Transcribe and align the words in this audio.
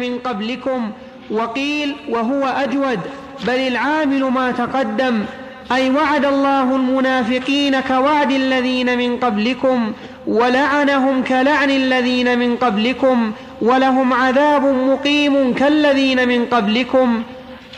من 0.00 0.18
قبلكم 0.18 0.90
وقيل 1.30 1.94
وهو 2.08 2.44
أجود 2.44 3.00
بل 3.46 3.54
العامل 3.58 4.24
ما 4.24 4.50
تقدم 4.52 5.24
أي 5.72 5.90
وعد 5.90 6.24
الله 6.24 6.76
المنافقين 6.76 7.80
كوعد 7.80 8.30
الذين 8.30 8.98
من 8.98 9.16
قبلكم 9.16 9.92
ولعنهم 10.26 11.22
كلعن 11.22 11.70
الذين 11.70 12.38
من 12.38 12.56
قبلكم 12.56 13.32
ولهم 13.62 14.12
عذاب 14.12 14.64
مقيم 14.64 15.54
كالذين 15.54 16.28
من 16.28 16.44
قبلكم 16.44 17.22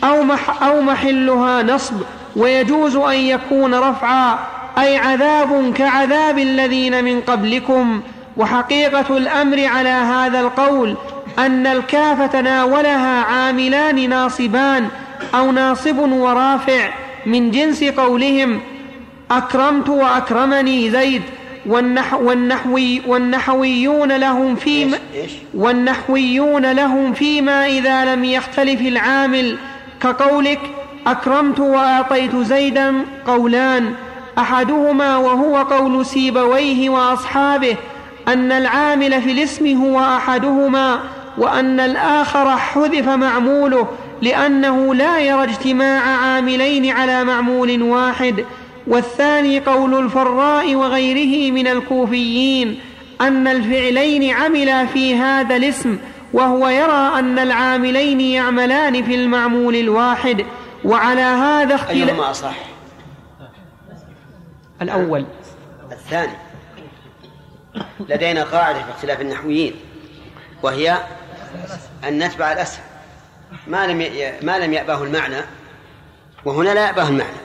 أو, 0.05 0.23
مح 0.23 0.63
أو 0.63 0.81
محلها 0.81 1.63
نصب 1.63 1.95
ويجوز 2.37 2.97
أن 2.97 3.15
يكون 3.17 3.75
رفعا 3.75 4.39
أي 4.79 4.97
عذاب 4.97 5.73
كعذاب 5.73 6.39
الذين 6.39 7.05
من 7.05 7.21
قبلكم. 7.21 8.03
وحقيقة 8.37 9.17
الأمر 9.17 9.67
على 9.67 9.89
هذا 9.89 10.41
القول 10.41 10.97
أن 11.39 11.67
الكاف 11.67 12.33
تناولها 12.33 13.23
عاملان 13.23 14.11
ناصبان 14.11 14.89
أو 15.35 15.53
ناصب 15.53 15.99
ورافع 15.99 16.91
من 17.27 17.51
جنس 17.51 17.85
قولهم 17.85 18.61
أكرمت 19.31 19.89
وأكرمني 19.89 20.91
زيد 20.91 21.23
والنحو 21.67 22.25
والنحوي 22.25 23.03
والنحويون 23.07 24.13
لهم 24.17 24.57
فيما 24.57 24.99
والنحويون 25.55 26.73
لهم 26.73 27.13
فيما 27.13 27.67
إذا 27.67 28.15
لم 28.15 28.25
يختلف 28.25 28.81
العامل. 28.81 29.59
كقولك 30.03 30.61
أكرمت 31.07 31.61
وأعطيت 31.61 32.37
زيدا 32.37 32.95
قولان 33.27 33.95
أحدهما 34.39 35.17
وهو 35.17 35.57
قول 35.57 36.07
سيبويه 36.07 36.91
وأصحابه 36.91 37.77
أن 38.29 38.53
العامل 38.53 39.23
في 39.23 39.33
الاسم 39.33 39.83
هو 39.83 40.01
أحدهما. 40.01 41.01
وأن 41.41 41.81
الآخر 41.81 42.57
حذف 42.57 43.09
معموله 43.09 43.89
لأنه 44.23 44.95
لا 44.95 45.21
يرى 45.21 45.45
اجتماع 45.45 46.01
عاملين 46.01 46.91
على 46.91 47.25
معمول 47.25 47.83
واحد. 47.83 48.45
والثاني 48.87 49.61
قول 49.61 50.05
الفراء 50.05 50.75
وغيره 50.75 51.53
من 51.53 51.67
الكوفيين 51.67 52.81
أن 53.21 53.47
الفعلين 53.47 54.35
عملا 54.35 54.87
في 54.87 55.15
هذا 55.15 55.57
الاسم 55.57 55.99
وهو 56.33 56.69
يرى 56.69 57.19
أن 57.19 57.39
العاملين 57.39 58.21
يعملان 58.21 59.03
في 59.03 59.15
المعمول 59.15 59.77
الواحد. 59.77 60.45
وعلى 60.85 61.21
هذا 61.21 61.75
اختلاف 61.75 62.09
أيهما 62.09 62.31
أصح؟ 62.31 62.57
الأول. 64.83 65.25
الثاني. 65.93 66.33
لدينا 68.09 68.43
قاعدة 68.45 68.83
في 68.83 68.91
اختلاف 68.91 69.21
النحويين 69.21 69.75
وهي 70.63 70.99
أن 72.05 72.19
نتبع 72.19 72.53
الأسهل 72.53 72.85
ما 73.67 73.87
لم 73.87 73.99
ما 74.43 74.59
لم 74.59 74.73
يأباه 74.73 75.03
المعنى 75.03 75.41
وهنا 76.45 76.75
لا 76.75 76.87
يأباه 76.87 77.09
المعنى. 77.09 77.37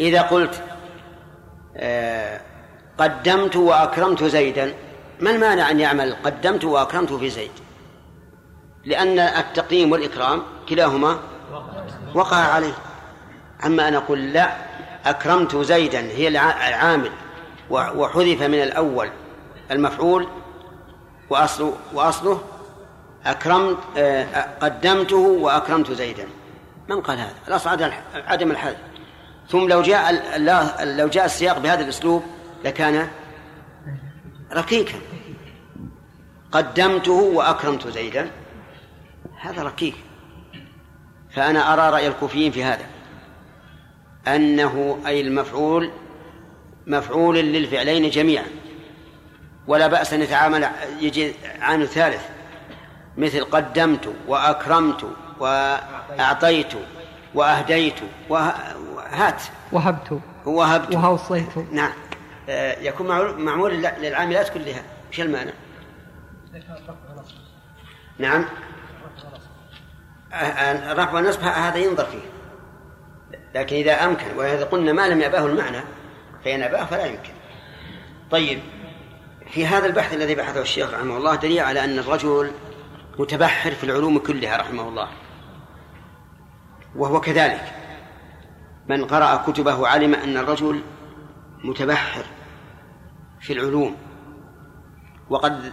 إذا 0.00 0.22
قلت 0.22 0.62
آه، 1.76 2.40
قدمت 2.98 3.56
وأكرمت 3.56 4.24
زيدا 4.24 4.74
ما 5.20 5.30
المانع 5.30 5.70
أن 5.70 5.80
يعمل 5.80 6.16
قدمت 6.24 6.64
وأكرمت 6.64 7.12
في 7.12 7.30
زيد؟ 7.30 7.50
لأن 8.84 9.18
التقديم 9.18 9.92
والإكرام 9.92 10.42
كلاهما 10.68 11.18
وقع 12.14 12.36
عليه. 12.36 12.74
أما 13.66 13.88
أن 13.88 13.94
أقول 13.94 14.32
لا 14.32 14.56
أكرمت 15.04 15.56
زيدا 15.56 16.00
هي 16.00 16.28
العامل 16.28 17.10
وحذف 17.70 18.42
من 18.42 18.62
الأول 18.62 19.10
المفعول 19.70 20.28
وأصله 21.30 21.74
وأصله 21.94 22.40
أكرمت 23.26 23.78
آه، 23.96 24.46
قدمته 24.60 25.16
وأكرمت 25.16 25.92
زيدا. 25.92 26.26
من 26.88 27.00
قال 27.00 27.18
هذا؟ 27.18 27.34
الأصل 27.48 27.92
عدم 28.14 28.50
الحذف 28.50 28.76
ثم 29.48 29.68
لو 29.68 29.82
جاء 29.82 30.38
لو 30.84 31.08
جاء 31.08 31.24
السياق 31.24 31.58
بهذا 31.58 31.84
الأسلوب 31.84 32.22
لكان 32.64 33.08
ركيكا 34.52 34.98
قدمته 36.52 37.12
وأكرمت 37.12 37.88
زيدا. 37.88 38.30
هذا 39.40 39.62
ركيك 39.62 39.94
فأنا 41.30 41.72
أرى 41.72 41.90
رأي 41.90 42.06
الكوفيين 42.06 42.52
في 42.52 42.64
هذا. 42.64 42.86
أنه 44.26 44.98
أي 45.06 45.20
المفعول 45.20 45.90
مفعول 46.86 47.36
للفعلين 47.36 48.10
جميعا. 48.10 48.46
ولا 49.66 49.86
بأس 49.86 50.12
أن 50.12 50.22
يتعامل 50.22 50.68
يجي 51.00 51.34
عن 51.60 51.84
ثالث 51.84 52.33
مثل 53.16 53.44
قدمت 53.44 54.14
وأكرمت 54.28 55.04
وأعطيت 55.40 56.72
وأهديت 57.34 57.94
وهات 58.28 59.42
وهبت. 59.72 60.20
وهبت. 60.46 60.94
وأوصيت 60.94 61.58
نعم. 61.72 61.92
آه، 62.48 62.80
يكون 62.80 63.06
معمول 63.44 63.72
للعاملات 63.72 64.48
كلها. 64.48 64.82
إيش 65.10 65.20
المعنى؟ 65.20 65.52
نعم. 68.18 68.44
الرفع 70.32 71.10
آه، 71.10 71.14
والنصب 71.14 71.40
هذا 71.40 71.76
ينظر 71.76 72.04
فيه. 72.04 72.34
لكن 73.54 73.76
إذا 73.76 74.04
أمكن 74.04 74.36
وإذا 74.36 74.64
قلنا 74.64 74.92
ما 74.92 75.08
لم 75.08 75.20
يأباه 75.20 75.46
المعنى 75.46 75.80
فإن 76.44 76.62
أباه 76.62 76.84
فلا 76.84 77.06
يمكن. 77.06 77.32
طيب 78.30 78.60
في 79.50 79.66
هذا 79.66 79.86
البحث 79.86 80.14
الذي 80.14 80.34
بحثه 80.34 80.60
الشيخ 80.60 80.94
رحمه 80.94 81.16
الله 81.16 81.34
دليل 81.34 81.60
على 81.60 81.84
أن 81.84 81.98
الرجل 81.98 82.50
متبحر 83.18 83.70
في 83.70 83.84
العلوم 83.84 84.18
كلها 84.18 84.56
رحمه 84.56 84.88
الله. 84.88 85.08
وهو 86.96 87.20
كذلك. 87.20 87.72
من 88.88 89.04
قرأ 89.04 89.36
كتبه 89.36 89.88
علم 89.88 90.14
أن 90.14 90.36
الرجل 90.36 90.82
متبحر 91.64 92.24
في 93.40 93.52
العلوم. 93.52 93.96
وقد 95.30 95.72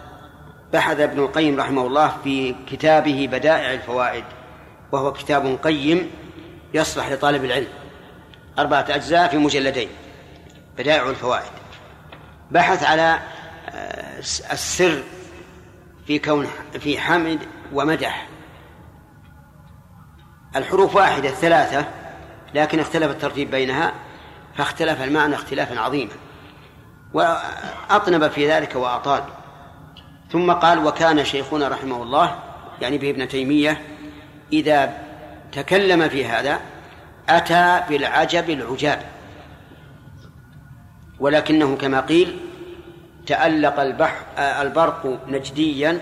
بحث 0.74 1.00
ابن 1.00 1.19
القيم 1.19 1.59
رحمه 1.59 1.88
الله 1.88 2.18
في 2.24 2.56
كتابه 2.68 3.29
بدائع 3.31 3.73
الفوائد 3.73 4.23
وهو 4.91 5.13
كتاب 5.13 5.59
قيم 5.63 6.12
يصلح 6.73 7.09
لطالب 7.09 7.46
العلم. 7.46 7.68
أربعة 8.59 8.85
أجزاء 8.90 9.28
في 9.28 9.38
مجلدين. 9.38 9.90
بدائع 10.78 11.09
الفوائد. 11.09 11.52
بحث 12.52 12.84
على 12.84 13.19
آه، 13.69 14.19
السر 14.52 15.03
في 16.07 16.19
كون 16.19 16.47
في 16.79 17.00
حمد 17.00 17.39
ومدح. 17.73 18.28
الحروف 20.56 20.95
واحدة 20.95 21.29
ثلاثة 21.29 21.85
لكن 22.53 22.79
اختلف 22.79 23.12
الترتيب 23.12 23.51
بينها 23.51 23.94
فاختلف 24.57 25.01
المعنى 25.01 25.35
اختلافا 25.35 25.79
عظيما. 25.79 26.11
وأطنب 27.13 28.28
في 28.28 28.51
ذلك 28.51 28.75
وأطال. 28.75 29.23
ثم 30.31 30.51
قال 30.51 30.85
وكان 30.85 31.25
شيخنا 31.25 31.67
رحمه 31.67 32.03
الله 32.03 32.40
يعني 32.81 32.97
به 32.97 33.09
ابن 33.09 33.28
تيمية 33.28 33.81
إذا 34.53 34.97
تكلم 35.51 36.09
في 36.09 36.25
هذا 36.25 36.59
أتى 37.29 37.84
بالعجب 37.90 38.50
العجاب. 38.50 39.01
ولكنه 41.19 41.78
كما 41.78 42.01
قيل 42.01 42.50
تألق 43.31 43.79
البحر 43.79 44.25
البرق 44.37 45.19
نجديا 45.27 46.01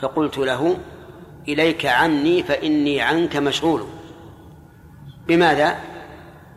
فقلت 0.00 0.38
له 0.38 0.78
إليك 1.48 1.86
عني 1.86 2.42
فإني 2.42 3.00
عنك 3.00 3.36
مشغول. 3.36 3.84
بماذا؟ 5.26 5.78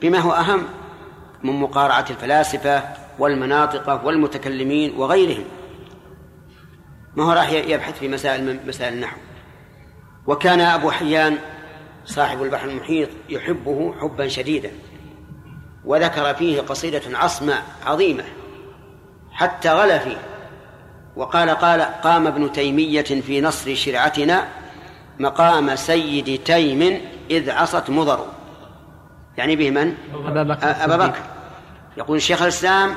بما 0.02 0.20
هو 0.20 0.32
أهم 0.32 0.64
من 1.44 1.54
مقارعة 1.54 2.06
الفلاسفة 2.10 2.84
والمناطق 3.20 4.06
والمتكلمين 4.06 4.96
وغيرهم. 4.98 5.44
ما 7.16 7.24
هو 7.24 7.32
راح 7.32 7.52
يبحث 7.52 8.00
في 8.00 8.08
مسائل 8.08 8.60
مسائل 8.68 8.94
النحو؟ 8.94 9.18
وكان 10.28 10.60
أبو 10.60 10.92
حيان 10.92 11.38
صاحب 12.06 12.44
البحر 12.44 12.70
المحيط 12.70 13.10
يحبه 13.30 13.94
حبا 14.02 14.28
شديدا 14.28 14.72
وذكر 15.86 16.34
فيه 16.34 16.62
قصيدة 16.62 17.18
عصمة 17.18 17.62
عظيمة. 17.86 18.24
حتى 19.32 19.70
غلا 19.70 20.00
فيه. 20.00 20.18
وقال 21.16 21.50
قال 21.50 21.82
قام 21.82 22.28
ابن 22.28 22.52
تيمية 22.52 23.02
في 23.02 23.42
نصر 23.42 23.76
شرعتنا 23.76 24.48
مقام 25.20 25.76
سيد 25.76 26.44
تيم 26.44 27.02
إذ 27.30 27.50
عصت 27.50 27.90
مضر. 27.90 28.26
يعني 29.38 29.56
به 29.56 29.72
من؟ 29.72 29.96
أبا 30.14 30.44
بكر, 30.44 30.84
أبا 30.84 30.98
بكر. 30.98 31.22
يقول 31.98 32.18
الشيخ 32.18 32.42
الإسلام 32.42 32.96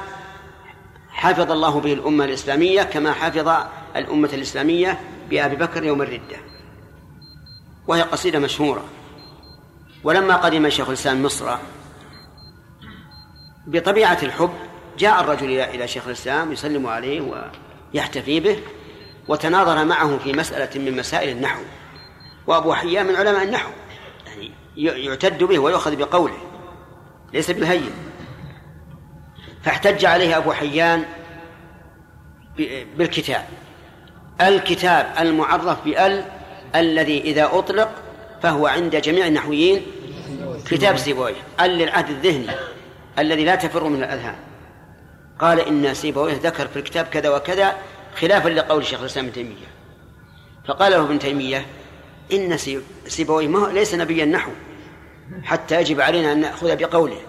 حفظ 1.11 1.51
الله 1.51 1.81
به 1.81 1.93
الأمة 1.93 2.25
الإسلامية 2.25 2.83
كما 2.83 3.13
حفظ 3.13 3.53
الأمة 3.97 4.31
الإسلامية 4.33 5.01
بأبي 5.31 5.57
بكر 5.57 5.85
يوم 5.85 6.03
الردة. 6.03 6.37
وهي 7.87 8.03
قصيدة 8.03 8.39
مشهورة. 8.39 8.85
ولما 10.05 10.37
قدم 10.37 10.69
شيخ 10.69 10.89
الإسلام 10.89 11.23
مصر 11.23 11.57
بطبيعة 13.67 14.19
الحب 14.23 14.51
جاء 14.99 15.21
الرجل 15.21 15.61
إلى 15.61 15.89
شيخ 15.89 16.07
الإسلام 16.07 16.53
يسلم 16.53 16.87
عليه 16.87 17.49
ويحتفي 17.95 18.41
به 18.41 18.59
وتناظر 19.29 19.85
معه 19.85 20.19
في 20.19 20.33
مسألة 20.33 20.81
من 20.81 20.97
مسائل 20.97 21.29
النحو. 21.29 21.63
وأبو 22.47 22.75
حيان 22.75 23.07
من 23.07 23.17
علماء 23.17 23.43
النحو 23.43 23.71
يعني 24.27 24.53
يعتد 24.77 25.45
به 25.45 25.59
ويؤخذ 25.59 25.97
بقوله 25.97 26.39
ليس 27.33 27.51
بالهين. 27.51 27.91
فاحتج 29.63 30.05
عليه 30.05 30.37
أبو 30.37 30.53
حيان 30.53 31.05
بالكتاب. 32.97 33.45
الكتاب 34.41 35.15
المعرف 35.19 35.85
بأل 35.85 36.25
الذي 36.75 37.21
إذا 37.21 37.51
أطلق 37.53 37.91
فهو 38.43 38.67
عند 38.67 38.97
جميع 38.97 39.27
النحويين 39.27 39.87
كتاب 40.67 40.97
سيبويه 40.97 41.35
أل 41.61 41.71
للعهد 41.71 42.11
الذهني 42.11 42.51
الذي 43.19 43.45
لا 43.45 43.55
تفر 43.55 43.85
من 43.85 44.03
الأذهان. 44.03 44.37
قال 45.39 45.61
إن 45.61 45.95
سيبويه 45.95 46.41
ذكر 46.43 46.69
في 46.69 46.79
الكتاب 46.79 47.07
كذا 47.07 47.29
وكذا 47.29 47.77
خلافا 48.21 48.49
لقول 48.49 48.87
شيخ 48.87 49.01
الإسلام 49.01 49.25
ابن 49.25 49.35
تيمية. 49.35 49.67
فقال 50.69 50.93
له 50.93 51.01
ابن 51.05 51.19
تيمية 51.19 51.67
إن 52.33 52.57
سيبويه 53.07 53.49
ما 53.49 53.73
ليس 53.73 53.95
نبيا 53.95 54.25
نحو 54.25 54.51
حتى 55.45 55.81
يجب 55.81 56.01
علينا 56.01 56.33
أن 56.33 56.41
نأخذ 56.41 56.77
بقوله. 56.77 57.21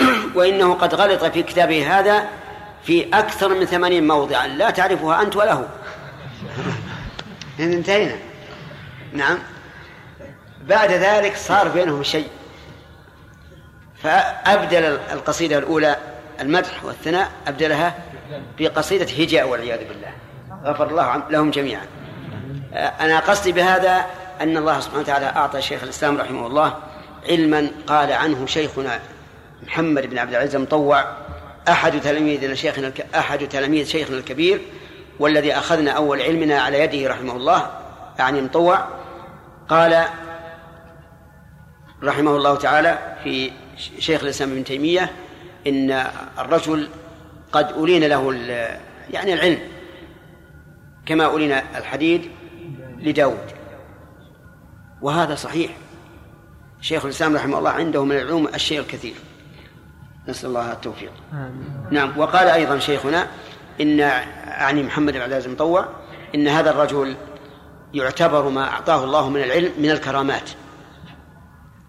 وإنه 0.36 0.74
قد 0.74 0.94
غلط 0.94 1.24
في 1.24 1.42
كتابه 1.42 1.98
هذا 1.98 2.28
في 2.82 3.08
أكثر 3.14 3.48
من 3.48 3.64
ثمانين 3.64 4.06
موضعا 4.06 4.46
لا 4.46 4.70
تعرفها 4.70 5.22
أنت 5.22 5.36
ولا 5.36 5.52
هو. 5.52 5.64
انتهينا. 7.60 8.16
نعم. 9.12 9.38
بعد 10.62 10.90
ذلك 10.90 11.36
صار 11.36 11.68
بينهم 11.68 12.02
شيء. 12.02 12.28
فأبدل 14.02 14.84
القصيدة 15.12 15.58
الأولى 15.58 15.96
المدح 16.40 16.84
والثناء 16.84 17.30
أبدلها 17.46 17.94
بقصيدة 18.58 19.04
هجاء 19.04 19.48
والعياذ 19.48 19.78
بالله. 19.88 20.12
غفر 20.64 20.90
الله 20.90 21.22
لهم 21.30 21.50
جميعا. 21.50 21.86
أنا 23.00 23.18
قصدي 23.18 23.52
بهذا 23.52 24.06
أن 24.40 24.56
الله 24.56 24.80
سبحانه 24.80 25.00
وتعالى 25.00 25.26
أعطى 25.26 25.62
شيخ 25.62 25.82
الإسلام 25.82 26.18
رحمه 26.18 26.46
الله 26.46 26.74
علما 27.28 27.70
قال 27.86 28.12
عنه 28.12 28.46
شيخنا 28.46 29.00
محمد 29.62 30.06
بن 30.06 30.18
عبد 30.18 30.30
العزيز 30.30 30.54
المطوع 30.54 31.04
أحد 31.68 32.00
تلاميذ 32.00 32.54
شيخنا 32.54 32.92
أحد 33.14 33.48
تلاميذ 33.48 33.86
شيخنا 33.86 34.16
الكبير 34.18 34.60
والذي 35.18 35.52
أخذنا 35.52 35.90
أول 35.90 36.22
علمنا 36.22 36.60
على 36.60 36.80
يده 36.80 37.10
رحمه 37.10 37.36
الله 37.36 37.70
يعني 38.18 38.40
مطوع 38.40 38.88
قال 39.68 40.04
رحمه 42.02 42.36
الله 42.36 42.56
تعالى 42.56 42.98
في 43.24 43.50
شيخ 43.98 44.22
الإسلام 44.22 44.52
ابن 44.52 44.64
تيمية 44.64 45.10
إن 45.66 46.06
الرجل 46.38 46.88
قد 47.52 47.72
أولين 47.72 48.04
له 48.04 48.34
يعني 49.10 49.32
العلم 49.32 49.58
كما 51.06 51.24
أولين 51.24 51.52
الحديد 51.52 52.30
لداود. 52.98 53.50
وهذا 55.02 55.34
صحيح. 55.34 55.70
شيخ 56.80 57.04
الإسلام 57.04 57.36
رحمه 57.36 57.58
الله 57.58 57.70
عنده 57.70 58.04
من 58.04 58.16
العلوم 58.16 58.48
الشيء 58.48 58.80
الكثير. 58.80 59.14
نسأل 60.28 60.48
الله 60.48 60.72
التوفيق. 60.72 61.12
آمين. 61.32 61.86
نعم 61.90 62.18
وقال 62.18 62.48
أيضا 62.48 62.78
شيخنا 62.78 63.26
إن 63.80 63.98
يعني 63.98 64.82
محمد 64.82 65.12
بن 65.12 65.20
عبد 65.20 65.32
العزيز 65.32 65.46
المطوع 65.46 65.88
إن 66.34 66.48
هذا 66.48 66.70
الرجل 66.70 67.16
يعتبر 67.94 68.48
ما 68.48 68.68
أعطاه 68.68 69.04
الله 69.04 69.30
من 69.30 69.42
العلم 69.42 69.72
من 69.78 69.90
الكرامات 69.90 70.50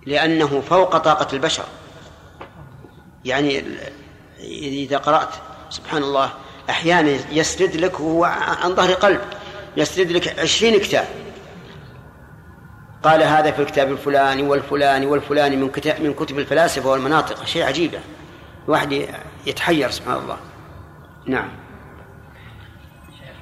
لأنه 0.06 0.62
فوق 0.62 0.97
طاقة 0.97 1.35
البشر. 1.35 1.63
يعني 3.27 3.63
إذا 4.39 4.97
قرأت 4.97 5.29
سبحان 5.69 6.03
الله 6.03 6.29
أحيانا 6.69 7.18
يسرد 7.31 7.75
لك 7.75 8.00
وهو 8.00 8.24
عن 8.63 8.75
ظهر 8.75 8.94
قلب 8.94 9.19
يسرد 9.77 10.12
لك 10.12 10.39
عشرين 10.39 10.79
كتاب. 10.79 11.07
قال 13.03 13.24
هذا 13.24 13.51
في 13.51 13.62
الكتاب 13.62 13.91
الفلاني 13.91 14.44
والفلاني 14.44 15.06
والفلاني 15.06 15.56
من 15.56 15.69
كتاب 15.69 16.01
من 16.01 16.13
كتب 16.13 16.39
الفلاسفة 16.39 16.89
والمناطق. 16.89 17.45
شيء 17.45 17.63
عجيب. 17.63 17.91
الواحد 18.65 19.07
يتحير 19.45 19.91
سبحان 19.91 20.18
الله. 20.18 20.38
نعم. 21.25 21.50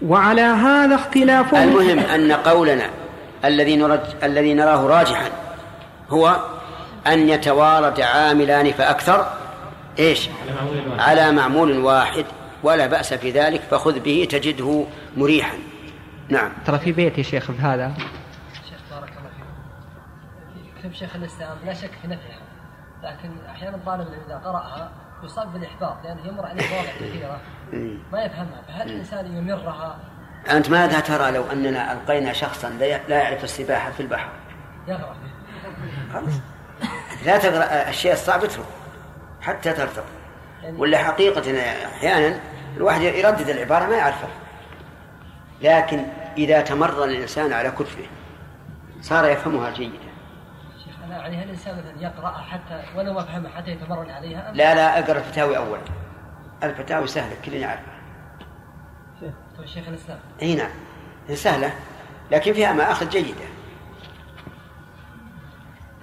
وعلى 0.01 0.41
هذا 0.41 0.95
اختلاف 0.95 1.55
المهم 1.55 1.99
أن 1.99 2.31
قولنا 2.31 2.89
الذي 3.45 3.75
نرج 3.75 3.99
الذي 4.23 4.53
نراه 4.53 4.87
راجحا 4.87 5.29
هو 6.09 6.39
أن 7.07 7.29
يتوارد 7.29 8.01
عاملان 8.01 8.71
فأكثر 8.71 9.44
إيش؟ 9.99 10.29
على 10.99 11.31
معمول 11.31 11.77
واحد. 11.77 12.25
ولا 12.63 12.87
بأس 12.87 13.13
في 13.13 13.31
ذلك 13.31 13.61
فخذ 13.61 13.99
به 13.99 14.27
تجده 14.31 14.85
مريحا. 15.17 15.57
نعم. 16.29 16.51
ترى 16.65 16.79
في 16.79 16.91
بيت 16.91 17.17
يا 17.17 17.23
شيخ 17.23 17.51
بهذا 17.51 17.93
شيخ 18.69 18.79
بارك 18.91 19.09
الله 19.09 19.29
فيك. 19.29 20.79
كتب 20.79 20.93
شيخ 20.93 21.15
الإسلام؟ 21.15 21.57
لا 21.65 21.73
شك 21.73 21.91
في 22.01 22.07
نفعها 22.07 22.41
لكن 23.03 23.29
أحيانا 23.49 23.75
الطالب 23.75 24.07
إذا 24.27 24.35
قرأها 24.35 24.91
يصاب 25.23 25.53
بالإحباط 25.53 25.97
لأنه 26.03 26.27
يمر 26.27 26.45
عليه 26.45 26.63
مواضع 26.69 26.89
كثيرة. 27.01 27.39
ما 28.11 28.23
يفهمها. 28.23 28.61
فهل 28.67 28.89
الإنسان 28.91 29.37
يمرها؟ 29.37 29.99
أنت 30.51 30.69
ماذا 30.69 30.99
ترى 30.99 31.31
لو 31.31 31.43
أننا 31.51 31.93
ألقينا 31.93 32.33
شخصا 32.33 32.69
لا 32.69 32.87
يعرف 33.09 33.43
السباحة 33.43 33.91
في 33.91 33.99
البحر؟ 33.99 34.29
يغرق 34.87 35.15
خلاص. 36.13 36.33
لا 37.25 37.37
تقرأ 37.37 37.89
الشيء 37.89 38.13
الصعب 38.13 38.43
اترك 38.43 38.65
حتى 39.45 39.73
ترتق 39.73 40.05
يعني 40.63 40.77
ولا 40.77 40.97
حقيقة 40.97 41.61
أحيانا 41.85 42.39
الواحد 42.77 43.01
يردد 43.01 43.49
العبارة 43.49 43.85
ما 43.85 43.95
يعرفها. 43.95 44.29
لكن 45.61 46.05
إذا 46.37 46.61
تمرن 46.61 47.09
الإنسان 47.09 47.53
على 47.53 47.71
كتبه 47.71 48.07
صار 49.01 49.25
يفهمها 49.25 49.71
جيدا. 49.71 49.97
شيخ 50.85 51.09
يعني 51.09 51.37
هل 51.37 51.43
الإنسان 51.43 51.77
مثلا 51.77 52.01
يقرأها 52.01 52.41
حتى 52.41 52.83
ولو 52.95 53.13
ما 53.13 53.23
فهمها 53.23 53.51
حتى 53.51 53.71
يتمرن 53.71 54.09
عليها 54.09 54.51
لا 54.53 54.75
لا 54.75 54.99
أقرأ 54.99 55.17
الفتاوي 55.17 55.57
أولا. 55.57 55.81
الفتاوي 56.63 57.07
سهلة 57.07 57.35
كل 57.45 57.53
يعرفها 57.53 57.95
شيخ 59.19 59.33
شيخ 59.65 59.87
الإسلام 59.87 60.19
أي 60.41 60.55
نعم. 60.55 60.69
سهلة 61.33 61.73
لكن 62.31 62.53
فيها 62.53 62.73
مآخذ 62.73 63.09
جيدة. 63.09 63.45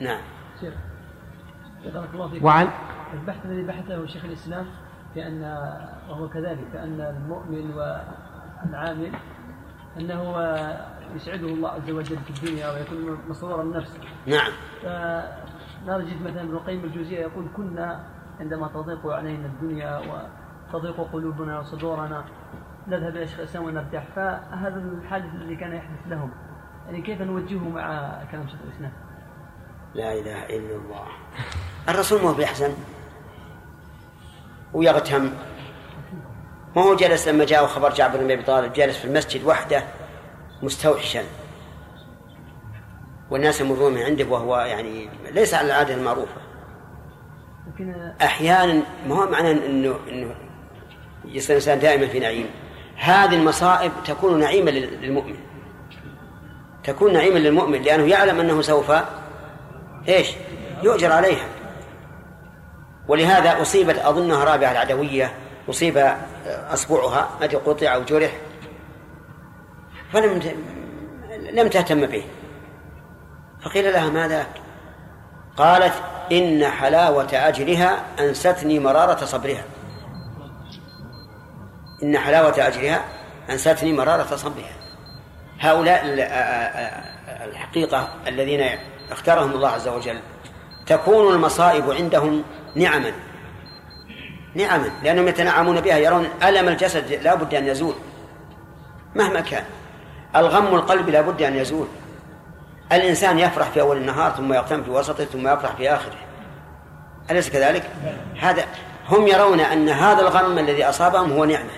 نعم. 0.00 0.20
شيخ 0.60 0.74
بارك 1.84 2.08
الله 2.14 2.28
فيك. 2.28 2.44
وعن 2.44 2.68
البحث 3.12 3.46
الذي 3.46 3.62
بحثه 3.62 4.06
شيخ 4.06 4.24
الإسلام 4.24 4.66
بان 5.14 5.42
وهو 6.08 6.28
كذلك 6.28 6.76
أن 6.76 7.00
المؤمن 7.00 7.74
والعامل 7.74 9.12
أنه 9.98 10.22
يسعده 11.14 11.46
الله 11.46 11.68
عز 11.68 11.90
وجل 11.90 12.16
في 12.16 12.30
الدنيا 12.30 12.70
ويكون 12.70 13.18
مسرور 13.28 13.62
النفس. 13.62 13.98
نعم. 14.26 14.52
نجد 15.86 16.22
مثلا 16.22 16.42
ابن 16.42 16.54
القيم 16.54 16.84
الجوزية 16.84 17.18
يقول 17.18 17.46
كنا 17.56 18.04
عندما 18.40 18.68
تضيق 18.68 19.06
علينا 19.06 19.46
الدنيا 19.46 20.00
وتضيق 20.72 21.12
قلوبنا 21.12 21.58
وصدورنا 21.58 22.24
نذهب 22.88 23.16
إلى 23.16 23.26
شيخ 23.26 23.38
الإسلام 23.38 23.64
ونرتاح. 23.64 24.04
فهذا 24.16 24.76
الحادث 24.76 25.34
الذي 25.34 25.56
كان 25.56 25.72
يحدث 25.72 26.08
لهم. 26.08 26.30
يعني 26.86 27.02
كيف 27.02 27.22
نوجهه 27.22 27.68
مع 27.68 28.18
كلام 28.30 28.48
شيخ 28.48 28.60
الإسلام؟ 28.64 28.92
لا 29.94 30.12
إله 30.12 30.46
إلا 30.46 30.76
الله. 30.76 31.06
الرسول 31.88 32.22
ما 32.22 32.32
بيحزن 32.32 32.74
ويغتم 34.74 35.30
ما 36.76 36.82
هو 36.82 36.96
جلس 36.96 37.28
لما 37.28 37.44
جاء 37.44 37.66
خبر 37.66 37.92
جعفر 37.94 38.18
بن 38.18 38.30
أبي 38.30 38.42
طالب 38.42 38.72
جالس 38.72 38.96
في 38.96 39.04
المسجد 39.04 39.44
وحده 39.44 39.84
مستوحشا. 40.62 41.22
والناس 43.30 43.60
يمرون 43.60 43.94
من 43.94 44.02
عنده 44.02 44.24
وهو 44.24 44.56
يعني 44.56 45.08
ليس 45.32 45.54
على 45.54 45.66
العادة 45.66 45.94
المعروفة. 45.94 46.40
أحيانا 48.22 48.82
ما 49.08 49.14
هو 49.14 49.30
معناه 49.30 49.50
أنه 49.50 49.96
أنه 50.08 50.34
يصير 51.24 51.56
الإنسان 51.56 51.78
دائما 51.78 52.06
في 52.06 52.18
نعيم. 52.18 52.46
هذه 52.96 53.34
المصائب 53.34 53.92
تكون 54.06 54.40
نعيما 54.40 54.70
للمؤمن. 54.70 55.36
تكون 56.84 57.12
نعيما 57.12 57.38
للمؤمن 57.38 57.82
لأنه 57.82 58.04
يعلم 58.04 58.40
أنه 58.40 58.60
سوف 58.60 58.92
إيش؟ 60.08 60.28
يؤجر 60.82 61.12
عليها. 61.12 61.46
ولهذا 63.08 63.62
أصيبت 63.62 63.98
أظنها 63.98 64.44
رابعة 64.44 64.72
العدوية 64.72 65.32
أصيب 65.70 66.14
أصبعها 66.46 67.30
الذي 67.40 67.56
قطع 67.56 67.94
أو 67.94 68.02
جرح 68.02 68.32
فلم 70.12 70.56
لم 71.52 71.68
تهتم 71.68 72.06
به. 72.06 72.24
فقيل 73.64 73.92
لها 73.92 74.10
ماذا؟ 74.10 74.46
قالت 75.56 75.92
إن 76.32 76.66
حلاوة 76.66 77.28
أجرها 77.32 78.04
أنستني 78.20 78.78
مرارة 78.78 79.24
صبرها. 79.24 79.64
إن 82.02 82.18
حلاوة 82.18 82.66
أجرها 82.66 83.04
أنستني 83.50 83.92
مرارة 83.92 84.36
صبرها. 84.36 84.72
هؤلاء 85.60 86.02
الحقيقة 87.44 88.08
الذين 88.26 88.78
اختارهم 89.10 89.52
الله 89.52 89.68
عز 89.68 89.88
وجل 89.88 90.20
تكون 90.86 91.34
المصائب 91.34 91.90
عندهم 91.90 92.42
نعما. 92.74 93.12
نعما 94.54 94.90
لأنهم 95.02 95.28
يتنعمون 95.28 95.80
بها 95.80 95.96
يرون 95.96 96.28
ألم 96.42 96.68
الجسد 96.68 97.12
لا 97.12 97.34
بد 97.34 97.54
أن 97.54 97.66
يزول. 97.66 97.94
مهما 99.14 99.40
كان 99.40 99.64
الغم 100.36 100.74
القلب 100.74 101.08
لا 101.08 101.20
بد 101.20 101.42
أن 101.42 101.56
يزول. 101.56 101.86
الإنسان 102.92 103.38
يفرح 103.38 103.70
في 103.70 103.80
أول 103.80 103.96
النهار 103.96 104.30
ثم 104.30 104.52
يغتم 104.52 104.82
في 104.82 104.90
وسطه 104.90 105.24
ثم 105.24 105.48
يفرح 105.48 105.76
في 105.76 105.94
آخره. 105.94 106.16
أليس 107.30 107.50
كذلك؟ 107.50 107.90
هذا 108.40 108.64
هم 109.08 109.28
يرون 109.28 109.60
أن 109.60 109.88
هذا 109.88 110.20
الغم 110.20 110.58
الذي 110.58 110.84
أصابهم 110.84 111.32
هو 111.32 111.44
نعمة. 111.44 111.70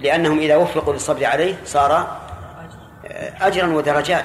لأنهم 0.00 0.38
إذا 0.38 0.56
وفقوا 0.56 0.92
للصبر 0.92 1.24
عليه 1.24 1.54
صار 1.64 2.18
أجرا 3.40 3.66
ودرجات. 3.66 4.24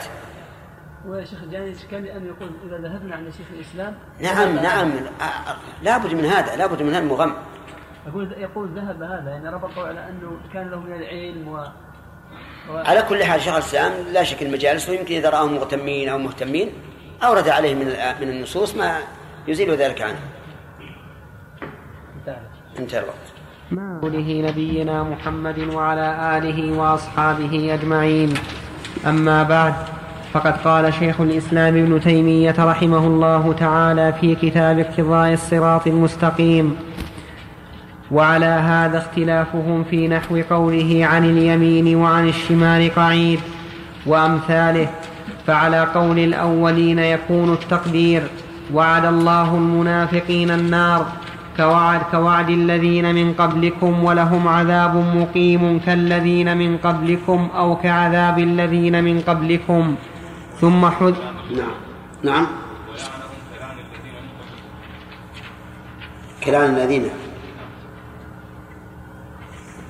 ويا 1.08 1.26
شيخ 1.26 1.40
جاني 1.52 1.76
كان 1.92 2.06
أن 2.06 2.26
يقول 2.26 2.52
إذا 2.68 2.78
ذهبنا 2.78 3.16
عند 3.16 3.30
شيخ 3.30 3.48
الإسلام 3.54 3.96
نعم 4.22 4.56
نعم. 4.56 4.92
لا 5.82 5.98
بد 5.98 6.14
من 6.14 6.26
هذا 6.26 6.56
لا 6.56 6.68
بد 6.68 6.82
من 6.82 6.94
هذا 6.94 7.04
المغم. 7.04 7.34
يقول 8.08 8.32
يقول 8.32 8.70
ذهب 8.70 9.04
هذا 9.04 9.30
يعني 9.30 9.50
ربطوا 9.50 9.84
على 9.84 10.10
أنه 10.10 10.38
كان 10.54 10.70
له 10.70 10.80
من 10.80 10.94
العلم 10.94 11.48
و 11.48 11.66
على 12.70 13.02
كل 13.02 13.24
حال 13.24 13.42
شيخ 13.42 13.54
الإسلام 13.54 13.92
لا 14.12 14.24
شك 14.24 14.44
المجالس 14.44 14.90
ويمكن 14.90 15.16
إذا 15.16 15.30
رآهم 15.30 15.54
مغتمين 15.56 16.10
أو 16.10 16.18
مهتمين 16.18 16.70
أورد 17.24 17.50
عليه 17.50 17.76
من 17.76 17.86
من 18.22 18.30
النصوص 18.30 18.76
ما 18.76 19.00
يزيل 19.48 19.72
ذلك 19.76 20.02
عنه. 20.02 20.20
انتهى 22.80 23.00
الوقت. 23.00 23.28
ما 23.72 24.00
قوله 24.02 24.50
نبينا 24.50 25.04
محمد 25.04 25.60
وعلى 25.60 26.38
آله 26.38 26.80
وأصحابه 26.80 27.74
أجمعين. 27.74 28.34
أما 29.08 29.44
بعد 29.44 29.74
فقد 30.34 30.58
قال 30.58 30.94
شيخ 30.94 31.22
الإسلام 31.22 31.78
ابن 31.78 32.02
تيمية 32.02 32.56
رحمه 32.60 33.08
الله 33.08 33.54
تعالى 33.54 34.14
في 34.22 34.36
كتاب 34.36 34.80
اقتضاء 34.80 35.34
الصراط 35.34 35.88
المستقيم. 35.88 36.76
وعلى 38.12 38.46
هذا 38.46 38.98
اختلافهم 38.98 39.84
في 39.84 40.08
نحو 40.08 40.42
قوله 40.50 41.06
عن 41.06 41.26
اليمين 41.26 41.96
وعن 41.96 42.28
الشمال 42.28 42.96
قعيد 42.96 43.40
وأمثاله 44.06 44.88
فعلى 45.48 45.88
قول 45.96 46.20
الأولين 46.20 47.00
يكون 47.00 47.54
التقدير 47.54 48.24
وعد 48.74 49.06
الله 49.06 49.56
المنافقين 49.56 50.52
النار 50.52 51.06
كوعد 51.58 52.02
كوعد 52.12 52.50
الذين 52.50 53.16
من 53.16 53.34
قبلكم 53.34 54.04
ولهم 54.04 54.48
عذاب 54.48 54.96
مقيم 54.96 55.80
كالذين 55.86 56.58
من 56.58 56.78
قبلكم 56.78 57.48
أو 57.58 57.76
كعذاب 57.76 58.40
الذين 58.40 59.04
من 59.04 59.22
قبلكم. 59.28 59.96
ثم 60.62 60.90
حد 60.90 61.16
نعم. 61.52 61.76
نعم. 62.24 62.48
كلام 66.44 66.76
الذين. 66.76 67.10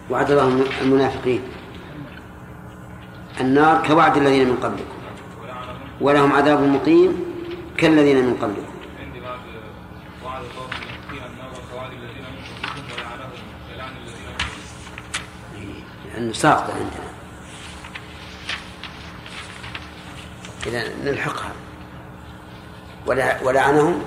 وعد 0.09 0.31
الله 0.31 0.65
المنافقين. 0.81 1.41
النار 3.39 3.87
كوعد 3.87 4.17
الذين 4.17 4.49
من 4.49 4.57
قبلكم. 4.57 4.97
ولهم 6.01 6.33
عذاب 6.33 6.59
مقيم 6.61 7.11
كالذين 7.77 8.25
من 8.25 8.35
قبلكم. 8.41 8.73
لأنه 16.13 16.33
ساقطة 16.33 16.73
عندنا. 16.73 17.02
إذا 20.67 20.83
نلحقها. 21.05 21.51
ولعنهم. 23.43 24.01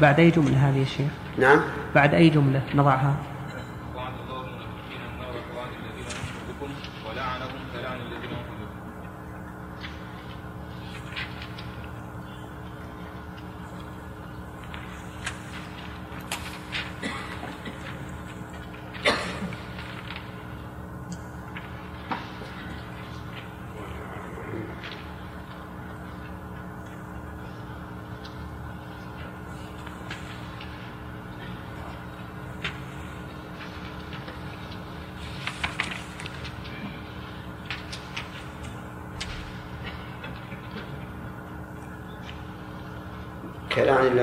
بعد 0.00 0.20
أي 0.20 0.30
جملة 0.30 0.68
هذه 0.70 0.82
الشيخ 0.82 1.10
نعم. 1.38 1.60
بعد 1.94 2.14
أي 2.14 2.28
جملة 2.28 2.62
نضعها؟ 2.74 3.14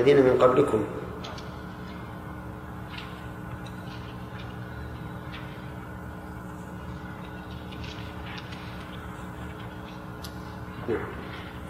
الذين 0.05 0.25
من 0.25 0.37
قبلكم. 0.37 0.79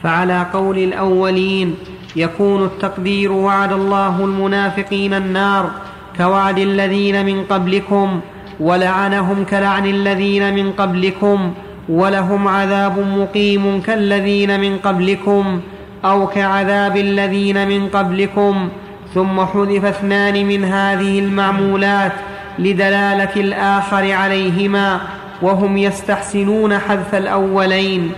فعلى 0.04 0.46
قول 0.54 0.77
الأولين 0.77 1.75
يكون 2.15 2.63
التقدير 2.63 3.32
وعد 3.32 3.74
الله 3.74 4.25
المنافقين 4.25 5.13
النار 5.13 5.72
كوعد 6.18 6.60
الذين 6.60 7.25
من 7.25 7.44
قبلكم 7.44 8.20
ولعنهم 8.60 9.46
كلعن 9.46 9.86
الذين 9.86 10.54
من 10.54 10.72
قبلكم 10.72 11.54
ولهم 11.89 12.48
عذاب 12.48 13.00
مقيم 13.00 13.82
كالذين 13.82 14.60
من 14.60 14.77
قبلكم 14.77 15.62
أو 16.06 16.28
كعذاب 16.28 16.98
الذين 16.98 17.68
من 17.68 17.88
قبلكم 17.88 18.70
ثم 19.14 19.46
حذف 19.46 19.86
اثنان 19.86 20.46
من 20.46 20.64
هذه 20.64 21.20
المعمولات 21.20 22.12
لدلالة 22.60 23.36
الآخر 23.36 24.12
عليهما 24.12 25.00
وهم 25.42 25.78
يستحسنون 25.78 26.80
حذف 26.80 27.16
الأولين. 27.16 28.12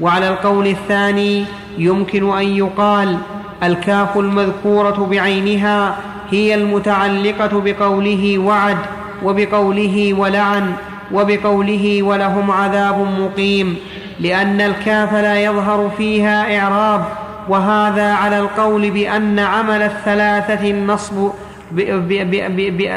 وعلى 0.00 0.28
القول 0.28 0.66
الثاني 0.66 1.44
يمكن 1.78 2.38
أن 2.38 2.56
يقال 2.56 3.18
الكاف 3.62 4.18
المذكورة 4.18 5.08
بعينها 5.10 5.96
هي 6.30 6.54
المتعلقة 6.54 7.60
بقوله 7.64 8.38
وعد 8.38 8.76
وبقوله 9.24 10.14
ولعن 10.14 10.72
وبقوله 11.12 12.02
ولهم 12.02 12.50
عذاب 12.50 13.06
مقيم 13.20 13.76
لأن 14.20 14.60
الكاف 14.60 15.14
لا 15.14 15.44
يظهر 15.44 15.90
فيها 15.98 16.58
إعراب 16.58 17.04
وهذا 17.48 18.12
على 18.12 18.38
القول 18.38 18.90
بأن 18.90 19.38
عمل 19.38 19.82
الثلاثة 19.82 20.70
النصب 20.70 21.30
ب 21.70 21.80
ب 21.80 22.30
ب 22.30 22.76
ب 22.82 22.90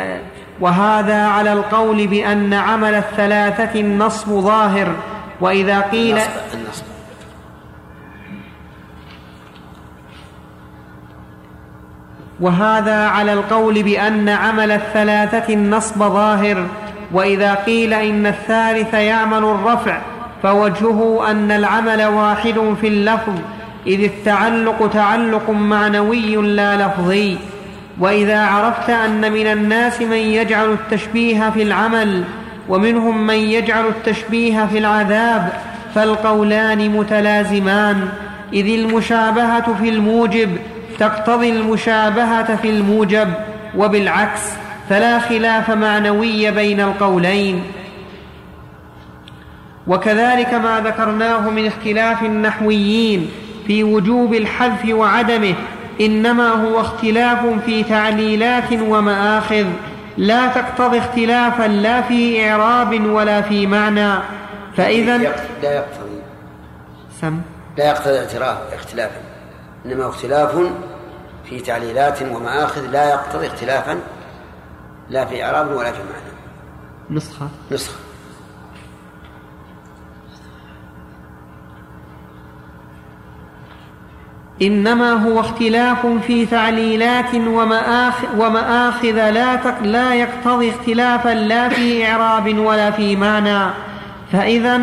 وهذا 0.61 1.25
على 1.27 1.53
القول 1.53 2.07
بأن 2.07 2.53
عمل 2.53 2.93
الثلاثة 2.93 3.79
النصب 3.79 4.29
ظاهر 4.29 4.95
وإذا 5.41 5.79
قيل 5.79 6.17
النصب. 6.17 6.29
النصب. 6.53 6.83
وهذا 12.39 13.07
على 13.07 13.33
القول 13.33 13.83
بأن 13.83 14.29
عمل 14.29 14.71
الثلاثة 14.71 15.53
النصب 15.53 15.99
ظاهر 15.99 16.67
وإذا 17.11 17.53
قيل 17.53 17.93
إن 17.93 18.25
الثالث 18.25 18.93
يعمل 18.93 19.43
الرفع 19.43 20.01
فوجهه 20.43 21.31
أن 21.31 21.51
العمل 21.51 22.05
واحد 22.05 22.75
في 22.81 22.87
اللفظ 22.87 23.33
إذ 23.87 24.03
التعلق 24.03 24.89
تعلق 24.93 25.49
معنوي 25.49 26.35
لا 26.35 26.87
لفظي. 26.87 27.37
وإذا 27.99 28.41
عرفت 28.41 28.89
أن 28.89 29.31
من 29.31 29.47
الناس 29.47 30.01
من 30.01 30.17
يجعل 30.17 30.71
التشبيه 30.71 31.49
في 31.49 31.63
العمل 31.63 32.23
ومنهم 32.69 33.27
من 33.27 33.35
يجعل 33.35 33.87
التشبيه 33.87 34.65
في 34.71 34.77
العذاب 34.77 35.49
فالقولان 35.95 36.89
متلازمان. 36.89 38.09
إذ 38.53 38.67
المشابهة 38.79 39.73
في 39.73 39.89
الموجب 39.89 40.57
تقتضي 40.99 41.49
المشابهة 41.49 42.55
في 42.55 42.69
الموجب 42.69 43.33
وبالعكس 43.77 44.41
فلا 44.89 45.19
خلاف 45.19 45.71
معنوي 45.71 46.51
بين 46.51 46.79
القولين. 46.79 47.63
وكذلك 49.87 50.53
ما 50.53 50.81
ذكرناه 50.85 51.49
من 51.49 51.67
اختلاف 51.67 52.23
النحويين. 52.23 53.29
في 53.69 53.83
وجوب 53.83 54.33
الحذف 54.33 54.93
وعدمه 54.93 55.55
إنما 56.01 56.49
هو 56.49 56.81
اختلاف 56.81 57.45
في 57.65 57.83
تعليلات 57.83 58.73
ومآخذ. 58.73 59.65
لا 60.17 60.47
تقتضي 60.47 60.97
اختلافا 60.97 61.67
لا 61.67 62.01
في 62.01 62.49
إعراب 62.49 63.05
ولا 63.05 63.41
في 63.41 63.67
معنى. 63.67 64.13
فإذا 64.77 65.17
لا 65.61 65.73
يقتضي 65.73 66.21
سم. 67.21 67.41
لا 67.77 67.85
يقتضي 67.85 68.19
اعتراف 68.19 68.57
اختلافا 68.73 69.21
إنما 69.85 70.09
اختلاف 70.09 70.55
في 71.45 71.59
تعليلات 71.59 72.21
ومآخذ 72.21 72.81
لا 72.81 73.09
يقتضي 73.09 73.47
اختلافا 73.47 73.99
لا 75.09 75.25
في 75.25 75.43
إعراب 75.43 75.71
ولا 75.71 75.91
في 75.91 75.99
معنى. 75.99 76.33
نسخة. 77.09 77.47
نسخة. 77.71 78.08
إنما 84.61 85.13
هو 85.13 85.39
اختلاف 85.39 86.05
في 86.27 86.45
تعليلات 86.45 87.35
ومآخذ, 87.35 88.27
ومآخذ 88.37 89.29
لا, 89.29 89.59
لا 89.83 90.13
يقتضي 90.13 90.69
اختلافا 90.69 91.29
لا 91.29 91.69
في 91.69 92.07
إعراب 92.07 92.57
ولا 92.57 92.91
في 92.91 93.15
معنى. 93.15 93.59
فإذا 94.31 94.81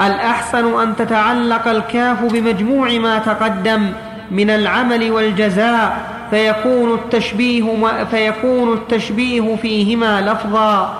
الأحسن 0.00 0.80
أن 0.80 0.96
تتعلق 0.96 1.68
الكاف 1.68 2.24
بمجموع 2.24 2.90
ما 2.90 3.18
تقدم 3.18 3.92
من 4.30 4.50
العمل 4.50 5.10
والجزاء 5.10 6.00
فيكون 6.30 6.94
التشبيه 6.94 7.64
فيكون 8.10 8.72
التشبيه 8.72 9.56
فيهما 9.56 10.20
لفظا. 10.20 10.94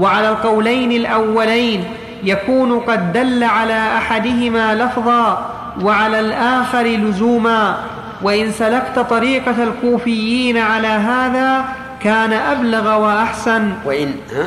وعلى 0.00 0.28
القولين 0.28 0.92
الأولين 0.92 1.84
يكون 2.24 2.80
قد 2.80 3.12
دل 3.12 3.44
على 3.44 3.78
أحدهما 3.96 4.74
لفظا. 4.74 5.53
وعلى 5.82 6.20
الآخر 6.20 6.82
لزوما 6.82 7.76
وإن 8.22 8.52
سلكت 8.52 8.98
طريقة 8.98 9.62
الكوفيين 9.62 10.58
على 10.58 10.86
هذا 10.86 11.64
كان 12.00 12.32
أبلغ 12.32 12.96
وأحسن. 12.96 13.72
وإن 13.84 14.14
ها؟ 14.32 14.46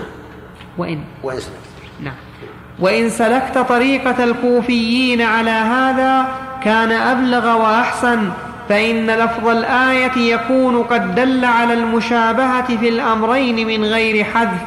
وإن. 0.77 0.99
وإن 1.23 1.39
نعم. 2.03 2.13
وإن 2.79 3.09
سلكت 3.09 3.57
طريقة 3.57 4.23
الكوفيين 4.23 5.21
على 5.21 5.49
هذا 5.49 6.25
كان 6.63 6.91
أبلغ 6.91 7.61
وأحسن 7.61 8.29
فإن 8.69 9.07
لفظ 9.07 9.47
الآية 9.47 10.17
يكون 10.17 10.83
قد 10.83 11.15
دل 11.15 11.45
على 11.45 11.73
المشابهة 11.73 12.77
في 12.77 12.89
الأمرين 12.89 13.67
من 13.67 13.85
غير 13.85 14.23
حذف 14.23 14.61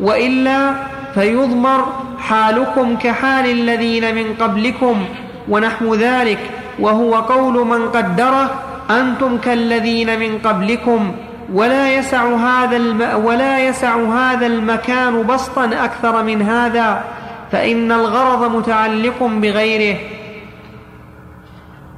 وإلا 0.00 0.74
فيضمر 1.14 1.86
حالكم 2.18 2.96
كحال 2.96 3.50
الذين 3.50 4.14
من 4.14 4.34
قبلكم. 4.40 5.04
ونحو 5.48 5.94
ذلك 5.94 6.38
وهو 6.78 7.14
قول 7.14 7.66
من 7.66 7.88
قدره 7.88 8.50
أنتم 8.90 9.38
كالذين 9.38 10.20
من 10.20 10.38
قبلكم 10.38 11.14
ولا 11.52 11.94
يسع 11.94 12.24
هذا 12.24 12.76
الم 12.76 13.24
ولا 13.24 13.68
يسع 13.68 13.96
هذا 13.96 14.46
المكان 14.46 15.22
بسطا 15.22 15.64
أكثر 15.64 16.22
من 16.22 16.42
هذا 16.42 17.04
فإن 17.52 17.92
الغرض 17.92 18.56
متعلق 18.56 19.22
بغيره. 19.22 19.98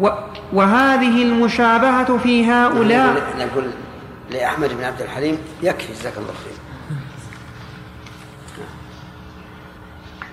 و 0.01 0.09
وهذه 0.53 1.23
المشابهة 1.23 2.19
في 2.19 2.47
هؤلاء 2.47 3.23
نقول 3.39 3.65
لأحمد 4.31 4.69
بن 4.69 4.85
عبد 4.85 5.03
الحليم 5.03 5.39
يكفي 5.63 5.93
جزاك 5.93 6.13
الله 6.17 6.33
خير. 6.45 6.54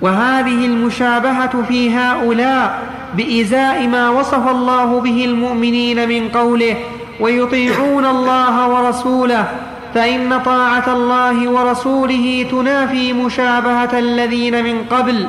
وهذه 0.02 0.66
المشابهة 0.66 1.64
في 1.64 1.96
هؤلاء 1.96 2.84
بإزاء 3.18 3.88
ما 3.88 4.10
وصف 4.10 4.48
الله 4.48 5.00
به 5.00 5.26
المؤمنين 5.26 6.10
من 6.10 6.30
قوله 6.30 6.76
ويطيعون 7.20 8.06
الله 8.06 8.70
ورسوله 8.70 9.46
فإن 9.94 10.40
طاعة 10.40 10.94
الله 10.94 11.50
ورسوله 11.50 12.46
تنافي 12.52 13.14
مشابهة 13.14 14.00
الذين 14.00 14.64
من 14.64 14.84
قبل. 14.84 15.28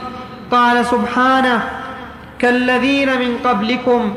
قال 0.50 0.86
سبحانه 0.86 1.62
كالذين 2.38 3.08
من 3.18 3.38
قبلكم 3.44 4.14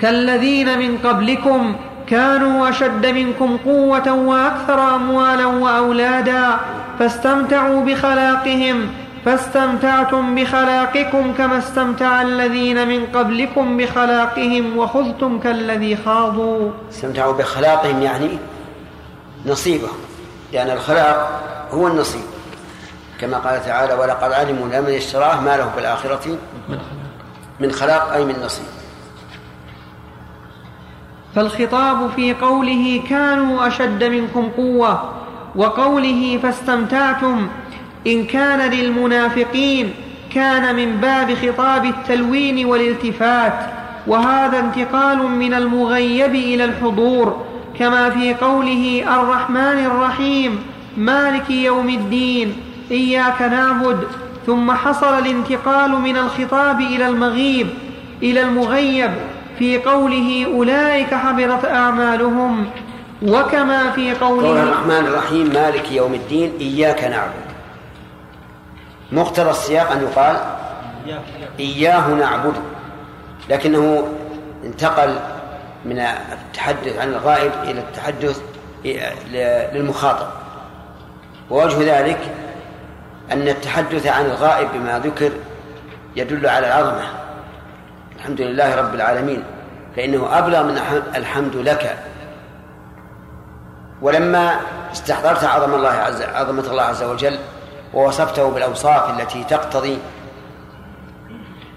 كالذين 0.00 0.78
من 0.78 0.98
قبلكم 0.98 1.76
كانوا 2.06 2.68
أشد 2.68 3.06
منكم 3.06 3.56
قوة 3.56 4.12
وأكثر 4.12 4.94
أموالا 4.94 5.46
وأولادا 5.46 6.56
فاستمتعوا 6.98 7.84
بخلاقهم 7.84 8.86
فاستمتعتم 9.24 10.34
بخلاقكم 10.34 11.34
كما 11.38 11.58
استمتع 11.58 12.22
الذين 12.22 12.88
من 12.88 13.06
قبلكم 13.06 13.76
بخلاقهم 13.76 14.78
وخذتم 14.78 15.40
كالذي 15.40 15.96
خاضوا. 15.96 16.70
استمتعوا 16.90 17.32
بخلاقهم 17.32 18.02
يعني 18.02 18.38
نصيبهم 19.46 19.96
لأن 20.52 20.70
الخلاق 20.70 21.40
هو 21.70 21.86
النصيب. 21.86 22.22
كما 23.20 23.38
قال 23.38 23.64
تعالى 23.64 23.94
ولقد 23.94 24.32
علموا 24.32 24.68
لمن 24.68 24.94
اشتراه 24.94 25.40
ما 25.40 25.56
له 25.56 25.70
في 25.74 25.80
الآخرة 25.80 26.38
من 27.60 27.72
خلاق 27.72 28.12
أي 28.12 28.24
من 28.24 28.34
نصيب. 28.44 28.81
فالخطاب 31.34 32.10
في 32.16 32.34
قوله 32.34 33.02
كانوا 33.08 33.66
أشد 33.66 34.04
منكم 34.04 34.48
قوة 34.56 35.12
وقوله 35.56 36.38
فاستمتعتم 36.42 37.46
إن 38.06 38.24
كان 38.24 38.70
للمنافقين 38.70 39.94
كان 40.34 40.76
من 40.76 40.96
باب 40.96 41.34
خطاب 41.34 41.84
التلوين 41.84 42.66
والالتفات 42.66 43.54
وهذا 44.06 44.58
انتقال 44.58 45.18
من 45.18 45.54
المغيب 45.54 46.34
إلى 46.34 46.64
الحضور 46.64 47.44
كما 47.78 48.10
في 48.10 48.34
قوله 48.34 49.04
الرحمن 49.08 49.86
الرحيم 49.86 50.58
مالك 50.96 51.50
يوم 51.50 51.88
الدين 51.88 52.56
إياك 52.90 53.42
نعبد 53.42 53.98
ثم 54.46 54.72
حصل 54.72 55.18
الانتقال 55.18 55.90
من 55.90 56.16
الخطاب 56.16 56.80
إلى 56.80 57.08
المغيب 57.08 57.66
إلى 58.22 58.42
المغيب. 58.42 59.10
في 59.58 59.78
قوله 59.78 60.46
أولئك 60.54 61.14
حبطت 61.14 61.64
أعمالهم 61.64 62.70
وكما 63.22 63.90
في 63.90 64.14
قوله 64.14 64.48
قول 64.48 64.58
الرحمن 64.58 65.06
الرحيم 65.06 65.46
مالك 65.46 65.92
يوم 65.92 66.14
الدين 66.14 66.52
إياك 66.60 67.04
نعبد. 67.04 67.32
مقتضى 69.12 69.50
السياق 69.50 69.92
أن 69.92 70.02
يقال 70.02 70.36
إياه 71.60 72.08
نعبد. 72.08 72.54
لكنه 73.50 74.08
انتقل 74.64 75.18
من 75.84 75.98
التحدث 76.32 76.98
عن 76.98 77.08
الغائب 77.08 77.52
إلى 77.62 77.80
التحدث 77.80 78.40
للمخاطب. 79.74 80.26
ووجه 81.50 81.98
ذلك 81.98 82.18
أن 83.32 83.48
التحدث 83.48 84.06
عن 84.06 84.24
الغائب 84.24 84.68
بما 84.74 84.98
ذكر 84.98 85.32
يدل 86.16 86.46
على 86.46 86.66
العظمة. 86.66 87.21
الحمد 88.22 88.40
لله 88.40 88.74
رب 88.74 88.94
العالمين 88.94 89.42
فإنه 89.96 90.38
أبلغ 90.38 90.62
من 90.62 90.78
الحمد 91.16 91.56
لك 91.56 91.98
ولما 94.02 94.60
استحضرت 94.92 95.44
عظم 95.44 95.74
الله 95.74 95.88
عز 95.88 96.22
عظمة 96.22 96.70
الله 96.70 96.82
عز 96.82 97.02
وجل 97.02 97.38
ووصفته 97.94 98.50
بالأوصاف 98.50 99.20
التي 99.20 99.44
تقتضي 99.44 99.98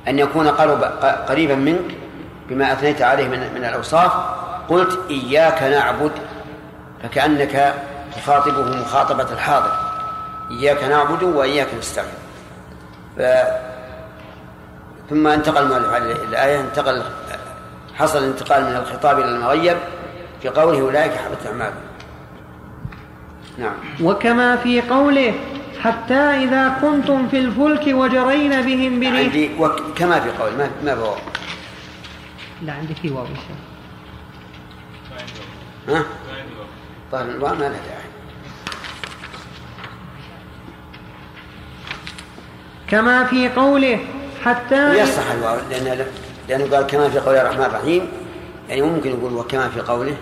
أن 0.08 0.20
يكون 0.20 0.48
قريبا 1.28 1.56
منك 1.56 1.96
بما 2.50 2.74
أثنيت 2.74 3.02
عليه 3.02 3.28
من, 3.28 3.54
من 3.54 3.66
الأوصاف 3.66 4.12
قلت 4.70 5.00
إياك 5.10 5.64
نعبد 5.64 6.12
فكأنك 7.04 7.74
تخاطبه 8.16 8.82
مخاطبة 8.82 9.34
الحاضر 9.34 9.72
إياك 10.52 10.84
نعبد 10.84 11.24
وإياك 11.24 11.68
نستعين. 11.80 12.10
ثم 15.10 15.28
انتقل 15.28 15.64
المؤلف 15.64 15.94
على 15.94 16.12
الآية 16.12 16.62
انتقل 16.62 17.04
حصل 17.96 18.18
الانتقال 18.18 18.64
من 18.64 18.76
الخطاب 18.76 19.20
إلى 19.20 19.26
المغيب 19.36 19.78
في 20.42 20.50
قوله 20.50 20.82
أولئك 20.82 21.12
حبت 21.12 21.46
أعمالهم. 21.46 21.86
نعم. 23.58 23.74
وكما 24.02 24.56
في 24.56 24.82
قوله 24.82 25.34
حتى 25.84 26.14
إذا 26.14 26.78
كنتم 26.82 27.28
في 27.28 27.40
الفلك 27.40 27.88
وجرين 27.88 28.62
بهم 28.62 29.00
بريح 29.00 29.14
عندي 29.14 29.50
وكما 29.60 30.20
في 30.20 30.30
قول 30.30 30.52
ما 30.58 30.70
ما 30.84 30.96
بواو؟ 30.96 31.16
لا 32.62 32.74
عندي 32.74 32.96
في 32.96 33.10
واو 33.10 33.26
ها؟ 35.90 36.04
طيب 37.12 37.30
الواو 37.30 37.56
ما 37.56 37.60
له 37.60 37.70
داعي. 37.70 38.06
كما 42.88 43.24
في 43.24 43.50
قوله 43.50 44.00
حتى 44.46 45.00
يصح 45.00 45.32
الواو 45.32 45.58
لأن 45.70 46.06
لأنه 46.50 46.76
قال 46.76 46.88
كما 46.88 47.10
في 47.10 47.20
قول 47.20 47.36
الرحمن 47.36 47.66
الرحيم 47.66 48.08
يعني 48.70 48.82
ممكن 48.82 49.10
يقول 49.10 49.34
وكما 49.34 49.70
في 49.70 49.80
قوله 49.80 50.18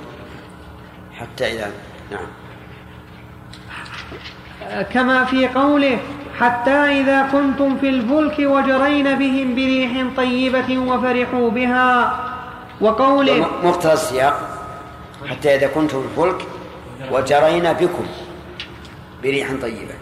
حتى 1.20 1.52
إذا 1.52 1.72
نعم. 2.12 2.28
كما 4.84 5.26
في 5.26 5.48
قوله 5.48 6.00
حتى 6.40 6.72
إذا 6.72 7.30
كنتم 7.32 7.78
في 7.78 7.90
الفلك 7.90 8.40
وجرين 8.40 9.16
بهم 9.16 9.56
بريح 9.56 10.08
طيبة 10.18 10.78
وفرحوا 10.78 11.50
بها. 11.50 12.20
وقوله 12.82 13.48
مقتضى 13.64 13.94
السياق 13.94 14.50
حتى 15.30 15.56
إذا 15.56 15.68
كنتم 15.68 16.02
في 16.02 16.08
الفلك 16.08 16.48
وجرين 17.12 17.74
بكم 17.74 18.06
بريح 19.24 19.48
طيبة 19.62 19.96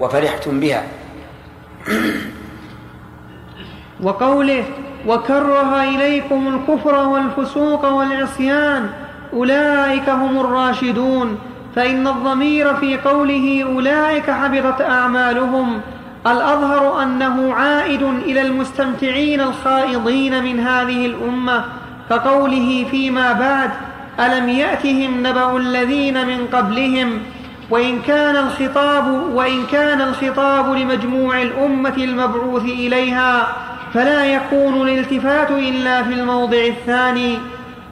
وفرحتم 0.00 0.60
بها. 0.60 0.84
وقوله 4.02 4.64
وكره 5.06 5.82
إليكم 5.82 6.48
الكفر 6.48 7.08
والفسوق 7.08 7.92
والعصيان 7.92 8.88
أولئك 9.32 10.08
هم 10.08 10.40
الراشدون. 10.40 11.38
فإن 11.76 12.06
الضمير 12.06 12.74
في 12.74 12.96
قوله 12.96 13.64
أولئك 13.74 14.30
حبطت 14.30 14.80
أعمالهم 14.80 15.80
الأظهر 16.26 17.02
أنه 17.02 17.54
عائد 17.54 18.02
إلى 18.02 18.42
المستمتعين 18.42 19.40
الخائضين 19.40 20.42
من 20.44 20.60
هذه 20.60 21.06
الأمة. 21.06 21.64
كقوله 22.10 22.86
فيما 22.90 23.32
بعد 23.32 23.70
ألم 24.20 24.48
يأتهم 24.48 25.26
نبأ 25.26 25.56
الذين 25.56 26.26
من 26.26 26.46
قبلهم؟ 26.52 27.18
وإن 27.70 28.02
كان 28.02 28.36
الخطاب 28.36 29.22
وإن 29.34 29.66
كان 29.72 30.00
الخطاب 30.00 30.74
لمجموع 30.74 31.42
الأمة 31.42 31.94
المبعوث 31.96 32.64
إليها 32.64 33.48
فلا 33.94 34.24
يكون 34.24 34.88
الالتفات 34.88 35.50
إلا 35.50 36.02
في 36.02 36.14
الموضع 36.14 36.64
الثاني. 36.64 37.38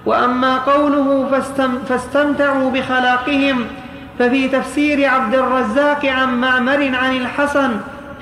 وأما 0.07 0.59
قوله 0.59 1.29
فاستم 1.31 1.79
فاستمتعوا 1.89 2.71
بخلاقهم 2.71 3.65
ففي 4.19 4.49
تفسير 4.49 5.09
عبد 5.09 5.35
الرزاق 5.35 6.07
عن 6.07 6.41
معمر 6.41 6.91
عن 6.95 7.17
الحسن 7.17 7.71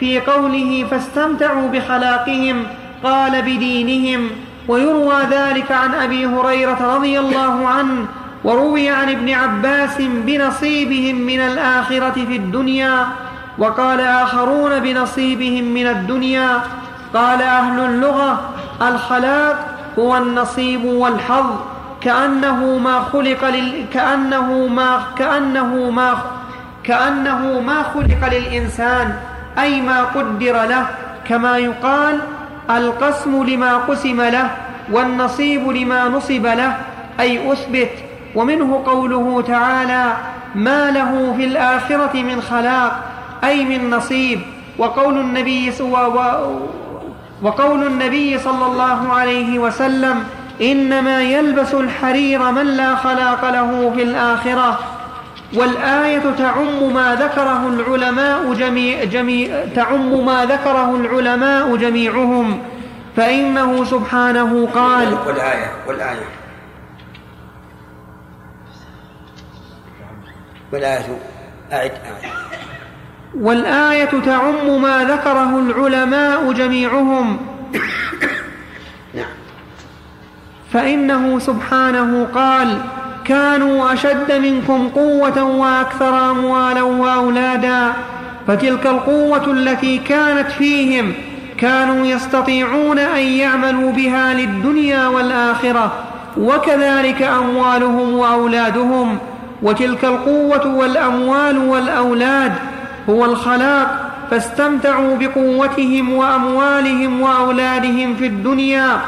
في 0.01 0.21
قوله 0.21 0.87
فاستمتعوا 0.91 1.69
بخلاقهم 1.69 2.67
قال 3.05 3.43
بدينهم. 3.43 4.31
ويروى 4.69 5.17
ذلك 5.31 5.73
عن 5.73 5.95
أبي 5.95 6.27
هريرة 6.27 6.95
رضي 6.97 7.19
الله 7.19 7.69
عنه 7.69 8.07
وروي 8.45 8.89
عن 8.89 9.09
ابن 9.09 9.31
عباس 9.31 9.97
بنصيبهم 10.01 11.17
من 11.17 11.41
الآخرة 11.41 12.25
في 12.29 12.37
الدنيا 12.37 13.07
وقال 13.59 14.01
آخرون 14.01 14.81
بنصيبهم 14.81 15.65
من 15.65 15.87
الدنيا. 15.87 16.61
قال 17.15 17.43
أهل 17.43 17.81
اللغة 17.81 18.41
الخلاق 18.83 19.57
هو 19.99 20.17
النصيب 20.17 20.85
والحظ 20.85 21.47
كأنه 22.01 22.79
ما 22.79 23.01
خلق 23.01 23.45
لل... 23.45 23.85
كأنه 23.93 24.67
ما 24.67 25.01
كأنه 25.19 25.91
ما 25.91 26.15
كأنه 26.85 27.61
ما 27.61 27.83
خلق 27.83 28.29
للإنسان 28.33 29.15
أي 29.59 29.81
ما 29.81 30.05
قدر 30.05 30.65
له 30.65 30.87
كما 31.29 31.59
يقال 31.59 32.21
القسم 32.71 33.45
لما 33.45 33.77
قسم 33.77 34.21
له 34.21 34.51
والنصيب 34.93 35.69
لما 35.69 36.09
نصب 36.09 36.47
له 36.47 36.77
أي 37.21 37.53
أثبت. 37.53 37.91
ومنه 38.35 38.83
قوله 38.87 39.43
تعالى 39.47 40.13
ما 40.55 40.91
له 40.91 41.35
في 41.37 41.45
الآخرة 41.45 42.23
من 42.23 42.41
خلاق 42.41 43.01
أي 43.45 43.65
من 43.65 43.91
نصيب. 43.91 44.41
وقول 44.79 45.19
النبي 45.19 45.73
وقول 47.43 47.87
النبي 47.87 48.39
صلى 48.39 48.67
الله 48.67 49.13
عليه 49.13 49.59
وسلم 49.59 50.25
إنما 50.61 51.23
يلبس 51.23 51.75
الحرير 51.75 52.51
من 52.51 52.67
لا 52.67 52.97
خلاق 52.97 53.51
له 53.51 53.93
في 53.97 54.03
الآخرة. 54.03 54.79
والآية 55.55 56.23
تعم 56.39 56.95
ما 56.95 57.15
ذكره 57.15 57.69
العلماء 57.69 58.53
جميع, 58.53 59.05
جميع 59.05 59.65
تعم 59.75 60.27
ما 60.27 60.45
ذكره 60.45 60.95
العلماء 60.95 61.77
جميعهم. 61.77 62.63
فإنه 63.17 63.85
سبحانه 63.85 64.69
قال 64.75 65.15
والآية 65.27 65.73
والآية. 65.87 66.29
والآية 70.73 71.19
أعد 71.73 71.93
أعد 71.93 72.33
والآية 73.35 74.11
تعم 74.27 74.83
ما 74.83 75.05
ذكره 75.05 75.59
العلماء 75.59 76.53
جميعهم. 76.53 77.39
فإنه 80.73 81.39
سبحانه 81.39 82.29
قال 82.35 82.79
كانوا 83.25 83.93
أشد 83.93 84.33
منكم 84.33 84.89
قوة 84.89 85.43
وأكثر 85.43 86.31
أموالا 86.31 86.83
وأولادا. 86.83 87.93
فتلك 88.47 88.87
القوة 88.87 89.53
التي 89.53 89.99
كانت 89.99 90.51
فيهم 90.51 91.13
كانوا 91.59 92.07
يستطيعون 92.07 92.99
أن 92.99 93.23
يعملوا 93.23 93.93
بها 93.93 94.35
للدنيا 94.35 95.09
والآخرة 95.09 95.93
وكذلك 96.39 97.23
أموالهم 97.23 98.15
وأولادهم. 98.15 99.19
وتلك 99.63 100.05
القوة 100.05 100.75
والأموال 100.75 101.59
والأولاد 101.59 102.53
هو 103.11 103.25
الخلاق 103.25 104.11
فاستمتعوا 104.31 105.17
بقوتهم 105.17 106.13
وأموالهم 106.13 107.21
وأولادهم 107.21 108.15
في 108.15 108.27
الدنيا. 108.27 109.01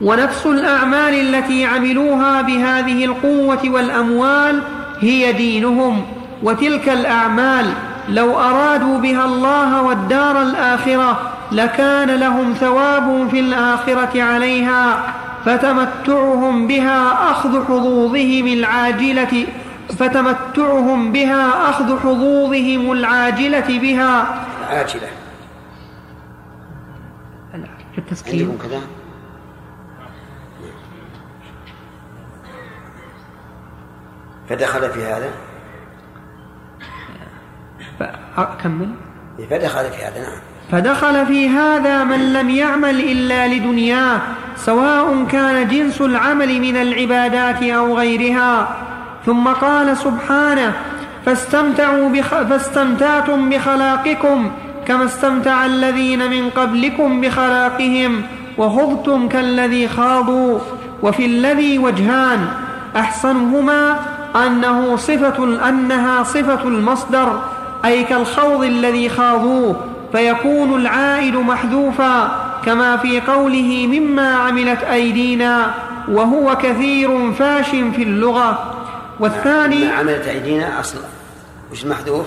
ونفس 0.00 0.46
الأعمال 0.46 1.14
التي 1.14 1.64
عملوها 1.66 2.42
بهذه 2.42 3.04
القوة 3.04 3.60
والأموال 3.64 4.62
هي 5.00 5.32
دينهم. 5.32 6.04
وتلك 6.42 6.88
الأعمال 6.88 7.66
لو 8.08 8.40
أرادوا 8.40 8.98
بها 8.98 9.24
الله 9.24 9.82
والدار 9.82 10.42
الآخرة 10.42 11.20
لكان 11.52 12.10
لهم 12.10 12.52
ثواب 12.52 13.28
في 13.30 13.40
الآخرة 13.40 14.22
عليها 14.22 15.02
فتمتعهم 15.44 16.66
بها 16.66 17.30
أخذ 17.30 17.64
حظوظهم 17.64 18.46
العاجلة 18.46 19.46
فتمتعهم 19.88 21.12
بها 21.12 21.70
أخذ 21.70 21.98
حظوظهم 21.98 22.92
العاجلة 22.92 23.78
بها. 23.78 24.44
عاجلة 24.70 25.08
في 27.92 27.98
التسكين. 27.98 28.58
كذا؟ 28.62 28.80
فدخل 34.48 34.90
في 34.90 35.04
هذا؟ 35.04 35.30
أكمل 38.36 38.94
فدخل 39.50 39.90
في 39.90 40.04
هذا 40.04 40.20
نعم. 40.20 40.38
فدخل 40.70 41.26
في 41.26 41.48
هذا 41.48 42.04
من 42.04 42.32
لم 42.32 42.50
يعمل 42.50 43.00
إلا 43.00 43.48
لدنياه 43.48 44.20
سواء 44.56 45.24
كان 45.24 45.68
جنس 45.68 46.00
العمل 46.00 46.60
من 46.60 46.76
العبادات 46.76 47.62
أو 47.62 47.98
غيرها. 47.98 48.76
ثم 49.26 49.48
قال 49.48 49.96
سبحانه 49.96 50.72
فاستمتعوا 51.26 52.08
بخ... 52.08 52.28
فاستمتعتم 52.28 53.50
بخلاقكم 53.50 54.50
كما 54.86 55.04
استمتع 55.04 55.66
الذين 55.66 56.30
من 56.30 56.50
قبلكم 56.50 57.20
بخلاقهم 57.20 58.22
وخضتم 58.58 59.28
كالذي 59.28 59.88
خاضوا 59.88 60.58
وفي 61.02 61.26
الذي 61.26 61.78
وجهان 61.78 62.48
أحسنهما 62.96 63.96
أنه 64.46 64.96
صفة 64.96 65.68
أنها 65.68 66.22
صفة 66.22 66.68
المصدر 66.68 67.40
أي 67.84 68.04
كالخوض 68.04 68.64
الذي 68.64 69.08
خاضوه 69.08 69.76
فيكون 70.12 70.80
العائد 70.80 71.36
محذوفا 71.36 72.38
كما 72.64 72.96
في 72.96 73.20
قوله 73.20 73.86
مما 73.86 74.34
عملت 74.34 74.82
أيدينا 74.82 75.74
وهو 76.08 76.56
كثير 76.56 77.32
فاش 77.32 77.70
في 77.70 78.02
اللغة. 78.02 78.71
والثاني 79.22 79.84
ما 79.84 79.92
عملت 79.92 80.26
أيدينا 80.26 80.80
أصلا. 80.80 81.02
وش 81.72 81.84
المحذوف؟ 81.84 82.26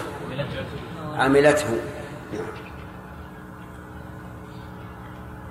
عملته. 1.17 1.69
نعم. 2.33 2.45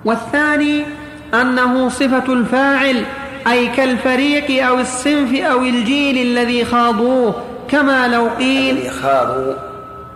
والثاني 0.05 0.85
أنه 1.33 1.89
صفة 1.89 2.33
الفاعل 2.33 3.05
أي 3.47 3.67
كالفريق 3.67 4.65
أو 4.67 4.79
الصنف 4.79 5.35
أو 5.35 5.61
الجيل 5.61 6.17
الذي 6.17 6.65
خاضوه 6.65 7.43
كما 7.67 8.07
لو 8.07 8.29
قيل 8.29 8.77
الذي 8.77 8.89
خاضوا. 8.89 9.53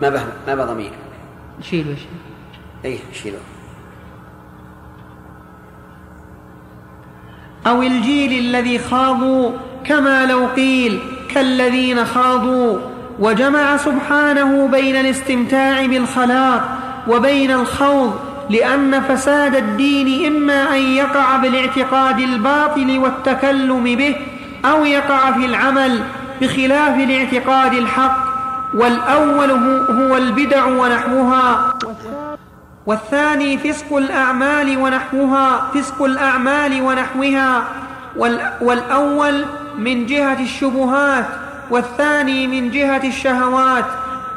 ما 0.02 0.08
به 0.08 0.24
ما 0.46 0.54
به 0.54 0.64
ضمير. 0.64 0.92
شيلوا 1.62 1.94
شيل 1.94 2.08
أي 2.84 2.98
شيلوا 3.12 3.40
أو 7.66 7.82
الجيل 7.82 8.32
الذي 8.38 8.78
خاضوا 8.78 9.50
كما 9.84 10.26
لو 10.26 10.46
قيل 10.46 11.00
كالذين 11.34 12.04
خاضوا 12.04 12.78
وجمع 13.18 13.76
سبحانه 13.76 14.68
بين 14.68 14.96
الاستمتاع 14.96 15.86
بالخلاق 15.86 16.78
وبين 17.08 17.50
الخوض 17.50 18.20
لأن 18.50 19.00
فساد 19.00 19.56
الدين 19.56 20.26
إما 20.26 20.74
أن 20.74 20.82
يقع 20.82 21.36
بالاعتقاد 21.36 22.18
الباطل 22.18 22.98
والتكلم 22.98 23.84
به 23.84 24.16
أو 24.64 24.84
يقع 24.84 25.32
في 25.32 25.46
العمل 25.46 26.02
بخلاف 26.40 26.98
الاعتقاد 26.98 27.74
الحق 27.74 28.24
والأول 28.74 29.50
هو 29.90 30.16
البدع 30.16 30.64
ونحوها. 30.64 31.74
والثاني 32.86 33.58
فسق 33.58 33.96
الأعمال 33.96 34.78
ونحوها 34.78 35.70
فسق 35.74 36.02
الأعمال 36.02 36.82
ونحوها. 36.82 37.64
والأول 38.60 39.44
من 39.80 40.06
جهة 40.06 40.40
الشبهات 40.40 41.26
والثاني 41.70 42.46
من 42.46 42.70
جهة 42.70 43.02
الشهوات 43.04 43.84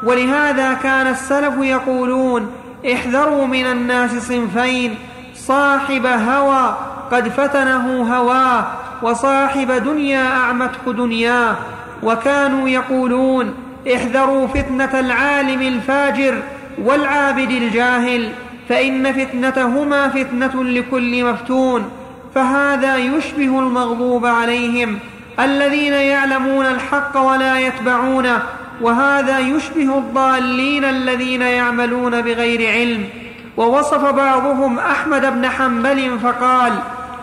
ولهذا 0.03 0.73
كان 0.73 1.07
السلف 1.07 1.53
يقولون 1.57 2.51
احذروا 2.93 3.45
من 3.47 3.65
الناس 3.65 4.27
صنفين 4.27 4.95
صاحب 5.35 6.05
هوى 6.05 6.77
قد 7.11 7.29
فتنه 7.29 8.15
هواه 8.15 8.65
وصاحب 9.01 9.71
دنيا 9.71 10.27
أعمته 10.27 10.93
دنياه. 10.93 11.55
وكانوا 12.03 12.69
يقولون 12.69 13.53
احذروا 13.95 14.47
فتنة 14.47 14.99
العالم 14.99 15.61
الفاجر 15.61 16.41
والعابد 16.77 17.51
الجاهل 17.51 18.29
فإن 18.69 19.13
فتنتهما 19.13 20.09
فتنة 20.09 20.63
لكل 20.63 21.25
مفتون 21.25 21.91
فهذا 22.35 22.97
يشبه 22.97 23.59
المغضوب 23.59 24.25
عليهم. 24.25 24.99
الذين 25.39 25.93
يعلمون 25.93 26.65
الحق 26.65 27.17
ولا 27.17 27.59
يتبعونه 27.59 28.43
وهذا 28.81 29.39
يشبه 29.39 29.97
الضالين 29.97 30.85
الذين 30.85 31.41
يعملون 31.41 32.21
بغير 32.21 32.71
علم. 32.71 33.09
ووصف 33.57 34.05
بعضهم 34.05 34.79
أحمد 34.79 35.21
بن 35.21 35.49
حنبل 35.49 36.19
فقال 36.19 36.73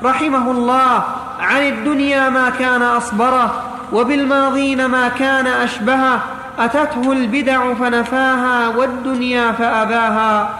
رحمه 0.05 0.51
الله 0.51 1.05
عن 1.41 1.63
الدنيا 1.63 2.29
ما 2.29 2.51
كان 2.51 2.83
أصبره 2.83 3.63
وبالماضين 3.93 4.87
ما 4.87 5.09
كان 5.09 5.47
أشبهه 5.47 6.21
أتته 6.59 7.13
البدع 7.13 7.75
فنفاها 7.75 8.69
والدنيا 8.69 9.53
فأباها. 9.53 10.51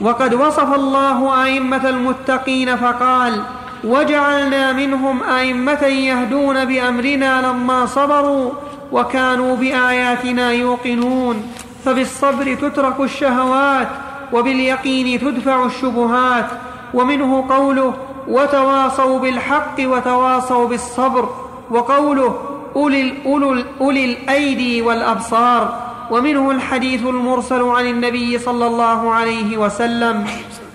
وقد 0.00 0.34
وصف 0.34 0.74
الله 0.74 1.44
أئمة 1.44 1.88
المتقين 1.88 2.76
فقال 2.76 3.42
وجعلنا 3.84 4.72
منهم 4.72 5.22
أئمة 5.22 5.82
يهدون 5.82 6.64
بأمرنا 6.64 7.42
لما 7.42 7.86
صبروا 7.86 8.50
وكانوا 8.92 9.56
بآياتنا 9.56 10.50
يوقنون. 10.52 11.52
فبالصبر 11.84 12.54
تترك 12.54 13.00
الشهوات 13.00 13.88
وباليقين 14.32 15.20
تدفع 15.20 15.64
الشبهات. 15.64 16.46
ومنه 16.94 17.44
قوله 17.48 17.94
وتواصوا 18.28 19.18
بالحق 19.18 19.76
وتواصوا 19.80 20.68
بالصبر. 20.68 21.28
وقوله 21.70 22.38
أولي, 22.76 23.14
أولي, 23.26 23.64
أولي 23.80 24.04
الأيدي 24.04 24.82
والأبصار. 24.82 25.88
ومنه 26.10 26.50
الحديث 26.50 27.02
المرسل 27.06 27.62
عن 27.62 27.86
النبي 27.86 28.38
صلى 28.38 28.66
الله 28.66 29.12
عليه 29.12 29.56
وسلم 29.56 30.26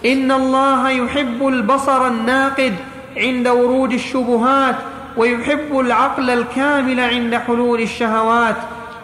إن 0.06 0.32
الله 0.32 0.90
يحب 0.90 1.48
البصر 1.48 2.08
الناقد. 2.08 2.76
عند 3.18 3.48
ورود 3.48 3.94
الشبهات 3.94 4.76
ويحب 5.18 5.80
العقل 5.80 6.30
الكامل 6.30 7.00
عند 7.00 7.36
حلول 7.36 7.82
الشهوات. 7.82 8.56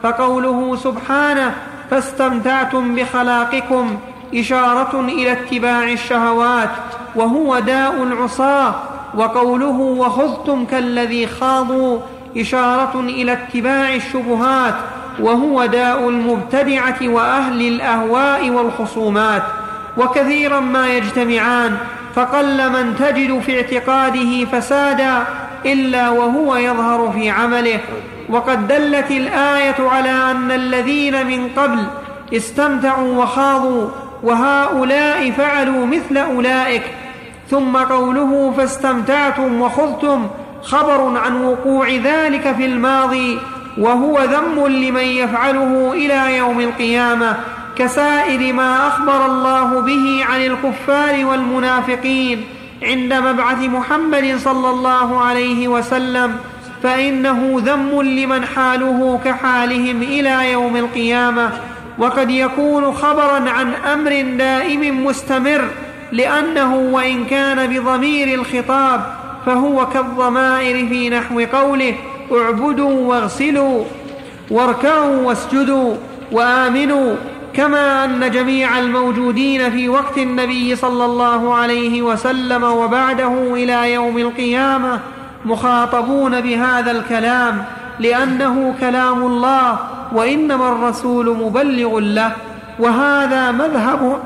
فقوله 0.04 0.76
سبحانه 0.76 1.56
فاستمتعتم 1.92 2.96
بخلاقكم 2.96 3.98
إشارة 4.36 5.00
إلى 5.00 5.32
اتباع 5.32 5.84
الشهوات 5.84 6.70
وهو 7.16 7.60
داء 7.60 8.04
العصاه 8.04 8.76
وقوله 9.16 9.80
وخذتم 9.80 10.66
كالذي 10.66 11.28
خاضوا 11.28 12.00
إشارة 12.38 13.00
إلى 13.00 13.34
اتباع 13.34 13.96
الشبهات 13.96 14.76
وهو 15.20 15.66
داء 15.66 16.10
المبتدعة 16.10 16.98
وأهل 17.02 17.62
الأهواء 17.62 18.50
والخصومات. 18.50 19.44
وكثيرا 19.98 20.60
ما 20.60 20.88
يجتمعان 20.88 21.78
فقل 22.16 22.70
من 22.70 22.96
تجد 22.96 23.40
في 23.40 23.58
اعتقاده 23.58 24.46
فسادا 24.46 25.24
إلا 25.66 26.10
وهو 26.10 26.56
يظهر 26.56 27.12
في 27.12 27.30
عمله. 27.30 27.80
وقد 28.30 28.68
دلت 28.68 29.12
الآية 29.12 29.76
على 29.80 30.32
أن 30.32 30.52
الذين 30.52 31.28
من 31.28 31.50
قبل 31.58 31.86
استمتعوا 32.34 33.24
وخاضوا 33.24 33.90
وهؤلاء 34.24 35.32
فعلوا 35.32 35.86
مثل 35.86 36.18
أولئك. 36.18 36.84
ثم 37.50 37.78
قوله 37.78 38.54
فاستمتعتم 38.58 39.62
وخذتم 39.62 40.28
خبر 40.64 41.18
عن 41.18 41.44
وقوع 41.44 41.90
ذلك 41.90 42.56
في 42.58 42.66
الماضي 42.66 43.40
وهو 43.78 44.22
ذم 44.22 44.68
لمن 44.68 45.04
يفعله 45.04 45.94
إلى 45.94 46.38
يوم 46.38 46.60
القيامة. 46.60 47.38
كسائر 47.80 48.54
ما 48.54 48.88
أخبر 48.88 49.26
الله 49.26 49.80
به 49.82 50.26
عن 50.30 50.42
الكفار 50.42 51.26
والمنافقين 51.26 52.44
عند 52.84 53.14
مبعث 53.14 53.58
محمد 53.58 54.38
صلى 54.38 54.70
الله 54.70 55.22
عليه 55.22 55.68
وسلم 55.68 56.36
فإنه 56.84 57.62
ذم 57.66 58.02
لمن 58.02 58.46
حاله 58.46 59.20
كحالهم 59.26 60.02
إلى 60.02 60.52
يوم 60.52 60.76
القيامة. 60.76 61.52
وقد 62.00 62.30
يكون 62.30 62.94
خبرا 62.94 63.50
عن 63.50 63.74
أمر 63.74 64.22
دائم 64.38 65.06
مستمر 65.06 65.62
لأنه 66.12 66.76
وإن 66.76 67.26
كان 67.26 67.68
بضمير 67.68 68.40
الخطاب 68.40 69.14
فهو 69.46 69.86
كالضمائر 69.90 70.88
في 70.88 71.10
نحو 71.10 71.40
قوله 71.54 71.96
اعبدوا 72.32 73.08
واغسلوا 73.08 73.84
واركعوا 74.52 75.16
واسجدوا 75.16 75.96
وآمنوا 76.32 77.16
كما 77.60 78.06
أن 78.06 78.32
جميع 78.32 78.80
الموجودين 78.80 79.72
في 79.72 79.90
وقت 79.90 80.18
النبي 80.18 80.76
صلى 80.76 81.06
الله 81.06 81.56
عليه 81.56 82.02
وسلم 82.02 82.64
وبعده 82.64 83.54
إلى 83.54 83.94
يوم 83.94 84.18
القيامة 84.18 85.00
مخاطبون 85.46 86.42
بهذا 86.42 86.92
الكلام 86.92 87.64
لأنه 88.00 88.76
كلام 88.80 89.24
الله 89.24 89.80
وإنما 90.14 90.72
الرسول 90.72 91.38
مبلغ 91.38 92.00
له 92.00 92.32
وهذا 92.80 93.52
مذهب 93.52 94.20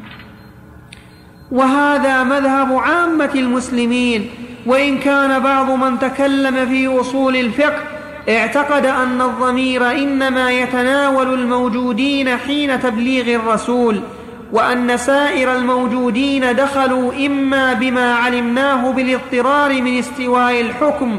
وهذا 1.58 2.22
مذهب 2.22 2.74
عامة 2.74 3.30
المسلمين 3.34 4.30
وإن 4.66 4.98
كان 4.98 5.40
بعض 5.40 5.70
من 5.70 5.98
تكلم 5.98 6.68
في 6.68 7.00
أصول 7.00 7.36
الفقه 7.36 7.82
اعتقد 8.28 8.86
أن 8.86 9.20
الضمير 9.20 9.90
إنما 9.90 10.52
يتناول 10.52 11.34
الموجودين 11.34 12.36
حين 12.36 12.80
تبليغ 12.80 13.34
الرسول 13.34 14.00
وأن 14.52 14.96
سائر 14.96 15.56
الموجودين 15.56 16.56
دخلوا 16.56 17.12
إما 17.26 17.72
بما 17.72 18.14
علمناه 18.14 18.92
بالاضطرار 18.92 19.82
من 19.82 19.98
استواء 19.98 20.60
الحكم 20.60 21.18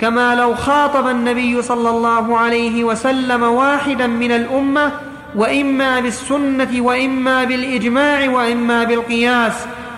كما 0.00 0.34
لو 0.34 0.54
خاطب 0.54 1.08
النبي 1.08 1.62
صلى 1.62 1.90
الله 1.90 2.38
عليه 2.38 2.84
وسلم 2.84 3.42
واحدا 3.42 4.06
من 4.06 4.32
الأمة 4.32 4.92
وإما 5.36 6.00
بالسنة 6.00 6.80
وإما 6.80 7.44
بالإجماع 7.44 8.30
وإما 8.30 8.84
بالقياس. 8.84 9.54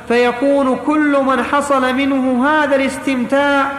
فيكون 0.08 0.78
كل 0.86 1.16
من 1.26 1.42
حصل 1.42 1.94
منه 1.94 2.48
هذا 2.48 2.76
الاستمتاع 2.76 3.72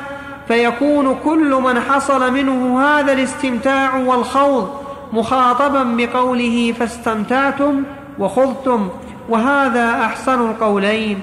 فيكون 0.48 1.20
كل 1.24 1.62
من 1.64 1.80
حصل 1.80 2.34
منه 2.34 2.82
هذا 2.82 3.14
الاستمتاع 3.14 3.96
والخوض 3.96 4.84
مخاطبا 5.14 5.84
بقوله 5.84 6.74
فاستمتعتم 6.80 7.84
وخذتم 8.20 8.90
وهذا 9.30 9.92
أحسن 10.06 10.50
القولين. 10.50 11.20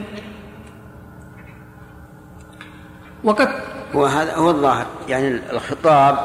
وقد 3.24 3.48
وهذا 3.94 4.35
هو 4.37 4.50
الظاهر. 4.50 4.87
يعني 5.09 5.28
الخطاب 5.52 6.18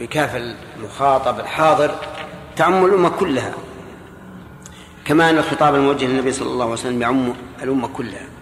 بكاف 0.00 0.36
المخاطب 0.36 1.40
الحاضر 1.40 1.90
تعم 2.56 2.84
الأمة 2.84 3.08
كلها 3.08 3.52
كما 5.04 5.30
أن 5.30 5.38
الخطاب 5.38 5.74
الموجه 5.74 6.06
للنبي 6.06 6.32
صلى 6.32 6.48
الله 6.48 6.64
عليه 6.64 6.72
وسلم 6.72 7.02
يعم 7.02 7.32
الأمة 7.62 7.88
كلها. 7.88 8.35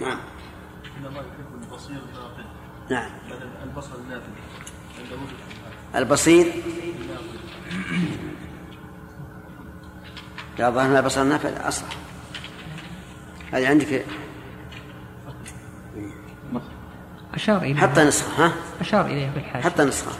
نعم. 0.00 0.18
إن 1.00 1.06
الله 1.06 1.20
يحب 1.20 1.62
البصير 1.62 1.96
الناقد. 1.96 2.44
نعم. 2.90 3.10
بدل 3.30 3.48
البصر 3.64 3.94
النافذ 3.94 4.30
عند 4.98 5.12
وجود 5.12 5.28
البصير؟ 5.94 6.52
لا 10.58 10.70
ظهر 10.70 10.98
البصر 10.98 11.22
النافذ 11.22 11.68
أصح 11.68 11.86
هذه 13.52 13.68
عندك 13.68 14.06
أشار 17.34 17.62
إليه 17.62 17.74
حتى 17.76 18.04
نسخة 18.04 18.46
ها؟ 18.46 18.52
أشار 18.80 19.06
إليه 19.06 19.30
بالحاجة 19.30 19.62
حتى 19.62 19.84
نسخة. 19.84 20.12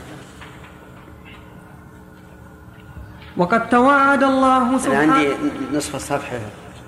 وقد 3.36 3.68
توعد 3.68 4.22
الله 4.22 4.68
أنا 4.68 4.78
سبحانه 4.78 5.14
عندي 5.14 5.36
نصف 5.72 5.96
الصفحة 5.96 6.40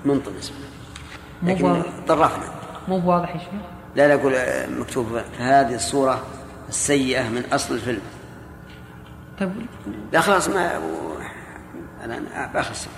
منطمس 0.04 0.52
مو 1.42 1.52
لكن 1.52 1.82
طرفنا 2.08 2.57
مو 2.88 2.98
بواضح 2.98 3.28
يا 3.34 3.38
شيخ؟ 3.38 3.48
لا 3.96 4.08
لا 4.08 4.14
أقول 4.14 4.34
مكتوب 4.80 5.06
هذه 5.38 5.74
الصورة 5.74 6.22
السيئة 6.68 7.28
من 7.28 7.42
أصل 7.52 7.74
الفيلم. 7.74 8.00
طيب. 9.40 9.52
لا 10.12 10.20
خلاص 10.20 10.48
ما 10.48 10.70
أنا 12.04 12.20
بآخر 12.54 12.70
الصفحة 12.70 12.92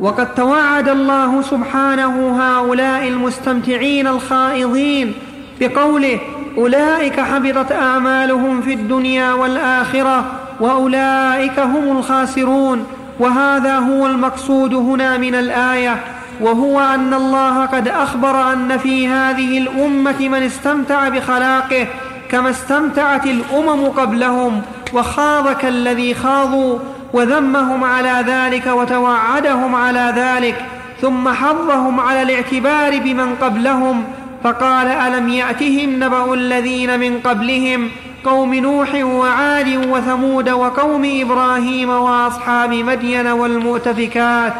وقد 0.00 0.34
توعد 0.34 0.88
الله 0.88 1.42
سبحانه 1.42 2.42
هؤلاء 2.42 3.08
المستمتعين 3.08 4.06
الخائضين 4.06 5.14
بقوله 5.60 6.20
أولئك 6.58 7.20
حبطت 7.20 7.72
أعمالهم 7.72 8.62
في 8.62 8.74
الدنيا 8.74 9.32
والآخرة 9.32 10.32
وأولئك 10.60 11.58
هم 11.58 11.98
الخاسرون 11.98 12.86
وهذا 13.20 13.78
هو 13.78 14.06
المقصود 14.06 14.74
هنا 14.74 15.16
من 15.16 15.34
الآية. 15.34 16.04
وهو 16.40 16.80
أن 16.80 17.14
الله 17.14 17.66
قد 17.66 17.88
أخبر 17.88 18.52
أن 18.52 18.78
في 18.78 19.08
هذه 19.08 19.58
الأمة 19.58 20.28
من 20.28 20.42
استمتع 20.42 21.08
بخلاقه 21.08 21.86
كما 22.30 22.50
استمتعت 22.50 23.26
الأمم 23.26 23.86
قبلهم 23.86 24.62
وخاض 24.92 25.52
كالذي 25.52 26.14
خاضوا 26.14 26.78
وذمهم 27.12 27.84
على 27.84 28.24
ذلك 28.26 28.66
وتوعدهم 28.66 29.74
على 29.74 30.12
ذلك 30.16 30.64
ثم 31.00 31.28
حضهم 31.28 32.00
على 32.00 32.22
الاعتبار 32.22 32.98
بمن 32.98 33.34
قبلهم 33.34 34.04
فقال 34.44 34.86
ألم 34.86 35.28
يأتهم 35.28 36.04
نبأ 36.04 36.34
الذين 36.34 37.00
من 37.00 37.20
قبلهم 37.20 37.90
قوم 38.24 38.54
نوح 38.54 38.94
وعاد 38.94 39.86
وثمود 39.88 40.50
وقوم 40.50 41.02
إبراهيم 41.20 41.90
وأصحاب 41.90 42.74
مدين 42.74 43.26
والمؤتفكات 43.26 44.52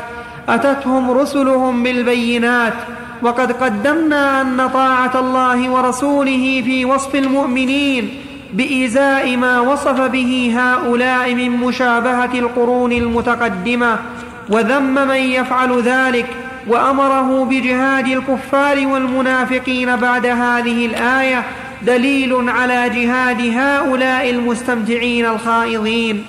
أتتهم 0.49 1.11
رسلهم 1.11 1.83
بالبينات 1.83 2.75
وقد 3.23 3.53
قدمنا 3.53 4.41
أن 4.41 4.69
طاعة 4.69 5.21
الله 5.21 5.71
ورسوله 5.71 6.63
في 6.65 6.85
وصف 6.85 7.15
المؤمنين 7.15 8.11
بازاء 8.53 9.37
ما 9.37 9.61
وصف 9.61 10.01
به 10.01 10.55
هؤلاء 10.57 11.35
من 11.35 11.51
مشابهة 11.51 12.35
القرون 12.35 12.93
المتقدمة 12.93 13.99
وذم 14.49 14.95
من 14.95 15.17
يفعل 15.17 15.83
ذلك 15.83 16.27
وأمره 16.67 17.45
بجهاد 17.45 18.07
الكفار 18.07 18.87
والمنافقين 18.87 19.97
بعد 19.97 20.27
هذه 20.27 20.87
الآية 20.87 21.45
دليل 21.83 22.51
على 22.51 22.91
جهاد 22.91 23.41
هؤلاء 23.41 24.31
المستمتعين 24.31 25.27
الخائضين. 25.27 26.25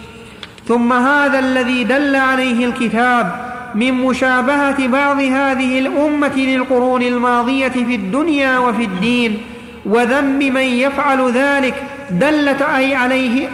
ثم 0.67 0.93
هذا 0.93 1.39
الذي 1.39 1.84
دل 1.84 2.15
عليه 2.15 2.65
الكتاب 2.65 3.46
من 3.77 3.93
مشابهة 3.93 4.87
بعض 4.87 5.19
هذه 5.19 5.79
الأمة 5.79 6.35
للقرون 6.35 7.01
الماضية 7.01 7.69
في 7.69 7.95
الدنيا 7.95 8.57
وفي 8.59 8.83
الدين 8.83 9.41
وذم 9.85 10.39
من 10.39 10.61
يفعل 10.61 11.31
ذلك 11.31 11.83
دلت 12.09 12.61
أي 12.61 12.95
عليه 12.95 13.49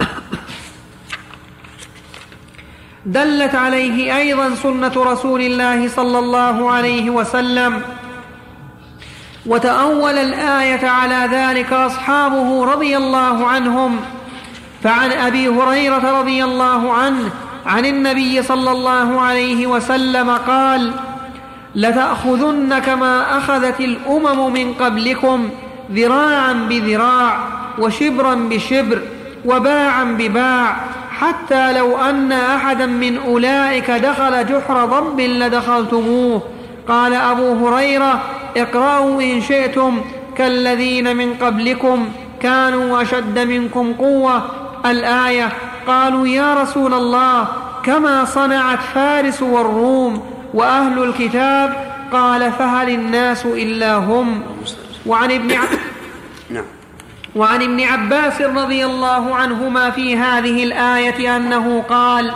دلت 3.06 3.54
عليه 3.54 4.16
أيضا 4.16 4.54
سنة 4.54 4.92
رسول 4.96 5.40
الله 5.40 5.88
صلى 5.88 6.18
الله 6.18 6.70
عليه 6.70 7.10
وسلم. 7.10 7.82
وتأول 9.46 10.18
الآية 10.18 10.88
على 10.88 11.28
ذلك 11.36 11.72
أصحابه 11.72 12.64
رضي 12.64 12.96
الله 12.96 13.46
عنهم 13.46 14.00
فعن 14.82 15.12
أبي 15.12 15.48
هريرة 15.48 16.20
رضي 16.20 16.44
الله 16.44 16.92
عنه 16.92 17.30
عن 17.66 17.86
النبي 17.86 18.42
صلى 18.42 18.70
الله 18.70 19.20
عليه 19.20 19.66
وسلم 19.66 20.30
قال 20.30 20.92
لتاخذن 21.74 22.78
كما 22.78 23.38
أخذت 23.38 23.80
الأمم 23.80 24.52
من 24.52 24.74
قبلكم 24.74 25.50
ذراعا 25.92 26.52
بذراع 26.52 27.38
وشبرا 27.78 28.34
بشبر 28.34 28.98
وباعا 29.44 30.04
بباع 30.04 30.76
حتى 31.20 31.72
لو 31.72 31.96
أن 31.96 32.32
احدا 32.32 32.86
من 32.86 33.18
أولئك 33.26 33.90
دخل 33.90 34.46
جحر 34.46 34.84
ضب 34.84 35.20
لدخلتموه. 35.20 36.42
قال 36.88 37.14
أبو 37.14 37.68
هريرة 37.68 38.20
اقرأوا 38.56 39.22
إن 39.22 39.40
شئتم 39.40 40.00
كالذين 40.36 41.16
من 41.16 41.34
قبلكم 41.34 42.08
كانوا 42.42 43.02
أشد 43.02 43.38
منكم 43.38 43.92
قوة. 43.92 44.42
الآية 44.86 45.48
قالوا 45.90 46.26
يا 46.26 46.54
رسول 46.54 46.94
الله 46.94 47.48
كما 47.82 48.24
صنعت 48.24 48.78
فارس 48.94 49.42
والروم 49.42 50.22
وأهل 50.54 51.02
الكتاب؟ 51.02 51.90
قال 52.12 52.52
فهل 52.52 52.88
الناس 52.88 53.46
إلا 53.46 53.96
هم؟ 53.96 54.42
وعن 55.06 55.32
ابن. 55.32 55.48
نعم. 56.50 56.64
وعن 57.36 57.62
ابن 57.62 57.80
عباس 57.80 58.40
رضي 58.42 58.84
الله 58.86 59.34
عنهما 59.34 59.90
في 59.90 60.16
هذه 60.16 60.64
الآية 60.64 61.36
أنه 61.36 61.84
قال 61.88 62.32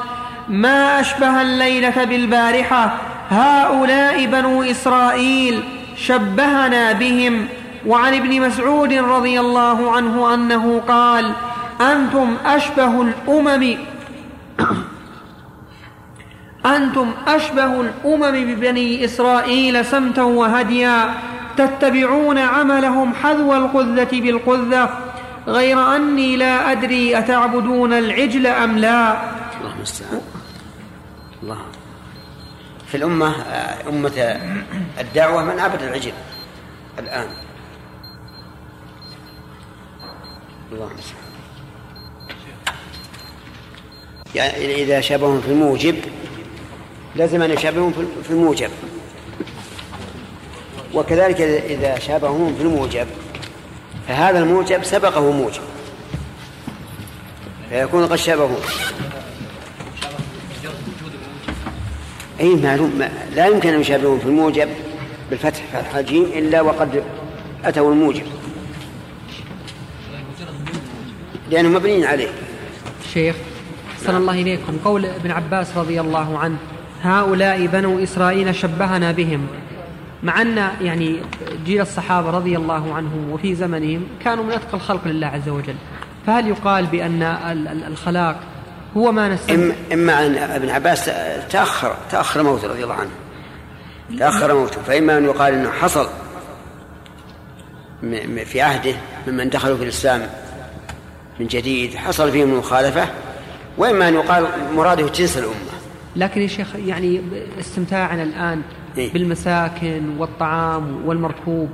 ما 0.49 1.01
أشبه 1.01 1.43
الليلة 1.43 2.05
بالبارحة 2.05 2.97
هؤلاء 3.31 4.27
بنو 4.27 4.63
إسرائيل 4.63 5.63
شبهنا 5.97 6.93
بهم. 6.93 7.49
وعن 7.87 8.15
ابن 8.15 8.41
مسعود 8.41 8.93
رضي 8.93 9.41
الله 9.41 9.93
عنه 9.93 10.35
أنه 10.35 10.83
قال 10.89 11.33
أنتم 11.81 12.37
أشبه 12.45 13.03
الأمم. 13.03 13.79
أنتم 16.67 17.13
أشبه 17.27 17.81
الأمم 17.81 18.55
ببني 18.55 19.05
إسرائيل 19.05 19.85
سمتا 19.85 20.23
وهديا. 20.23 21.15
تتبعون 21.57 22.39
عملهم 22.39 23.15
حذو 23.15 23.55
القذة 23.55 24.21
بالقذة. 24.21 24.91
غير 25.47 25.97
أني 25.97 26.37
لا 26.37 26.73
أدري 26.73 27.19
أتعبدون 27.19 27.93
العجل 27.93 28.47
أم 28.47 28.79
لا. 28.79 29.13
الله 29.61 29.75
المستعان 29.77 30.21
الله. 31.43 31.59
في 32.87 32.97
الأمة 32.97 33.35
أمة 33.89 34.41
الدعوة 35.01 35.45
من 35.45 35.61
عبد 35.61 35.83
العجل. 35.83 36.13
الآن. 36.99 37.29
الله 40.73 40.91
يعني 44.35 44.83
إذا 44.83 45.01
شابههم 45.01 45.41
في 45.41 45.49
الموجب 45.49 45.97
لازم 47.17 47.43
أن 47.43 47.51
يشابههم 47.51 47.93
في 48.25 48.31
الموجب. 48.31 48.71
وكذلك 50.95 51.41
إذا 51.41 51.99
شابههم 51.99 52.55
في 52.55 52.63
الموجب 52.63 53.07
فهذا 54.09 54.39
الموجب 54.39 54.85
سبقه 54.85 55.33
موجب. 55.33 55.63
فيكون 57.71 58.07
قد 58.07 58.17
شابهون 58.17 58.61
أي 62.41 62.55
معلوم 62.55 63.09
لا 63.35 63.47
يمكن 63.47 63.75
أن 63.75 63.81
يشابهون 63.81 64.19
في 64.19 64.27
الموجب 64.27 64.69
بالفتح 65.31 65.63
فتح 65.73 65.95
الجيم 65.95 66.25
إلا 66.25 66.61
وقد 66.61 67.05
أتوا 67.65 67.93
الموجب. 67.93 68.27
لأنهم 71.51 71.75
مبنيين 71.75 72.05
عليه. 72.05 72.29
شيخ 73.15 73.37
صلى 74.07 74.17
الله 74.17 74.33
إليكم. 74.33 74.79
قول 74.85 75.07
ابن 75.07 75.31
عباس 75.31 75.77
رضي 75.77 76.01
الله 76.01 76.39
عنه 76.39 76.57
هؤلاء 77.03 77.67
بنو 77.67 78.03
إسرائيل 78.03 78.55
شبهنا 78.55 79.13
بهم. 79.13 79.47
مع 80.23 80.43
أن 80.43 80.57
يعني 80.81 81.21
جيل 81.67 81.81
الصحابة 81.81 82.31
رضي 82.31 82.57
الله 82.57 82.95
عنهم 82.95 83.31
وفي 83.31 83.55
زمنهم 83.55 84.07
كانوا 84.25 84.45
من 84.45 84.53
أتقى 84.53 84.75
الخلق 84.75 85.01
لله 85.07 85.27
عز 85.27 85.49
وجل. 85.49 85.75
فهل 86.27 86.49
يقال 86.49 86.87
بأن 86.87 87.23
الخلاق 87.89 88.41
هو 88.97 89.13
ما 89.13 89.29
نستمع 89.29 89.75
إما 89.93 90.27
أن 90.27 90.37
ابن 90.37 90.71
عباس 90.71 91.05
تأخر 91.51 91.97
تأخر 92.11 92.43
موته 92.43 92.69
رضي 92.69 92.85
الله 92.85 92.95
عنه. 92.95 93.11
تأخر 94.19 94.55
موته. 94.55 94.83
فإما 94.83 95.19
أن 95.19 95.25
يقال 95.25 95.55
أنه 95.55 95.71
حصل 95.71 96.09
في 98.45 98.61
عهده 98.61 98.95
ممن 99.27 99.49
دخلوا 99.49 99.77
في 99.77 99.83
الإسلام 99.83 100.27
من 101.41 101.47
جديد 101.47 101.95
حصل 101.95 102.33
فيهم 102.33 102.53
المخالفة 102.53 103.09
وإما 103.79 104.09
أن 104.09 104.15
يقال 104.15 104.47
مراده 104.75 105.09
جنس 105.09 105.39
الأمة 105.39 105.55
لكن 106.17 106.41
يا 106.43 106.47
شيخ 106.47 106.77
يعني 106.77 107.21
استمتاعنا 107.61 108.23
الآن 108.23 108.63
إيه؟ 108.99 109.13
بالمساكن 109.13 110.19
والطعام 110.19 111.07
والمركوب 111.07 111.69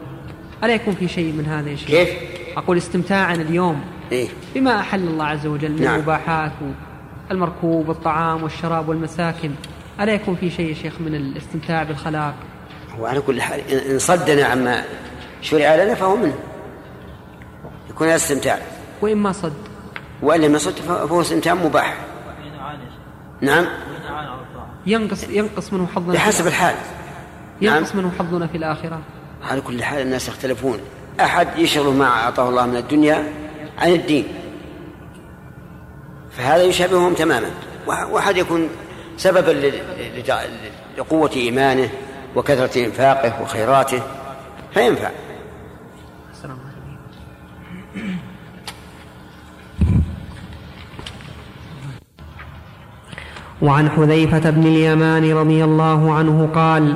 ألا 0.64 0.74
يكون 0.74 0.94
في 0.94 1.08
شيء 1.08 1.32
من 1.32 1.46
هذا 1.46 1.70
يا 1.70 1.76
شيخ؟ 1.76 1.90
كيف؟ 1.90 2.08
أقول 2.56 2.76
استمتاعنا 2.76 3.42
اليوم 3.42 3.80
إيه؟ 4.12 4.28
بما 4.54 4.80
أحل 4.80 5.00
الله 5.00 5.24
عز 5.24 5.46
وجل 5.46 5.72
من 5.72 5.82
نعم. 5.82 5.98
مباحات 6.00 6.52
المركوب 7.30 7.88
والطعام 7.88 8.42
والشراب 8.42 8.88
والمساكن 8.88 9.50
ألا 10.00 10.12
يكون 10.12 10.37
في 10.37 10.50
شيء 10.50 10.68
يا 10.68 10.75
شيخ 10.75 11.00
من 11.00 11.14
الاستمتاع 11.14 11.83
بالخلاق 11.83 12.35
هو 12.98 13.06
على 13.06 13.20
كل 13.20 13.42
حال 13.42 13.60
إن 13.70 13.98
صدنا 13.98 14.44
عما 14.44 14.85
شرع 15.42 15.75
لنا 15.75 15.94
فهو 15.94 16.16
منه 16.16 16.35
يكون 17.90 18.08
الاستمتاع 18.08 18.58
وإن 19.00 19.16
ما 19.16 19.33
صد 19.33 19.69
وإن 20.23 20.40
لم 20.40 20.54
يصد 20.54 20.73
فهو 20.73 21.21
استمتاع 21.21 21.54
مباح. 21.54 21.96
نعم. 23.40 23.66
ينقص 24.87 25.25
ينقص 25.29 25.73
منه 25.73 25.87
حظنا 25.94 26.12
بحسب 26.12 26.46
الحال. 26.46 26.75
ينقص 27.60 27.94
نعم. 27.94 28.04
منه 28.04 28.12
حظنا 28.18 28.46
في 28.46 28.56
الآخرة. 28.56 29.00
على 29.42 29.60
كل 29.60 29.85
حال 29.85 30.02
الناس 30.02 30.29
يختلفون. 30.29 30.79
أحد 31.21 31.58
يشغل 31.58 31.94
ما 31.94 32.04
أعطاه 32.04 32.48
الله 32.48 32.66
من 32.66 32.77
الدنيا 32.77 33.33
عن 33.79 33.92
الدين. 33.92 34.29
فهذا 36.31 36.62
يشابههم 36.62 37.14
تماما. 37.14 37.50
وأحد 37.87 38.37
يكون 38.37 38.68
سببا 39.16 39.73
لقوة 40.98 41.31
إيمانه 41.37 41.88
وكثرة 42.37 42.85
إنفاقه 42.85 43.42
وخيراته 43.42 44.02
فينفع. 44.75 45.10
وعن 53.63 53.88
حذيفة 53.90 54.50
بن 54.50 54.67
اليمان 54.67 55.33
رضي 55.33 55.65
الله 55.65 56.13
عنه 56.13 56.48
قال 56.54 56.94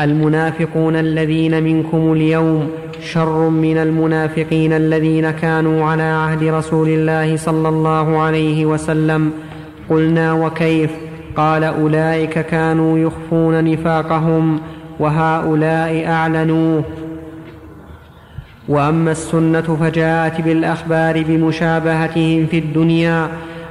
المنافقون 0.00 0.96
الذين 0.96 1.62
منكم 1.62 2.12
اليوم 2.12 2.70
شر 3.02 3.48
من 3.48 3.78
المنافقين 3.78 4.72
الذين 4.72 5.30
كانوا 5.30 5.84
على 5.84 6.02
عهد 6.02 6.44
رسول 6.44 6.88
الله 6.88 7.36
صلى 7.36 7.68
الله 7.68 8.18
عليه 8.18 8.66
وسلم. 8.66 9.32
قلنا 9.90 10.32
وكيف؟ 10.32 10.90
قال 11.36 11.64
أولئك 11.64 12.38
كانوا 12.38 12.98
يخفون 12.98 13.64
نفاقهم 13.64 14.60
وهؤلاء 14.98 16.06
أعلنوه. 16.06 16.84
وأما 18.68 19.10
السنة 19.10 19.76
فجاءت 19.80 20.40
بالأخبار 20.40 21.24
بمشابهتهم 21.28 22.46
في 22.46 22.58
الدنيا 22.58 23.28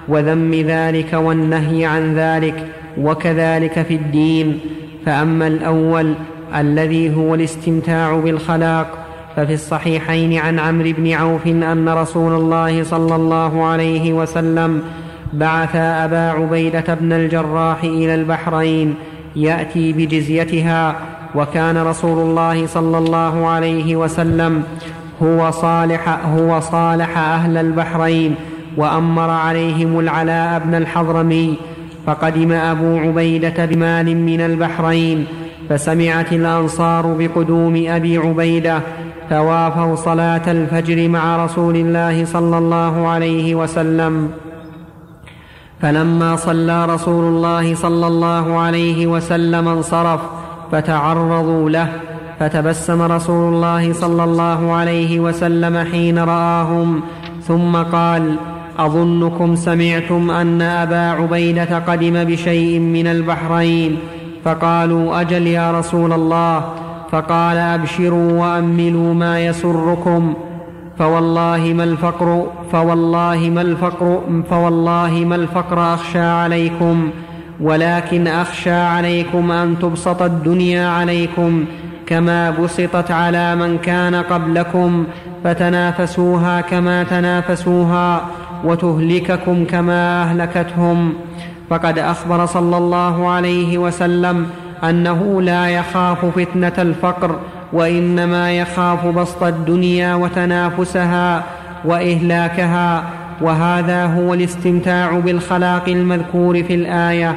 وذم 0.08 0.54
ذلك 0.54 1.14
والنهي 1.14 1.86
عن 1.86 2.16
ذلك 2.16 2.68
وكذلك 2.97 3.82
في 3.82 3.95
الدين. 3.95 4.60
فأما 5.06 5.47
الأول 5.47 6.14
الذي 6.56 7.16
هو 7.16 7.36
الاستمتاع 7.36 8.20
بالخلاق 8.20 8.88
ففي 9.36 9.54
الصحيحين 9.54 10.38
عن 10.38 10.60
عمرو 10.60 10.91
بن 10.97 11.12
عوف 11.12 11.47
أن 11.47 11.89
رسول 11.89 12.34
الله 12.34 12.84
صلى 12.84 13.16
الله 13.16 13.66
عليه 13.66 14.14
وسلم 14.14 14.82
بعث 15.34 15.76
أبا 15.76 16.32
عبيدة 16.32 16.93
بن 16.93 17.14
الجراح 17.14 17.84
إلى 17.84 18.16
البحرين 18.16 18.95
يأتي 19.36 19.93
بجزيتها 19.93 20.95
وكان 21.36 21.78
رسول 21.78 22.30
الله 22.30 22.68
صلى 22.68 22.97
الله 22.97 23.47
عليه 23.47 23.95
وسلم 23.95 24.64
هو 25.24 25.51
صالح 25.51 26.26
هو 26.26 26.60
صالح 26.60 27.18
أهل 27.18 27.58
البحرين. 27.58 28.36
وأمر 28.78 29.30
عليهم 29.30 30.00
العلاء 30.00 30.60
بن 30.60 30.76
الحضرمي 30.76 31.58
فقدم 32.06 32.52
أبو 32.52 32.98
عبيدة 32.98 33.66
بمال 33.66 34.18
من 34.18 34.42
البحرين 34.42 35.26
فسمعت 35.70 36.34
الأنصار 36.34 37.16
بقدوم 37.20 37.86
أبي 37.88 38.18
عبيدة 38.18 38.80
فوافوا 39.30 39.96
صلاة 39.96 40.52
الفجر 40.52 41.10
مع 41.10 41.46
رسول 41.46 41.76
الله 41.76 42.26
صلى 42.26 42.58
الله 42.58 43.08
عليه 43.08 43.56
وسلم. 43.56 44.32
فلما 45.82 46.36
صلى 46.36 46.86
رسول 46.86 47.24
الله 47.24 47.76
صلى 47.76 48.08
الله 48.08 48.60
عليه 48.60 49.08
وسلم 49.08 49.68
انصرف 49.68 50.22
فتعرضوا 50.72 51.70
له 51.70 51.88
فتبسم 52.40 53.02
رسول 53.02 53.54
الله 53.54 53.94
صلى 53.94 54.24
الله 54.24 54.74
عليه 54.74 55.20
وسلم 55.20 55.78
حين 55.92 56.20
رآهم 56.20 57.02
ثم 57.48 57.76
قال 57.76 58.36
أظنكم 58.80 59.56
سمعتم 59.56 60.32
أن 60.32 60.62
أبا 60.62 61.22
عبيدة 61.22 61.80
قدم 61.80 62.24
بشيء 62.24 62.80
من 62.80 63.08
البحرين. 63.08 63.98
فقالوا 64.46 65.22
أجل 65.22 65.48
يا 65.48 65.80
رسول 65.80 66.14
الله؟ 66.14 66.64
فقال 67.12 67.58
أبشروا 67.58 68.32
وأملوا 68.32 69.14
ما 69.14 69.46
يسركم. 69.46 70.34
فوالله 71.00 71.74
ما 71.76 71.84
الفقر 71.84 72.48
فوالله 72.72 73.52
ما 73.56 73.62
الفقر 73.62 74.22
فوالله 74.50 75.26
ما 75.28 75.36
الفقر 75.36 75.94
أخشى 75.94 76.20
عليكم. 76.20 77.10
ولكن 77.62 78.28
أخشى 78.28 78.72
عليكم 78.72 79.52
أن 79.52 79.80
تبسط 79.80 80.22
الدنيا 80.22 80.88
عليكم 80.88 81.66
كما 82.06 82.52
بسطت 82.52 83.12
على 83.12 83.56
من 83.56 83.78
كان 83.78 84.16
قبلكم 84.16 85.06
فتنافسوها 85.44 86.62
كما 86.62 87.04
تنافسوها. 87.04 88.22
وتهلككم 88.64 89.66
كما 89.66 90.24
أهلكتهم. 90.24 91.14
فقد 91.70 91.99
أخبر 91.99 92.45
صلى 92.45 92.78
الله 92.78 93.30
عليه 93.30 93.78
وسلم 93.78 94.45
أنه 94.84 95.41
لا 95.41 95.70
يخاف 95.70 96.26
فتنة 96.26 96.74
الفقر 96.78 97.39
وإنما 97.74 98.51
يخاف 98.51 99.07
بسط 99.07 99.43
الدنيا 99.43 100.16
وتنافسها 100.16 101.43
وإهلاكها. 101.86 103.03
وهذا 103.41 104.05
هو 104.05 104.34
الاستمتاع 104.34 105.20
بالخلاق 105.20 105.89
المذكور 105.89 106.64
في 106.64 106.76
الآية. 106.76 107.36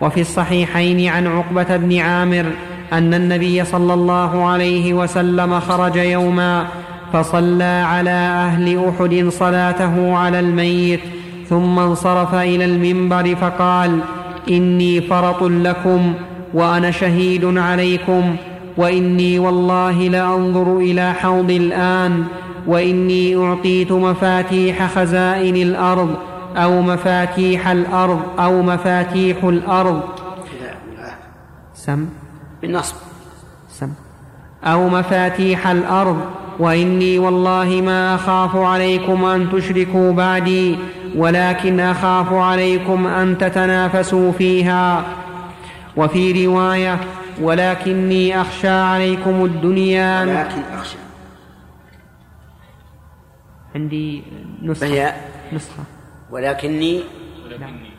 وفي 0.00 0.20
الصحيحين 0.20 1.08
عن 1.08 1.26
عقبة 1.26 1.76
بن 1.76 1.98
عامر 1.98 2.44
أن 2.92 3.14
النبي 3.14 3.64
صلى 3.64 3.94
الله 3.94 4.48
عليه 4.48 4.94
وسلم 4.94 5.60
خرج 5.60 5.96
يوما 5.96 6.66
فصلى 7.12 7.84
على 7.86 8.10
أهل 8.10 8.88
أحد 8.88 9.28
صلاته 9.28 10.16
على 10.16 10.40
الميت 10.40 11.00
ثم 11.48 11.78
انصرف 11.78 12.34
إلى 12.34 12.64
المنبر 12.64 13.34
فقال 13.34 14.00
إني 14.50 15.00
فرط 15.00 15.42
لكم 15.42 16.14
وأنا 16.54 16.90
شهيد 16.90 17.58
عليكم 17.58 18.36
وإني 18.76 19.38
والله 19.38 20.08
لأنظر 20.08 20.76
إلى 20.76 21.14
حوض 21.14 21.50
الآن 21.50 22.24
وإني 22.66 23.36
أعطيت 23.36 23.92
مفاتيح 23.92 24.86
خزائن 24.94 25.56
الأرض 25.56 26.14
أو 26.56 26.82
مفاتيح 26.82 27.68
الأرض 27.68 28.20
أو 28.38 28.62
مفاتيح 28.62 29.44
الأرض. 29.44 30.00
سم؟ 31.74 32.06
بالنصب. 32.62 32.94
سم. 33.70 33.90
أو 34.64 34.88
مفاتيح 34.88 35.68
الأرض. 35.68 36.20
وإني 36.58 37.18
والله 37.18 37.80
ما 37.84 38.14
أخاف 38.14 38.56
عليكم 38.56 39.24
أن 39.24 39.50
تشركوا 39.52 40.12
بعدي 40.12 40.78
ولكن 41.16 41.80
أخاف 41.80 42.32
عليكم 42.32 43.06
أن 43.06 43.38
تتنافسوا 43.38 44.32
فيها. 44.32 45.04
وفي 45.96 46.46
رواية 46.46 47.00
ولكني 47.40 48.40
أخشى 48.40 48.68
عليكم 48.68 49.44
الدنيا. 49.44 50.22
ولكن 50.22 50.62
أخشى. 50.72 50.98
عندي 53.74 54.22
نسخة. 54.62 54.86
فهي 54.86 55.14
نسخة. 55.52 55.82
ولكني. 56.30 57.02
ولكني. 57.44 57.90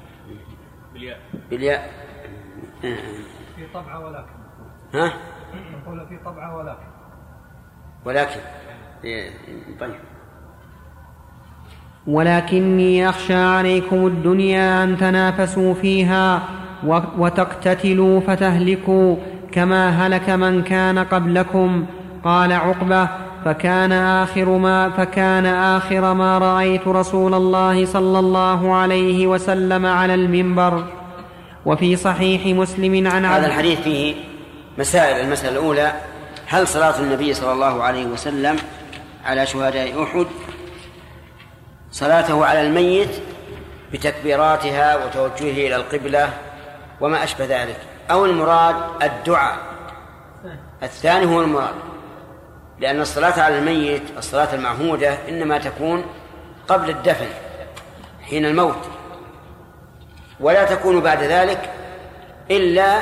بالياء. 0.93 1.19
بالياء. 1.49 1.89
في 3.55 3.67
طبعة 3.73 4.05
ولكن. 4.05 4.39
ها؟ 4.93 5.13
نقول 5.71 6.07
في 6.09 6.17
طبعة 6.25 6.57
ولكن. 6.57 6.88
ولكن 8.05 8.39
إيه، 9.03 9.29
طيب. 9.79 9.95
ولكني 12.07 13.09
أخشى 13.09 13.33
عليكم 13.33 14.07
الدنيا 14.07 14.83
أن 14.83 14.97
تنافسوا 14.97 15.73
فيها 15.73 16.43
وتقتتلوا 17.17 18.19
فتهلكوا 18.19 19.15
كما 19.51 19.89
هلك 19.89 20.29
من 20.29 20.63
كان 20.63 20.99
قبلكم. 20.99 21.85
قال 22.23 22.53
عقبة 22.53 23.07
فكان 23.45 23.91
آخر 23.91 24.57
ما 24.57 24.89
فكان 24.89 25.45
آخر 25.45 26.13
ما 26.13 26.37
رأيت 26.37 26.87
رسول 26.87 27.33
الله 27.33 27.85
صلى 27.85 28.19
الله 28.19 28.73
عليه 28.75 29.27
وسلم 29.27 29.85
على 29.85 30.13
المنبر. 30.13 30.83
وفي 31.65 31.95
صحيح 31.95 32.45
مسلم 32.45 33.07
عن 33.07 33.25
هذا 33.25 33.47
الحديث 33.47 33.79
فيه 33.79 34.15
مسائل 34.77 35.25
المسألة 35.25 35.51
الأولى 35.51 35.93
هل 36.51 36.67
صلاة 36.67 36.99
النبي 36.99 37.33
صلى 37.33 37.51
الله 37.51 37.83
عليه 37.83 38.05
وسلم 38.05 38.57
على 39.25 39.45
شهداء 39.45 40.03
أحد؟ 40.03 40.25
صلاته 41.91 42.45
على 42.45 42.61
الميت 42.61 43.09
بتكبيراتها 43.93 45.05
وتوجهه 45.05 45.67
إلى 45.67 45.75
القبلة 45.75 46.29
وما 47.01 47.23
أشبه 47.23 47.45
ذلك. 47.45 47.77
أو 48.11 48.25
المراد 48.25 48.75
الدعاء. 49.03 49.57
الثاني 50.83 51.25
هو 51.25 51.41
المراد. 51.41 51.75
لأن 52.79 53.01
الصلاة 53.01 53.41
على 53.41 53.59
الميت 53.59 54.03
الصلاة 54.17 54.55
المعهودة 54.55 55.29
إنما 55.29 55.57
تكون 55.57 56.05
قبل 56.67 56.89
الدفن 56.89 57.29
حين 58.29 58.45
الموت. 58.45 58.89
ولا 60.39 60.65
تكون 60.65 60.99
بعد 60.99 61.23
ذلك 61.23 61.69
إلا 62.51 63.01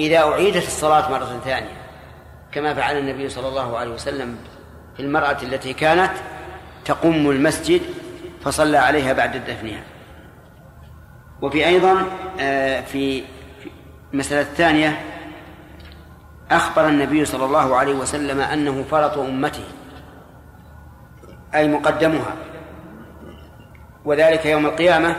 إذا 0.00 0.18
أعيدت 0.18 0.66
الصلاة 0.66 1.10
مرة 1.10 1.40
ثانية. 1.44 1.75
كما 2.56 2.74
فعل 2.74 2.98
النبي 2.98 3.28
صلى 3.28 3.48
الله 3.48 3.78
عليه 3.78 3.90
وسلم 3.90 4.36
في 4.96 5.02
المرأة 5.02 5.36
التي 5.42 5.72
كانت 5.72 6.10
تقم 6.84 7.30
المسجد 7.30 7.80
فصلى 8.44 8.76
عليها 8.78 9.12
بعد 9.12 9.36
دفنها. 9.36 9.82
وفي 11.42 11.66
أيضا 11.66 12.04
آه، 12.40 12.80
في 12.80 13.22
المسألة 14.12 14.40
الثانية 14.40 15.00
أخبر 16.50 16.88
النبي 16.88 17.24
صلى 17.24 17.44
الله 17.44 17.76
عليه 17.76 17.94
وسلم 17.94 18.40
أنه 18.40 18.84
فرط 18.90 19.18
أمته 19.18 19.64
أي 21.54 21.68
مقدمها. 21.68 22.34
وذلك 24.04 24.46
يوم 24.46 24.66
القيامة 24.66 25.16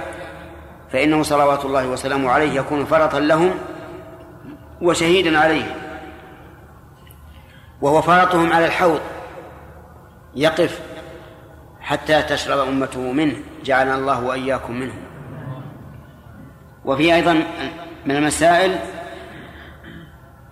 فإنه 0.91 1.23
صلوات 1.23 1.65
الله 1.65 1.87
وسلامه 1.87 2.31
عليه 2.31 2.51
يكون 2.59 2.85
فرطا 2.85 3.19
لهم 3.19 3.51
وشهيدا 4.81 5.39
عليهم. 5.39 5.86
وهو 7.81 8.01
فرطهم 8.01 8.53
على 8.53 8.65
الحوض. 8.65 9.01
يقف 10.35 10.81
حتى 11.81 12.21
تشرب 12.21 12.67
أمته 12.67 13.11
منه. 13.11 13.35
جعلنا 13.63 13.95
الله 13.95 14.23
وإياكم 14.23 14.73
منه 14.73 14.93
وفي 16.85 17.15
أيضا 17.15 17.33
من 18.05 18.15
المسائل 18.15 18.79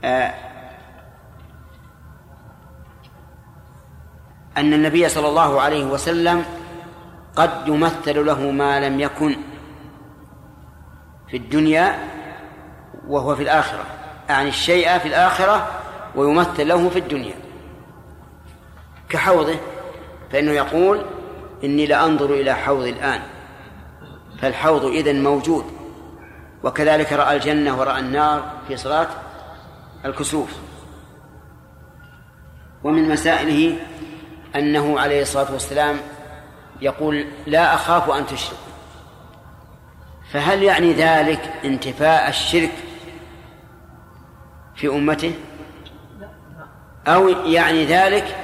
آه، 0.04 0.34
أن 4.58 4.74
النبي 4.74 5.10
صلى 5.10 5.28
الله 5.28 5.62
عليه 5.62 5.86
وسلم 5.86 6.46
قد 7.36 7.68
يمثل 7.68 8.26
له 8.26 8.52
ما 8.52 8.80
لم 8.80 9.00
يكن 9.00 9.36
في 11.30 11.38
الدنيا 11.38 11.96
وهو 13.08 13.36
في 13.36 13.44
الآخرة. 13.44 13.84
يعني 14.30 14.50
الشيء 14.50 14.98
في 14.98 15.08
الآخرة 15.08 15.68
ويمثل 16.16 16.68
له 16.68 16.90
في 16.90 17.00
الدنيا. 17.00 17.36
كحوضه 19.10 19.56
فإنه 20.32 20.52
يقول 20.52 21.06
إني 21.64 21.86
لأنظر 21.86 22.34
إلى 22.34 22.54
حوض 22.54 22.88
الآن 22.88 23.22
فالحوض 24.42 24.86
إذن 24.86 25.24
موجود 25.24 25.66
وكذلك 26.64 27.14
رأى 27.14 27.36
الجنة 27.36 27.80
ورأى 27.80 28.00
النار 28.00 28.52
في 28.68 28.78
صلاة 28.78 29.08
الكسوف. 30.06 30.50
ومن 32.84 33.10
مسائله 33.10 33.78
أنه 34.56 35.00
عليه 35.00 35.22
الصلاة 35.22 35.52
والسلام 35.52 35.98
يقول 36.82 37.26
لا 37.48 37.74
أخاف 37.74 38.10
أن 38.10 38.28
تشركوا 38.28 38.58
فهل 40.32 40.64
يعني 40.64 40.94
ذلك 40.94 41.54
انتفاء 41.66 42.30
الشرك 42.30 42.72
في 44.76 44.88
أمته؟ 44.88 45.34
أو 47.08 47.30
يعني 47.30 47.86
ذلك 47.86 48.36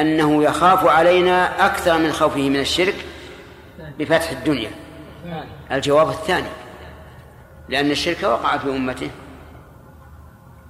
أنه 0.00 0.42
يخاف 0.42 0.86
علينا 0.86 1.66
أكثر 1.66 1.98
من 1.98 2.12
خوفه 2.12 2.48
من 2.48 2.60
الشرك 2.60 2.94
بفتح 3.98 4.30
الدنيا. 4.30 4.70
الجواب 5.72 6.08
الثاني 6.08 6.48
لأن 7.68 7.90
الشرك 7.90 8.22
وقع 8.22 8.58
في 8.58 8.68
أمته. 8.70 9.10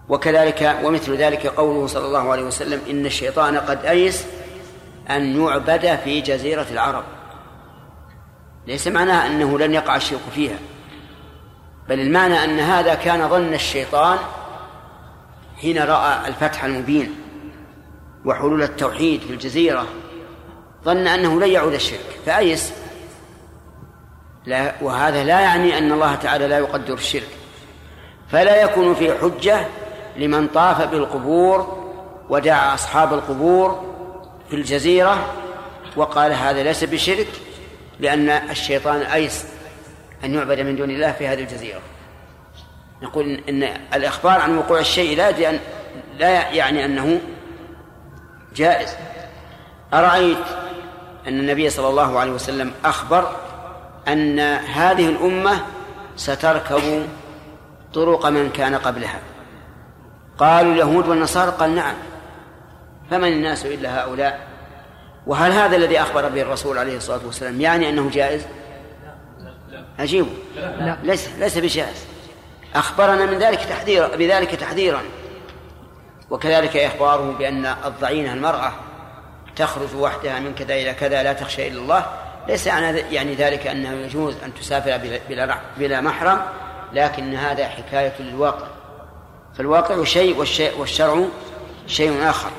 وكذلك 0.09 0.79
ومثل 0.85 1.17
ذلك 1.17 1.47
قوله 1.47 1.87
صلى 1.87 2.07
الله 2.07 2.33
عليه 2.33 2.43
وسلم 2.43 2.81
إن 2.91 3.07
الشيطان 3.07 3.57
قد 3.57 3.87
أيس 3.87 4.27
أن 5.11 5.41
يعبد 5.43 5.99
في 6.05 6.21
جزيرة 6.21 6.67
العرب. 6.71 7.05
ليس 8.67 8.89
معناه 8.89 9.27
أنه 9.27 9.59
لن 9.59 9.75
يقع 9.75 9.97
الشرك 9.97 10.21
فيها 10.35 10.59
بل 11.89 12.01
المعنى 12.01 12.45
أن 12.45 12.59
هذا 12.61 12.95
كان 12.95 13.29
ظن 13.29 13.55
الشيطان 13.55 14.19
حين 15.61 15.79
رأى 15.79 16.29
الفتح 16.29 16.65
المبين. 16.65 17.26
وحلول 18.27 18.63
التوحيد 18.63 19.21
في 19.21 19.31
الجزيرة 19.31 19.87
ظن 20.85 21.07
أنه 21.07 21.41
لن 21.41 21.51
يعود 21.51 21.75
الشرك 21.75 22.19
فأيس؟ 22.27 22.73
لا 24.47 24.75
وهذا 24.83 25.25
لا 25.25 25.41
يعني 25.41 25.79
أن 25.79 25.93
الله 25.93 26.15
تعالى 26.15 26.49
لا 26.49 26.59
يقدر 26.59 26.95
الشرك. 26.95 27.29
فلا 28.29 28.63
يكون 28.63 28.95
في 28.95 29.19
حجة 29.19 29.67
لمن 30.17 30.49
طاف 30.49 30.83
بالقبور 30.83 31.87
ودعا 32.29 32.75
أصحاب 32.75 33.15
القبور 33.15 33.95
في 34.51 34.57
الجزيرة 34.57 35.35
وقال 35.97 36.33
هذا 36.33 36.63
ليس 36.63 36.85
بشرك 36.85 37.29
لأن 38.01 38.29
الشيطان 38.29 39.01
أيس 39.01 39.45
أن 40.25 40.35
يعبد 40.35 40.61
من 40.61 40.77
دون 40.77 40.91
الله 40.91 41.13
في 41.13 41.29
هذه 41.29 41.41
الجزيرة. 41.41 41.81
نقول 43.03 43.41
إن 43.49 43.63
الإخبار 43.95 44.41
عن 44.41 44.59
وقوع 44.59 44.81
الشيء 44.81 45.17
لا 45.17 45.59
لا 46.19 46.51
يعني 46.51 46.85
أنه 46.85 47.21
جائز. 48.57 48.97
أرأيت 49.95 50.47
أن 51.29 51.39
النبي 51.39 51.71
صلى 51.71 51.89
الله 51.89 52.19
عليه 52.19 52.33
وسلم 52.33 52.73
أخبر 52.85 53.37
أن 54.09 54.41
هذه 54.51 55.09
الأمة 55.09 55.61
ستركب 56.17 57.07
طرق 57.95 58.27
من 58.27 58.51
كان 58.51 58.75
قبلها. 58.75 59.21
قالوا 60.39 60.73
اليهود 60.73 61.09
والنصارى؟ 61.09 61.51
قال 61.51 61.75
نعم. 61.75 61.95
فمن 63.11 63.29
الناس 63.29 63.67
إلا 63.67 64.01
هؤلاء؟ 64.05 64.47
وهل 65.27 65.53
هذا 65.53 65.77
الذي 65.77 66.01
أخبر 66.01 66.29
به 66.29 66.43
الرسول 66.43 66.79
عليه 66.79 66.97
الصلاة 66.97 67.21
والسلام 67.27 67.61
يعني 67.61 67.89
أنه 67.89 68.11
جائز؟ 68.11 68.47
أجيبه. 69.99 70.31
لا. 70.57 70.97
ليس 71.03 71.29
ليس 71.39 71.59
بجائز. 71.59 72.05
أخبرنا 72.75 73.27
من 73.27 73.39
ذلك 73.39 73.61
تحذيرا 73.61 74.17
بذلك 74.17 74.55
تحذيرا. 74.55 75.03
وكذلك 76.31 76.77
إخباره 76.77 77.35
بأن 77.39 77.67
الضعينة 77.67 78.33
المرأة 78.33 78.73
تخرج 79.57 79.95
وحدها 79.95 80.41
من 80.41 80.55
كذا 80.55 80.75
إلى 80.75 80.95
كذا 80.95 81.23
لا 81.23 81.33
تخشى 81.33 81.69
إلا 81.69 81.81
الله. 81.81 82.07
ليس 82.49 82.67
يعني 82.67 83.35
ذلك 83.35 83.67
أنه 83.67 83.93
يجوز 83.93 84.37
أن 84.45 84.55
تسافر 84.55 85.19
بلا, 85.29 85.59
بلا 85.79 86.01
محرم 86.01 86.43
لكن 86.93 87.35
هذا 87.35 87.69
حكاية 87.69 88.13
للواقع. 88.21 88.67
فالواقع 89.59 90.05
شيء 90.05 90.39
والشيء 90.39 90.79
والشرع 90.79 91.25
شيء 91.87 92.31
آخر. 92.31 92.51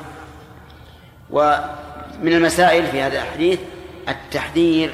ومن 1.30 2.34
المسائل 2.34 2.88
في 2.88 3.02
هذا 3.02 3.22
الحديث 3.22 3.60
التحذير 4.10 4.94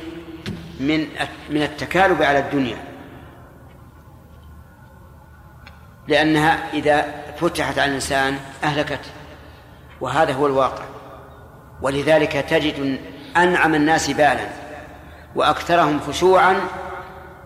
من 0.80 1.08
من 1.50 1.64
التكالب 1.64 2.24
على 2.24 2.40
الدنيا. 2.40 2.93
لأنها 6.08 6.74
إذا 6.74 7.24
فتحت 7.38 7.80
على 7.80 7.90
الإنسان 7.90 8.40
أهلكت 8.64 9.00
وهذا 10.02 10.34
هو 10.34 10.48
الواقع. 10.48 10.84
ولذلك 11.82 12.32
تجد 12.32 13.00
أنعم 13.38 13.76
الناس 13.76 14.12
بالا 14.12 14.48
وأكثرهم 15.36 16.00
خشوعا 16.00 16.56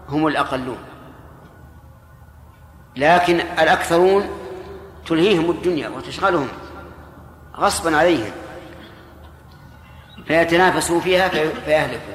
هم 0.10 0.28
الأقلون. 0.28 0.78
لكن 2.96 3.36
الأكثرون 3.40 4.30
تلهيهم 5.06 5.52
الدنيا 5.52 5.90
وتشغلهم 5.90 6.48
غصبا 7.56 7.98
عليهم 7.98 8.32
فيتنافسوا 10.28 11.00
فيها 11.00 11.28
فيهلكوا. 11.66 12.14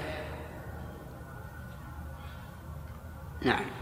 نعم. 3.43 3.82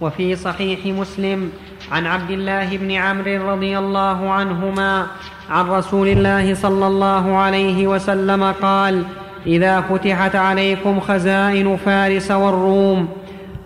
وفي 0.00 0.36
صحيح 0.36 0.86
مسلم 0.86 1.50
عن 1.92 2.06
عبد 2.06 2.30
الله 2.30 2.76
بن 2.76 2.90
عمرو 2.90 3.50
رضي 3.50 3.78
الله 3.78 4.30
عنهما 4.30 5.06
عن 5.50 5.68
رسول 5.68 6.08
الله 6.08 6.54
صلى 6.54 6.86
الله 6.86 7.36
عليه 7.36 7.86
وسلم 7.86 8.44
قال 8.44 9.04
إذا 9.46 9.80
فتحت 9.80 10.36
عليكم 10.36 11.00
خزائن 11.00 11.76
فارس 11.76 12.30
والروم 12.30 13.08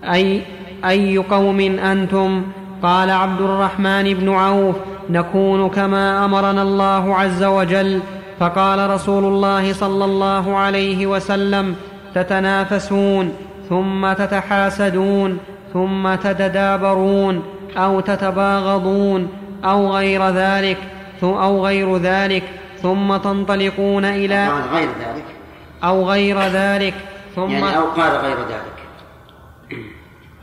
أي 0.05 0.43
أي 0.85 1.18
قوم 1.18 1.61
أنتم؟ 1.61 2.43
قال 2.82 3.11
عبد 3.11 3.41
الرحمن 3.41 4.14
بن 4.14 4.28
عوف 4.28 4.76
نكون 5.11 5.68
كما 5.68 6.24
أمرنا 6.24 6.62
الله 6.62 7.16
عز 7.16 7.45
وجل. 7.45 8.01
فقال 8.41 8.91
رسول 8.91 9.24
الله 9.24 9.72
صلى 9.72 10.05
الله 10.05 10.57
عليه 10.57 11.07
وسلم 11.07 11.74
تتنافسون 12.14 13.32
ثم 13.68 14.12
تتحاسدون. 14.12 15.39
ثم 15.74 16.14
تتدابرون 16.14 17.42
أو 17.76 18.00
تتباغضون 18.00 19.28
أو 19.64 19.96
غير 19.96 20.28
ذلك 20.28 20.78
أو 21.22 21.66
غير 21.66 21.96
ذلك 21.96 22.42
ثم 22.82 23.16
تنطلقون 23.16 24.04
إلى 24.04 24.48
غير 24.72 24.88
ذلك. 24.88 25.24
أو 25.84 26.10
غير 26.10 26.40
ذلك 26.40 26.94
ثم 27.36 27.50
يعني 27.50 27.76
أو 27.76 27.84
قال 27.84 28.12
غير 28.16 28.36
ذلك. 28.36 28.76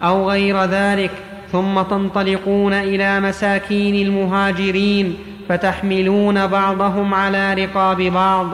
أو 0.03 0.29
غير 0.29 0.63
ذلك 0.63 1.11
ثم 1.51 1.82
تنطلقون 1.82 2.73
إلى 2.73 3.19
مساكين 3.19 4.07
المهاجرين 4.07 5.17
فتحملون 5.49 6.47
بعضهم 6.47 7.13
على 7.13 7.53
رقاب 7.53 8.01
بعض. 8.01 8.47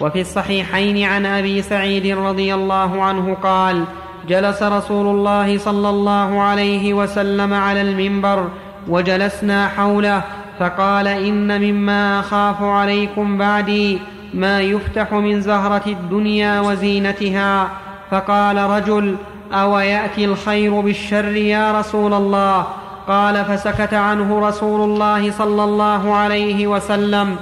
وفي 0.00 0.20
الصحيحين 0.20 1.04
عن 1.04 1.26
أبي 1.26 1.62
سعيد 1.62 2.18
رضي 2.18 2.54
الله 2.54 3.02
عنه 3.02 3.36
قال 3.42 3.84
جلس 4.28 4.62
رسول 4.62 5.06
الله 5.06 5.58
صلى 5.58 5.88
الله 5.88 6.40
عليه 6.40 6.94
وسلم 6.94 7.54
على 7.54 7.80
المنبر 7.80 8.48
وجلسنا 8.88 9.68
حوله 9.68 10.22
فقال 10.58 11.08
إن 11.08 11.60
مما 11.60 12.20
أخاف 12.20 12.62
عليكم 12.62 13.38
بعدي 13.38 13.98
ما 14.34 14.60
يفتح 14.60 15.12
من 15.12 15.40
زهرة 15.40 15.82
الدنيا 15.86 16.60
وزينتها. 16.60 17.68
فقال 18.10 18.56
رجل 18.56 19.16
أو 19.52 19.78
يأتي 19.78 20.24
الخير 20.24 20.80
بالشر 20.80 21.36
يا 21.36 21.80
رسول 21.80 22.14
الله؟ 22.14 22.66
قال 23.08 23.44
فسكت 23.44 23.94
عنه 23.94 24.48
رسول 24.48 24.80
الله 24.90 25.30
صلى 25.30 25.64
الله 25.64 26.14
عليه 26.14 26.66
وسلم. 26.66 27.36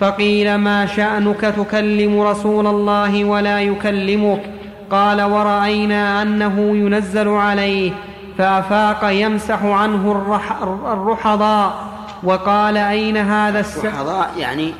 فقيل 0.00 0.54
ما 0.54 0.86
شأنك 0.86 1.40
تكلم 1.40 2.20
رسول 2.20 2.66
الله 2.66 3.24
ولا 3.24 3.60
يكلمك؟ 3.60 4.40
قال 4.90 5.22
ورأينا 5.22 6.22
أنه 6.22 6.76
ينزل 6.76 7.28
عليه 7.28 7.92
فأفاق 8.38 9.10
يمسح 9.10 9.62
عنه 9.62 10.12
الرح 10.12 10.62
الرحضاء. 10.62 11.74
وقال 12.22 12.76
أين 12.76 13.16
هذا 13.16 13.60
الرحضاء 13.60 14.30
يعني 14.38 14.74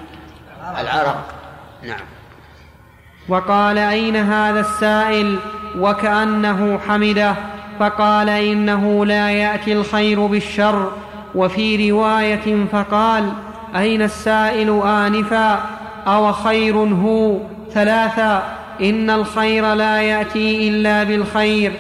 العرق. 0.81 1.25
نعم. 1.83 2.01
وقال 3.29 3.79
أين 3.79 4.17
هذا 4.17 4.61
السائل؟ 4.61 5.39
وكأنه 5.79 6.79
حمده. 6.89 7.35
فقال 7.81 8.29
إنه 8.29 9.07
لا 9.07 9.31
يأتي 9.31 9.73
الخير 9.73 10.27
بالشر. 10.27 10.93
وفي 11.35 11.91
رواية 11.91 12.67
فقال 12.73 13.33
أين 13.77 14.03
السائل 14.03 14.83
آنفا 14.85 15.55
أو 16.07 16.33
خير 16.33 16.77
هو 16.77 17.39
ثلاثا 17.71 18.59
إن 18.81 19.11
الخير 19.11 19.75
لا 19.75 20.03
يأتي 20.03 20.69
إلا 20.69 21.05
بالخير 21.05 21.73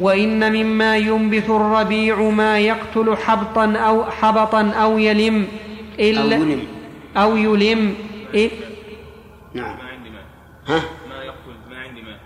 وإن 0.00 0.52
مما 0.52 0.96
ينبت 0.96 1.48
الربيع 1.48 2.20
ما 2.20 2.58
يقتل 2.58 3.16
حبطا 3.16 3.72
أو 3.76 4.04
حبطا 4.04 4.70
أو 4.70 4.98
يلم 4.98 5.48
إلا 5.98 6.36
أو 6.36 6.42
يلم. 6.42 6.66
أو 7.16 7.36
يلم. 7.36 7.94
إيه؟ 8.34 8.50
نعم. 9.54 9.76
ما 9.76 9.84
عندي 9.84 10.10
ماء. 10.10 10.22
ها؟ 10.66 10.82
ما 11.08 11.24
يقتل 11.24 11.70
ما 11.70 11.78
عندي 11.78 12.02
ماء. 12.02 12.18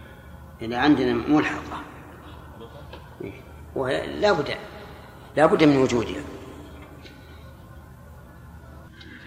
إذا 0.63 0.79
عندنا 0.79 1.13
ملحقة. 1.29 1.83
إيه؟ 3.25 3.33
وهي 3.77 4.07
لا 4.21 4.33
بد 4.33 4.49
لا 5.37 5.47
بد 5.47 5.65
من 5.65 5.77
وجودها. 5.77 6.23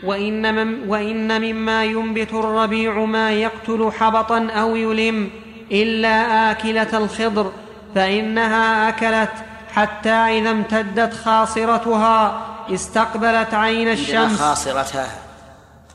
وإن, 0.03 0.55
من 0.55 0.89
وإن 0.89 1.41
مما 1.41 1.85
ينبت 1.85 2.33
الربيع 2.33 3.05
ما 3.05 3.31
يقتل 3.31 3.91
حبطا 3.91 4.47
أو 4.49 4.75
يلم 4.75 5.29
إلا 5.71 6.51
آكلة 6.51 6.97
الخضر 6.97 7.51
فإنها 7.95 8.89
أكلت 8.89 9.33
حتى 9.71 10.09
إذا 10.09 10.51
امتدت 10.51 11.13
خاصرتها 11.13 12.47
استقبلت 12.73 13.53
عين 13.53 13.87
الشمس. 13.87 14.39
خاصرتها 14.39 15.21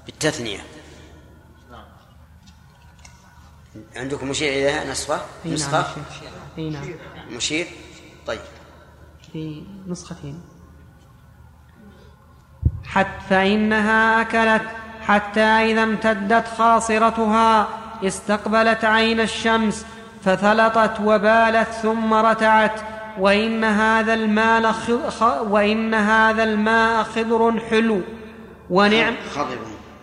بالتثنية. 0.07 0.61
عندكم 3.97 4.29
مشير 4.29 4.49
إليها 4.49 4.91
نسخة؟ 4.91 5.21
نعم، 5.45 5.55
نسخة؟ 5.55 5.87
نعم. 6.57 6.95
مشير؟ 7.31 7.67
طيب. 8.27 8.41
في 9.33 9.63
نسختين. 9.87 10.41
حتى 12.93 13.23
فإنها 13.31 14.21
أكلت 14.21 14.63
حتى 15.07 15.41
إذا 15.41 15.83
امتدت 15.83 16.49
خاصرتها 16.59 17.69
استقبلت 18.05 18.85
عين 18.85 19.21
الشمس 19.21 19.87
فثلطت 20.25 21.01
وبالت 21.05 21.69
ثم 21.83 22.15
رتعت 22.15 22.81
وإن 23.19 23.65
هذا 23.65 24.15
المال 24.15 24.75
خ... 24.75 25.23
وإن 25.23 25.95
هذا 25.95 26.45
الماء 26.45 27.03
خضر 27.03 27.61
حلو 27.71 28.01
ونعم 28.71 29.15
خضر. 29.35 29.59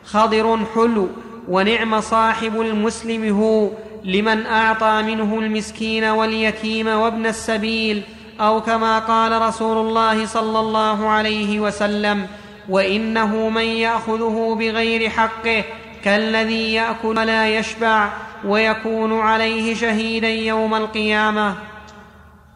خضر 0.05 0.59
حلو 0.75 1.07
ونعم 1.47 2.01
صاحب 2.01 2.61
المسلم 2.61 3.39
هو 3.39 3.69
لمن 4.03 4.45
أعطى 4.45 5.03
منه 5.05 5.39
المسكين 5.39 6.03
واليتيم 6.03 6.87
وابن 6.87 7.25
السبيل 7.25 8.03
أو 8.39 8.61
كما 8.61 8.99
قال 8.99 9.41
رسول 9.41 9.77
الله 9.87 10.25
صلى 10.25 10.59
الله 10.59 11.09
عليه 11.09 11.59
وسلم 11.59 12.27
وإنه 12.69 13.49
من 13.49 13.65
يأخذه 13.65 14.55
بغير 14.59 15.09
حقه 15.09 15.63
كالذي 16.03 16.73
يأكل 16.73 17.07
ولا 17.07 17.57
يشبع 17.57 18.09
ويكون 18.45 19.19
عليه 19.19 19.75
شهيدا 19.75 20.29
يوم 20.29 20.75
القيامة. 20.75 21.55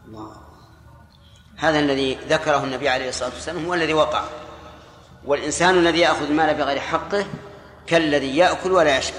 الله. 0.08 0.32
هذا 1.58 1.80
الذي 1.80 2.18
ذكره 2.30 2.64
النبي 2.64 2.90
عليه 2.90 3.10
الصلاة 3.10 3.30
والسلام 3.30 3.66
هو 3.66 3.74
الذي 3.74 3.94
وقع. 3.94 4.24
والإنسان 5.26 5.78
الذي 5.78 6.00
يأخذ 6.00 6.26
المال 6.26 6.54
بغير 6.54 6.80
حقه 6.80 7.26
كالذي 7.88 8.38
يأكل 8.38 8.72
ولا 8.72 8.98
يشبع. 8.98 9.18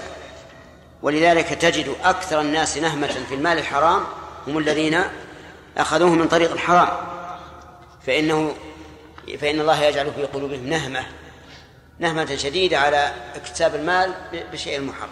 ولذلك 1.01 1.47
تجد 1.47 1.95
أكثر 2.03 2.41
الناس 2.41 2.77
نهمة 2.77 3.07
في 3.07 3.35
المال 3.35 3.57
الحرام 3.57 4.01
هم 4.47 4.57
الذين 4.57 5.01
أخذوه 5.77 6.09
من 6.09 6.27
طريق 6.27 6.51
الحرام. 6.51 6.89
فإنه 8.07 8.53
فإن 9.41 9.59
الله 9.59 9.83
يجعل 9.83 10.13
في 10.13 10.23
قلوبهم 10.23 10.69
نهمة 10.69 11.05
نهمة 11.99 12.35
شديدة 12.35 12.79
على 12.79 13.13
اكتساب 13.35 13.75
المال 13.75 14.13
بشيء 14.51 14.81
محرم. 14.81 15.09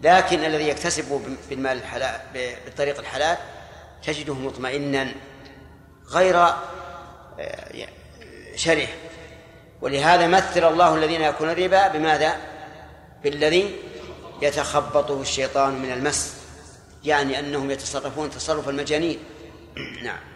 لكن 0.00 0.44
الذي 0.44 0.68
يكتسب 0.68 1.22
بالمال 1.50 1.76
الحلال 1.76 2.20
بالطريق 2.64 2.98
الحلال 2.98 3.36
تجده 4.06 4.34
مطمئنا 4.34 5.12
غير 6.10 6.36
آه، 7.38 7.88
شره. 8.54 8.88
ولهذا 9.80 10.26
مثل 10.26 10.68
الله 10.68 10.94
الذين 10.94 11.20
يأكلون 11.20 11.50
الربا 11.50 11.88
بماذا؟ 11.88 12.36
بالذي 13.24 13.76
يتخبطه 14.42 15.20
الشيطان 15.20 15.82
من 15.82 15.92
المس 15.92 16.36
يعني 17.04 17.38
أنهم 17.38 17.70
يتصرفون 17.70 18.30
تصرف 18.30 18.68
المجانين. 18.68 19.18
نعم. 20.04 20.35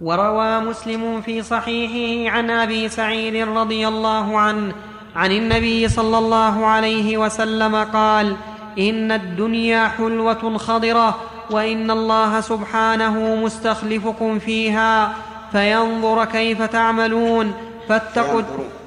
وروى 0.00 0.60
مسلم 0.60 1.20
في 1.20 1.42
صحيحه 1.42 2.36
عن 2.36 2.50
أبي 2.50 2.88
سعيد 2.88 3.48
رضي 3.48 3.88
الله 3.88 4.38
عنه 4.38 4.72
عن 5.16 5.32
النبي 5.32 5.88
صلى 5.88 6.18
الله 6.18 6.66
عليه 6.66 7.18
وسلم 7.18 7.76
قال 7.76 8.36
إن 8.78 9.12
الدنيا 9.12 9.88
حلوة 9.88 10.58
خضرة 10.58 11.20
وإن 11.50 11.90
الله 11.90 12.40
سبحانه 12.40 13.36
مستخلفكم 13.44 14.38
فيها 14.38 15.12
فينظر 15.52 16.24
كيف 16.24 16.62
تعملون 16.62 17.54
فاتقوا 17.88 18.42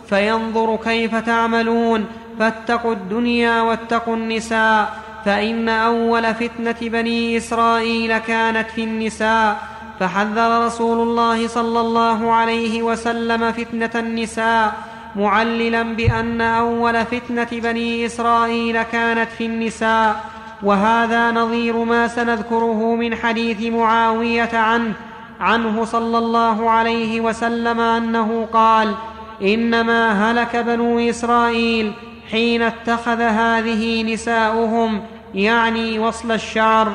فينظر 0.09 0.75
كيف 0.83 1.15
تعملون 1.15 2.05
فاتقوا 2.39 2.93
الدنيا 2.93 3.61
واتقوا 3.61 4.15
النساء 4.15 5.03
فإن 5.25 5.69
أول 5.69 6.35
فتنة 6.35 6.75
بني 6.81 7.37
إسرائيل 7.37 8.17
كانت 8.17 8.69
في 8.69 8.83
النساء. 8.83 9.76
فحذر 9.99 10.65
رسول 10.65 11.07
الله 11.07 11.47
صلى 11.47 11.79
الله 11.79 12.31
عليه 12.31 12.83
وسلم 12.83 13.51
فتنة 13.51 13.91
النساء 13.95 14.75
معللا 15.15 15.83
بأن 15.83 16.41
أول 16.41 17.05
فتنة 17.05 17.47
بني 17.51 18.05
إسرائيل 18.05 18.83
كانت 18.83 19.29
في 19.29 19.45
النساء. 19.45 20.23
وهذا 20.63 21.31
نظير 21.31 21.77
ما 21.77 22.07
سنذكره 22.07 22.95
من 22.95 23.15
حديث 23.15 23.73
معاوية 23.73 24.49
عنه 24.53 24.93
عنه 25.39 25.85
صلى 25.85 26.17
الله 26.17 26.69
عليه 26.69 27.21
وسلم 27.21 27.79
أنه 27.79 28.47
قال 28.53 28.95
إنما 29.41 30.31
هلك 30.31 30.55
بنو 30.55 30.99
إسرائيل 30.99 31.93
حين 32.31 32.61
اتخذ 32.61 33.21
هذه 33.21 34.13
نساؤهم 34.13 35.01
يعني 35.35 35.99
وصل 35.99 36.31
الشعر 36.31 36.87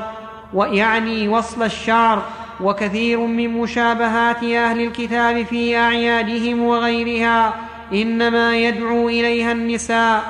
ويعني 0.55 1.29
وصل 1.29 1.63
الشعر. 1.63 2.23
وكثير 2.61 3.19
من 3.19 3.49
مشابهات 3.49 4.37
أهل 4.37 4.81
الكتاب 4.81 5.47
في 5.47 5.77
أعيادهم 5.77 6.63
وغيرها 6.63 7.55
إنما 7.93 8.57
يدعو 8.57 9.09
إليها 9.09 9.53
النساء. 9.53 10.25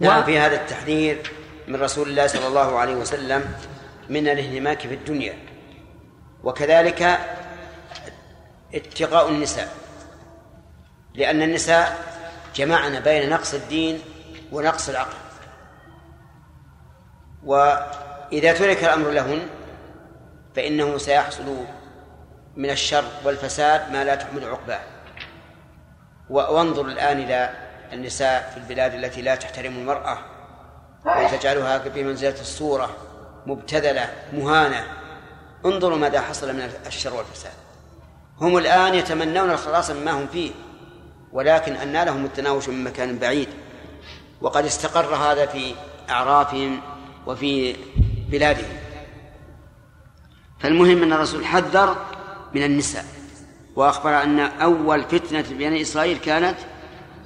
نعم 0.00 0.22
في 0.22 0.38
هذا 0.38 0.54
التحذير 0.54 1.32
من 1.68 1.76
رسول 1.76 2.08
الله 2.08 2.26
صلى 2.26 2.46
الله 2.46 2.78
عليه 2.78 2.94
وسلم 2.94 3.44
من 4.08 4.28
الانهماك 4.28 4.80
في 4.80 4.94
الدنيا 4.94 5.34
وكذلك 6.44 7.18
اتقاء 8.74 9.28
النساء 9.28 9.76
لأن 11.14 11.42
النساء 11.42 11.98
جمعن 12.54 13.00
بين 13.00 13.30
نقص 13.30 13.54
الدين 13.54 14.00
ونقص 14.52 14.88
العقل 14.88 15.16
وإذا 18.32 18.52
ترك 18.52 18.84
الأمر 18.84 19.10
لهن 19.10 19.40
فإنه 20.56 20.98
سيحصل 20.98 21.56
من 22.56 22.70
الشر 22.70 23.04
والفساد 23.24 23.92
ما 23.92 24.04
لا 24.04 24.14
تحمل 24.14 24.44
عقباه. 24.44 24.80
وانظر 26.30 26.86
الآن 26.86 27.18
إلى 27.18 27.50
النساء 27.92 28.50
في 28.50 28.56
البلاد 28.56 28.94
التي 28.94 29.22
لا 29.22 29.34
تحترم 29.34 29.76
المرأة 29.76 30.18
وتجعلها 31.06 31.78
بمنزلة 31.78 32.40
الصورة 32.40 32.96
مبتذلة 33.46 34.10
مهانة؟ 34.32 34.84
انظروا 35.64 35.98
ماذا 35.98 36.20
حصل 36.20 36.52
من 36.56 36.70
الشر 36.86 37.14
والفساد. 37.14 37.52
هم 38.40 38.56
الآن 38.56 38.94
يتمنون 38.94 39.50
الخلاص 39.50 39.90
مما 39.90 40.10
هم 40.10 40.26
فيه 40.26 40.50
ولكن 41.32 41.72
أن 41.72 42.04
لهم 42.04 42.24
التناوش 42.24 42.68
من 42.68 42.84
مكان 42.84 43.18
بعيد. 43.18 43.48
وقد 44.40 44.64
استقر 44.64 45.14
هذا 45.14 45.46
في 45.46 45.74
أعرافهم 46.10 46.80
وفي 47.26 47.76
بلادهم 48.30 48.76
فالمهم 50.58 51.02
أن 51.02 51.12
الرسول 51.12 51.46
حذر 51.46 51.96
من 52.54 52.62
النساء 52.62 53.04
وأخبر 53.76 54.22
أن 54.22 54.38
أول 54.40 55.02
فتنة 55.02 55.44
بني 55.50 55.80
إسرائيل 55.80 56.18
كانت 56.18 56.56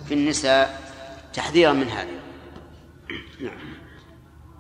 في 0.09 0.15
النساء 0.15 0.93
تحذيرا 1.35 1.73
من 1.73 1.89
هذا 1.89 2.11
نعم. 3.41 3.59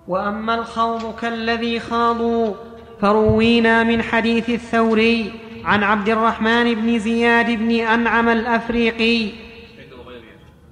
وأما 0.08 0.54
الخوض 0.54 1.16
كالذي 1.16 1.80
خاضوا 1.80 2.54
فروينا 3.00 3.82
من 3.82 4.02
حديث 4.02 4.50
الثوري 4.50 5.40
عن 5.64 5.82
عبد 5.82 6.08
الرحمن 6.08 6.74
بن 6.74 6.98
زياد 6.98 7.50
بن 7.50 7.70
أنعم 7.70 8.28
الأفريقي. 8.28 9.32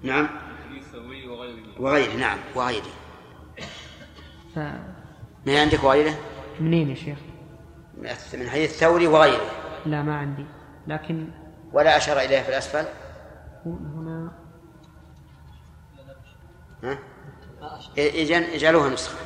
نعم. 0.03 0.29
وغيره 1.79 2.17
نعم 2.17 2.39
وغيره. 2.55 2.93
ف... 4.55 4.59
ما 5.47 5.53
هي 5.53 5.59
عندك 5.59 5.85
وغيره 5.85 6.15
منين 6.61 6.91
يا 6.91 6.95
شيخ؟ 6.95 7.19
من 8.35 8.49
حديث 8.49 8.71
الثوري 8.71 9.07
وغيره. 9.07 9.51
لا 9.87 10.03
ما 10.03 10.17
عندي. 10.17 10.47
لكن 10.87 11.29
ولا 11.73 11.97
أشار 11.97 12.19
إليها 12.21 12.43
في 12.43 12.49
الأسفل؟ 12.49 12.85
هنا. 13.67 14.33
ها؟ 16.85 16.99
إجن- 17.97 18.55
إجعلوها 18.55 18.91
نسخة. 18.91 19.19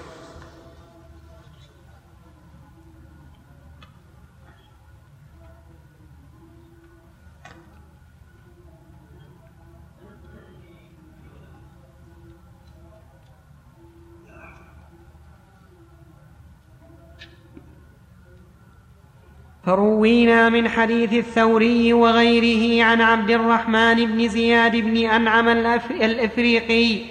فروينا 19.67 20.49
من 20.49 20.69
حديث 20.69 21.13
الثوري 21.13 21.93
وغيره 21.93 22.85
عن 22.85 23.01
عبد 23.01 23.31
الرحمن 23.31 23.95
بن 23.95 24.29
زياد 24.29 24.77
بن 24.77 24.97
أنعم. 24.97 25.49
الإفريقي 25.91 27.05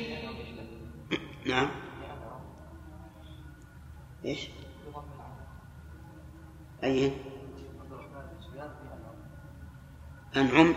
نعم 1.45 1.67
إيش؟ 4.25 4.49
أي 6.83 7.11
أنعم 10.37 10.73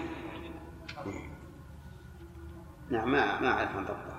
نعم 2.91 3.13
ما 3.13 3.41
ما 3.41 3.51
أعرف 3.51 3.77
ضبطه 3.77 4.19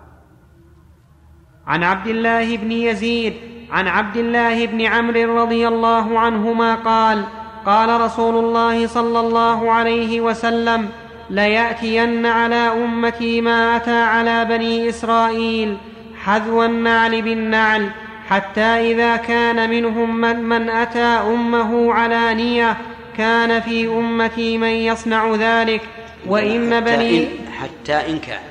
عن 1.68 1.84
عبد 1.84 2.07
الله 2.07 2.57
بن 2.57 2.72
يزيد 2.72 3.34
عن 3.72 3.88
عبد 3.88 4.18
الله 4.18 4.66
بن 4.66 4.82
عمرو 4.82 5.41
رضي 5.41 5.68
الله 5.68 6.20
عنهما 6.20 6.76
قال 6.76 7.38
قال 7.66 8.01
رسول 8.01 8.45
الله 8.45 8.88
صلى 8.88 9.20
الله 9.20 9.72
عليه 9.72 10.22
وسلم 10.22 10.89
ليأتين 11.30 12.26
على 12.26 12.55
أمتي 12.55 13.41
ما 13.41 13.76
أتى 13.76 14.01
على 14.01 14.45
بني 14.45 14.89
إسرائيل 14.89 15.78
حذو 16.16 16.64
النعل 16.64 17.22
بالنعل 17.22 17.89
حتى 18.28 18.62
إذا 18.62 19.16
كان 19.16 19.70
منهم 19.70 20.22
من, 20.22 20.36
من 20.43 20.70
أتى 20.70 20.99
أمه 20.99 21.93
علانيه 21.93 22.78
كان 23.18 23.62
في 23.62 23.88
أمتي 23.88 24.57
من 24.57 24.68
يصنع 24.68 25.36
ذلك 25.36 25.82
وإن 26.28 26.80
بني 26.80 27.28
حتى 27.60 27.93
إن 27.93 28.20
كان. 28.20 28.41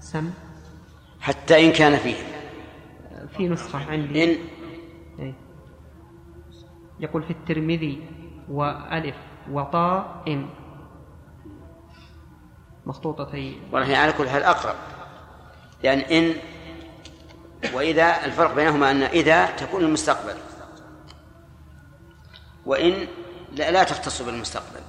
سم. 0.00 0.30
حتى 1.20 1.66
إن 1.66 1.72
كان 1.72 1.96
فيه 1.96 2.14
في 3.36 3.48
نسخة 3.48 3.90
عندي. 3.90 4.24
إن. 4.24 4.38
إيه. 5.18 5.34
يقول 7.00 7.22
في 7.22 7.30
الترمذي 7.30 7.98
وألف 8.50 9.14
وطاء. 9.50 10.22
إن 10.28 10.48
مخطوطتين 12.86 13.60
والله 13.72 13.96
على 13.96 14.12
كل 14.12 14.28
حال 14.28 14.42
أقرب. 14.42 14.74
لأن 15.82 15.98
إن 15.98 16.34
وإذا 17.74 18.24
الفرق 18.24 18.54
بينهما 18.54 18.90
أن 18.90 19.02
إذا 19.02 19.46
تكون 19.46 19.84
المستقبل. 19.84 20.34
وإن 22.66 23.06
لا, 23.52 23.70
لا 23.70 23.84
تختص 23.84 24.22
بالمستقبل. 24.22 24.80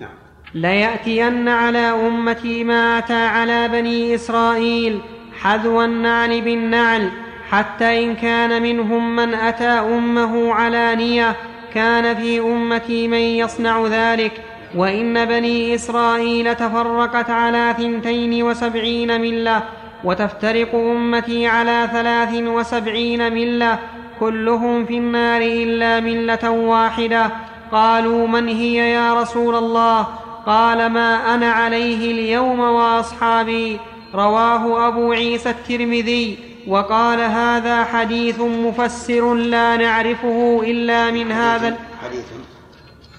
نعم. 0.00 0.14
ليأتين 0.54 1.48
على 1.48 1.78
أمتي 1.78 2.64
ما 2.64 2.98
أتى 2.98 3.26
على 3.26 3.68
بني 3.68 4.14
إسرائيل 4.14 5.00
حذو 5.40 5.82
النعل 5.82 6.42
بالنعل 6.42 7.10
حتى 7.50 8.04
إن 8.04 8.16
كان 8.16 8.62
منهم 8.62 9.16
من 9.16 9.34
أتى 9.34 9.64
أمه 9.64 10.54
علانية 10.54 11.36
كان 11.74 12.16
في 12.16 12.40
أمتي 12.40 13.08
من 13.08 13.18
يصنع 13.18 13.86
ذلك 13.86 14.32
وإن 14.74 15.24
بني 15.24 15.74
إسرائيل 15.74 16.54
تفرقت 16.54 17.30
على 17.30 17.74
ثنتين 17.78 18.42
وسبعين 18.42 19.20
ملة 19.20 19.62
وتفترق 20.04 20.74
أمتي 20.74 21.46
على 21.46 21.88
ثلاث 21.92 22.34
وسبعين 22.34 23.32
ملة 23.32 23.78
كلهم 24.20 24.84
في 24.84 24.98
النار 24.98 25.42
إلا 25.42 26.00
ملة 26.00 26.50
واحدة. 26.50 27.30
قالوا 27.72 28.26
من 28.26 28.48
هي 28.48 28.90
يا 28.90 29.14
رسول 29.20 29.54
الله؟ 29.56 30.06
قال 30.46 30.86
ما 30.86 31.34
أنا 31.34 31.52
عليه 31.52 32.12
اليوم 32.12 32.60
وأصحابي. 32.60 33.78
رواه 34.14 34.88
أبو 34.88 35.12
عيسى 35.12 35.50
الترمذي. 35.50 36.49
وقال 36.66 37.20
هذا 37.20 37.84
حديث 37.84 38.40
مفسر 38.40 39.34
لا 39.34 39.76
نعرفه 39.76 40.62
إلا 40.64 41.10
من 41.10 41.32
هذا 41.32 41.76
حديث. 42.04 42.24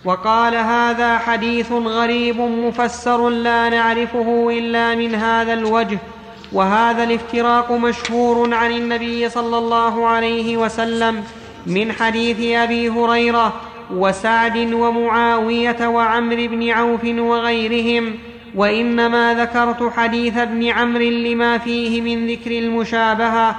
وقال 0.05 0.55
هذا 0.55 1.17
حديث 1.17 1.71
غريب 1.71 2.39
مفسر 2.39 3.29
لا 3.29 3.69
نعرفه 3.69 4.49
إلا 4.49 4.95
من 4.95 5.15
هذا 5.15 5.53
الوجه 5.53 5.99
وهذا 6.53 7.03
الافتراق 7.03 7.71
مشهور 7.71 8.53
عن 8.53 8.71
النبي 8.71 9.29
صلى 9.29 9.57
الله 9.57 10.07
عليه 10.07 10.57
وسلم 10.57 11.23
من 11.67 11.91
حديث 11.91 12.55
أبي 12.57 12.89
هريرة 12.89 13.53
وسعد 13.93 14.73
ومعاوية 14.73 15.87
وعمرو 15.87 16.47
بن 16.47 16.69
عوف 16.69 17.03
وغيرهم. 17.05 18.13
وإنما 18.55 19.33
ذكرت 19.33 19.93
حديث 19.97 20.37
ابن 20.37 20.67
عمرو 20.67 21.03
لما 21.03 21.57
فيه 21.57 22.01
من 22.01 22.27
ذكر 22.27 22.51
المشابهة 22.51 23.55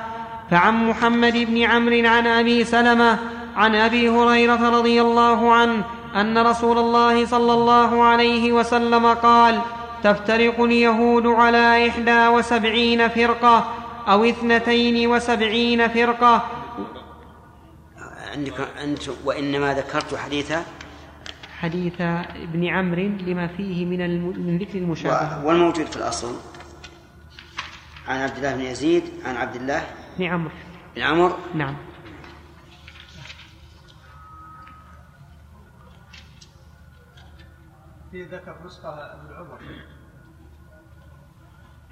فعن 0.51 0.89
محمد 0.89 1.33
بن 1.33 1.63
عمرو 1.63 2.09
عن 2.09 2.27
أبي 2.27 2.65
سلمة 2.65 3.19
عن 3.57 3.75
أبي 3.75 4.09
هريرة 4.09 4.71
رضي 4.79 5.01
الله 5.01 5.53
عنه 5.53 5.85
أن 6.17 6.39
رسول 6.39 6.79
الله 6.79 7.27
صلى 7.27 7.53
الله 7.53 8.03
عليه 8.05 8.53
وسلم 8.53 9.07
قال 9.07 9.61
تفترق 10.05 10.61
اليهود 10.61 11.27
على 11.27 11.89
إحدى 11.89 12.29
وسبعين 12.29 13.09
فرقة 13.09 13.69
أو 14.09 14.25
اثنتين 14.25 15.11
وسبعين 15.11 15.89
فرقة. 15.89 16.43
عندك 18.33 18.69
أنت 18.85 19.03
وإنما 19.25 19.75
ذكرت 19.75 20.15
حديث 20.15 20.53
حديث 21.63 22.01
ابن 22.01 22.67
عمرو 22.69 23.03
لما 23.03 23.47
فيه 23.47 23.87
من 23.87 24.01
الم... 24.01 24.47
من 24.47 24.59
ذكر 24.59 24.79
المشابهة. 24.79 25.47
والموجود 25.47 25.87
في 25.87 25.97
الأصل. 25.97 26.37
عن 28.09 28.21
عبد 28.21 28.37
الله 28.37 28.55
بن 28.55 28.61
يزيد 28.61 29.05
عن 29.25 29.37
عبد 29.37 29.57
الله 29.57 29.83
ابن 30.17 30.25
عمرو. 30.25 30.51
بن 30.97 31.03
عمرو. 31.03 31.37
نعم. 31.55 31.77
في 38.11 38.23
ذكر 38.23 38.57
نسخة 38.67 38.89
ابن 38.89 39.35
عمر 39.35 39.61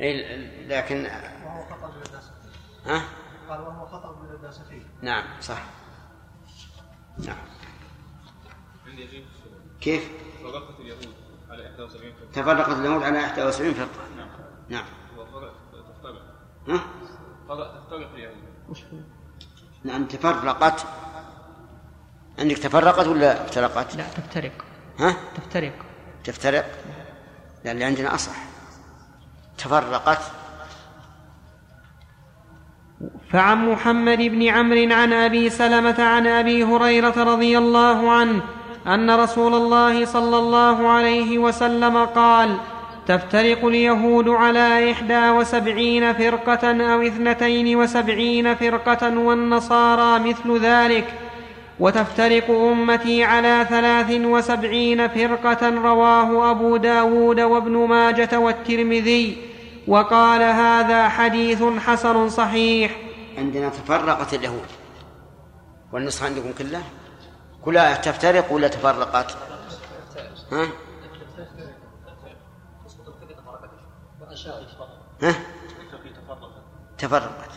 إيه، 0.01 0.67
لكن 0.67 1.07
وهو 1.45 1.63
خطأ 1.65 1.87
من 1.87 2.03
الناس 2.07 2.31
ها؟ 2.87 3.03
قال 3.49 3.61
وهو 3.61 3.87
خطأ 3.87 4.23
من 4.23 4.37
الناس 4.37 4.61
فيه 4.63 4.83
نعم 5.03 5.25
صح. 5.41 5.63
نعم. 7.19 7.37
كيف؟ 9.81 10.11
فرقت 10.43 10.81
اليهود 10.81 11.09
على 11.51 11.63
71 11.63 12.13
فرقة. 12.13 12.33
تفرقت 12.33 12.79
اليهود 12.79 13.03
على 13.03 13.19
71 13.19 13.75
فرقة. 13.75 13.89
نعم. 14.17 14.29
نعم. 14.69 14.85
تفترق. 15.89 16.23
ها؟ 16.69 16.81
تفترق 17.49 18.15
اليهود. 18.15 18.35
وش 18.69 18.85
هو؟ 18.85 18.99
نعم 19.85 20.05
تفرقت. 20.05 20.87
عندك 22.39 22.59
تفرقت 22.59 23.07
ولا 23.07 23.45
افترقت؟ 23.45 23.97
لا 23.97 24.05
تفترق. 24.09 24.53
ها؟ 24.99 25.17
تفترق. 25.37 25.73
تفترق؟ 26.25 26.65
لأن 27.65 27.75
اللي 27.75 27.85
عندنا 27.85 28.15
أصح. 28.15 28.37
تفرقت. 29.59 30.21
فعن 33.31 33.69
محمد 33.73 34.19
بن 34.19 34.49
عمرو 34.49 34.95
عن 34.95 35.13
أبي 35.13 35.51
سلمة 35.51 36.03
عن 36.03 36.27
أبي 36.27 36.65
هريرة 36.65 37.23
رضي 37.23 37.59
الله 37.59 38.13
عنه 38.13 38.43
أن 38.87 39.11
رسول 39.11 39.55
الله 39.55 40.05
صلى 40.05 40.39
الله 40.39 40.89
عليه 40.89 41.39
وسلم 41.39 42.05
قال 42.05 42.57
تفترق 43.07 43.65
اليهود 43.65 44.29
على 44.29 44.93
إحدى 44.93 45.31
وسبعين 45.31 46.13
فرقة 46.13 46.93
أو 46.93 47.03
اثنتين 47.03 47.77
وسبعين 47.77 48.55
فرقة 48.55 49.19
والنصارى 49.19 50.29
مثل 50.29 50.59
ذلك 50.61 51.15
وتفترق 51.81 52.51
أمتي 52.51 53.25
على 53.25 53.67
ثلاث 53.69 54.11
وسبعين 54.11 55.09
فرقة 55.09 55.69
رواه 55.69 56.51
أبو 56.51 56.77
داود 56.77 57.41
وابن 57.41 57.73
ماجة 57.73 58.39
والترمذي 58.39 59.37
وقال 59.89 60.43
هذا 60.43 61.09
حديث 61.09 61.63
حسن 61.63 62.29
صحيح. 62.29 62.97
عندنا 63.39 63.69
تفرقت 63.69 64.35
اليهود 64.35 64.67
والنسخة 65.93 66.27
عندكم 66.27 66.53
كلها 66.59 67.00
كلها 67.65 67.97
تفترق 67.97 68.53
ولا 68.53 68.69
تفرقت؟ 68.69 69.37
ها؟ 70.53 70.67
ها؟ 75.23 75.35
تفرقت. 76.99 77.51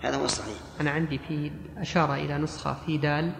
هذا 0.00 0.16
هو 0.16 0.24
الصحيح 0.24 0.56
أنا 0.80 0.90
عندي 0.90 1.18
في 1.18 1.52
أشار 1.76 2.14
إلى 2.14 2.38
نسخة 2.38 2.76
في 2.86 2.98
دال 2.98 3.32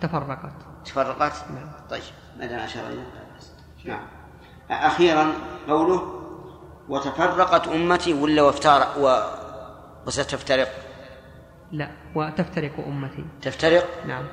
تفرقت. 0.00 0.52
تفرقت؟ 0.84 1.44
نعم. 1.54 1.72
طيب 1.90 2.02
ما 2.38 2.46
دام 2.46 2.58
أشار 2.58 2.86
إليه 2.86 3.06
نعم. 3.84 4.06
أخيرا 4.70 5.32
قوله 5.68 6.14
وتفرقت 6.88 7.68
أمتي 7.68 8.12
ولا 8.12 8.42
وافترق 8.42 8.98
و... 8.98 9.22
وستفترق؟ 10.06 10.68
لا 11.72 11.90
وتفترق 12.14 12.78
أمتي. 12.86 13.24
تفترق؟ 13.42 14.06
نعم. 14.06 14.24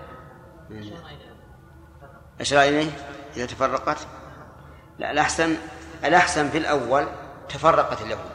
أشار 2.41 2.61
إليه 2.61 2.91
إذا 3.35 3.45
تفرقت؟ 3.45 4.07
لا 4.99 5.11
الأحسن 5.11 5.55
الأحسن 6.03 6.49
في 6.49 6.57
الأول 6.57 7.07
تفرقت 7.49 8.01
اليهود 8.01 8.31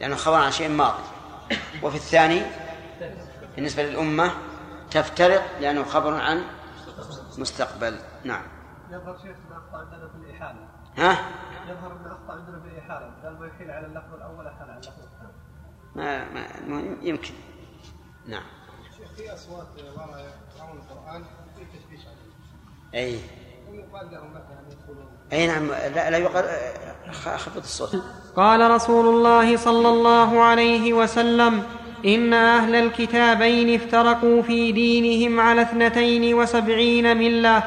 لأنه 0.00 0.16
خبر 0.16 0.36
عن 0.36 0.50
شيء 0.50 0.68
ماضي. 0.68 1.02
وفي 1.82 1.96
الثاني 1.96 2.42
بالنسبة 3.56 3.82
للأمة 3.82 4.30
تفترق 4.90 5.58
لأنه 5.60 5.84
خبر 5.84 6.14
عن 6.14 6.44
مستقبل. 7.38 7.98
نعم. 8.24 8.42
يظهر 8.90 9.18
شيخ 9.18 9.36
ان 9.50 9.56
اخطا 9.56 9.78
عندنا 9.78 10.08
في 10.08 10.14
الإحالة. 10.14 10.68
ها؟ 10.96 11.12
يظهر 11.68 11.92
إن 11.92 12.06
اخطا 12.06 12.32
عندنا 12.32 12.60
في 12.60 12.68
الإحالة. 12.68 13.06
بدل 13.06 13.38
ما 13.38 13.46
يحيل 13.46 13.70
على 13.70 13.86
اللفظ 13.86 14.14
الأول 14.14 14.46
احال 14.46 14.70
على 14.70 14.78
اللفظ 14.78 15.02
الثاني. 15.02 15.32
ما, 15.94 16.32
ما 16.32 16.58
المهم 16.58 16.98
يمكن. 17.02 17.34
نعم. 18.26 18.44
شيخ 18.96 19.12
في 19.16 19.34
أصوات 19.34 19.66
ورا 19.96 20.18
يقرؤون 20.18 20.78
القران 20.78 21.24
في 21.24 21.30
تشبيش 21.30 21.37
أي. 22.94 23.18
أي. 25.32 25.46
نعم 25.46 25.66
لا, 25.68 26.10
لا 26.10 26.18
يقر 26.18 26.44
خفض 27.12 27.56
الصوت. 27.56 28.02
قال 28.36 28.70
رسول 28.70 29.06
الله 29.06 29.56
صلى 29.56 29.88
الله 29.88 30.42
عليه 30.42 30.92
وسلم 30.92 31.62
إن 32.06 32.32
أهل 32.32 32.74
الكتابين 32.74 33.74
افترقوا 33.74 34.42
في 34.42 34.72
دينهم 34.72 35.40
على 35.40 35.62
اثنتين 35.62 36.34
وسبعين 36.34 37.16
ملة 37.16 37.62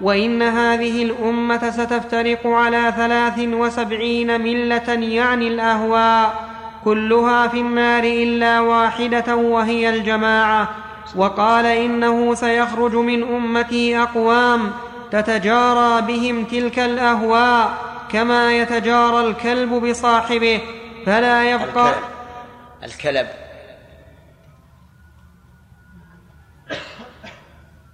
وإن 0.00 0.42
هذه 0.42 1.02
الأمة 1.02 1.70
ستفترق 1.70 2.46
على 2.46 2.94
ثلاث 2.96 3.38
وسبعين 3.38 4.40
ملة 4.40 4.92
يعني 4.92 5.48
الأهواء 5.48 6.48
كلها 6.84 7.48
في 7.48 7.60
النار 7.60 8.02
إلا 8.04 8.60
واحدة 8.60 9.36
وهي 9.36 9.88
الجماعة. 9.88 10.85
وقال 11.14 11.66
إنه 11.66 12.34
سيخرج 12.34 12.94
من 12.94 13.22
أمتي 13.22 13.98
أقوام 14.02 14.72
تتجارى 15.10 16.02
بهم 16.02 16.44
تلك 16.44 16.78
الأهواء 16.78 17.78
كما 18.08 18.52
يتجارى 18.52 19.20
الكلب 19.26 19.70
بصاحبه 19.70 20.60
فلا 21.06 21.50
يبقى 21.50 21.88
الكلب. 21.88 21.96
الكلب. 22.84 23.26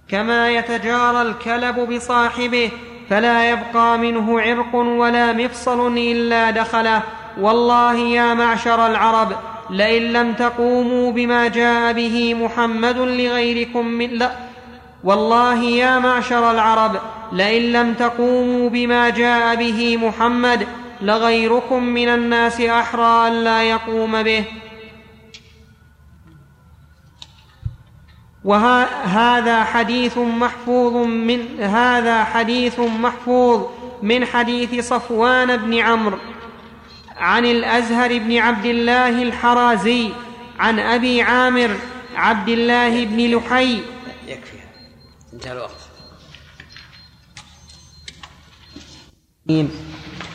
كما 0.07 0.49
يتجارى 0.49 1.21
الكلب 1.21 1.93
بصاحبه 1.93 2.71
فلا 3.09 3.49
يبقى 3.49 3.97
منه 3.97 4.41
عرق 4.41 4.75
ولا 4.75 5.33
مفصل 5.33 5.97
إلا 5.97 6.51
دخله. 6.51 7.01
والله 7.39 7.95
يا 7.95 8.33
معشر 8.33 8.85
العرب 8.87 9.35
لئن 9.73 10.03
لم 10.13 10.33
تقوموا 10.33 11.11
بما 11.11 11.47
جاء 11.47 11.93
به 11.93 12.33
محمد 12.33 12.97
لغيركم 12.97 13.85
من 13.85 14.09
لا. 14.09 14.31
والله 15.03 15.63
يا 15.63 15.99
معشر 15.99 16.51
العرب 16.51 17.01
لئن 17.31 17.71
لم 17.71 17.93
تقوموا 17.93 18.69
بما 18.69 19.09
جاء 19.09 19.55
به 19.55 19.97
محمد 19.97 20.67
لغيركم 21.01 21.83
من 21.83 22.07
الناس 22.07 22.61
أحرى 22.61 23.27
أن 23.27 23.43
لا 23.43 23.63
يقوم 23.63 24.23
به. 24.23 24.45
وهذا 28.43 29.63
حديث 29.63 30.17
محفوظ 30.17 31.07
من 31.07 31.59
هذا 31.59 32.23
حديث 32.23 32.79
محفوظ 32.79 33.65
من 34.01 34.25
حديث 34.25 34.87
صفوان 34.87 35.57
بن 35.57 35.73
عمرو. 35.73 36.17
عن 37.17 37.45
الأزهر 37.45 38.17
بن 38.19 38.37
عبد 38.37 38.65
الله 38.65 39.23
الحرازي 39.23 40.09
عن 40.59 40.79
أبي 40.79 41.21
عامر 41.21 41.69
عبد 42.15 42.49
الله 42.49 43.05
بن 43.05 43.35
لحي. 43.35 43.79
يكفي. 44.27 44.57
انتهى 45.33 45.51
الوقت. 45.51 45.83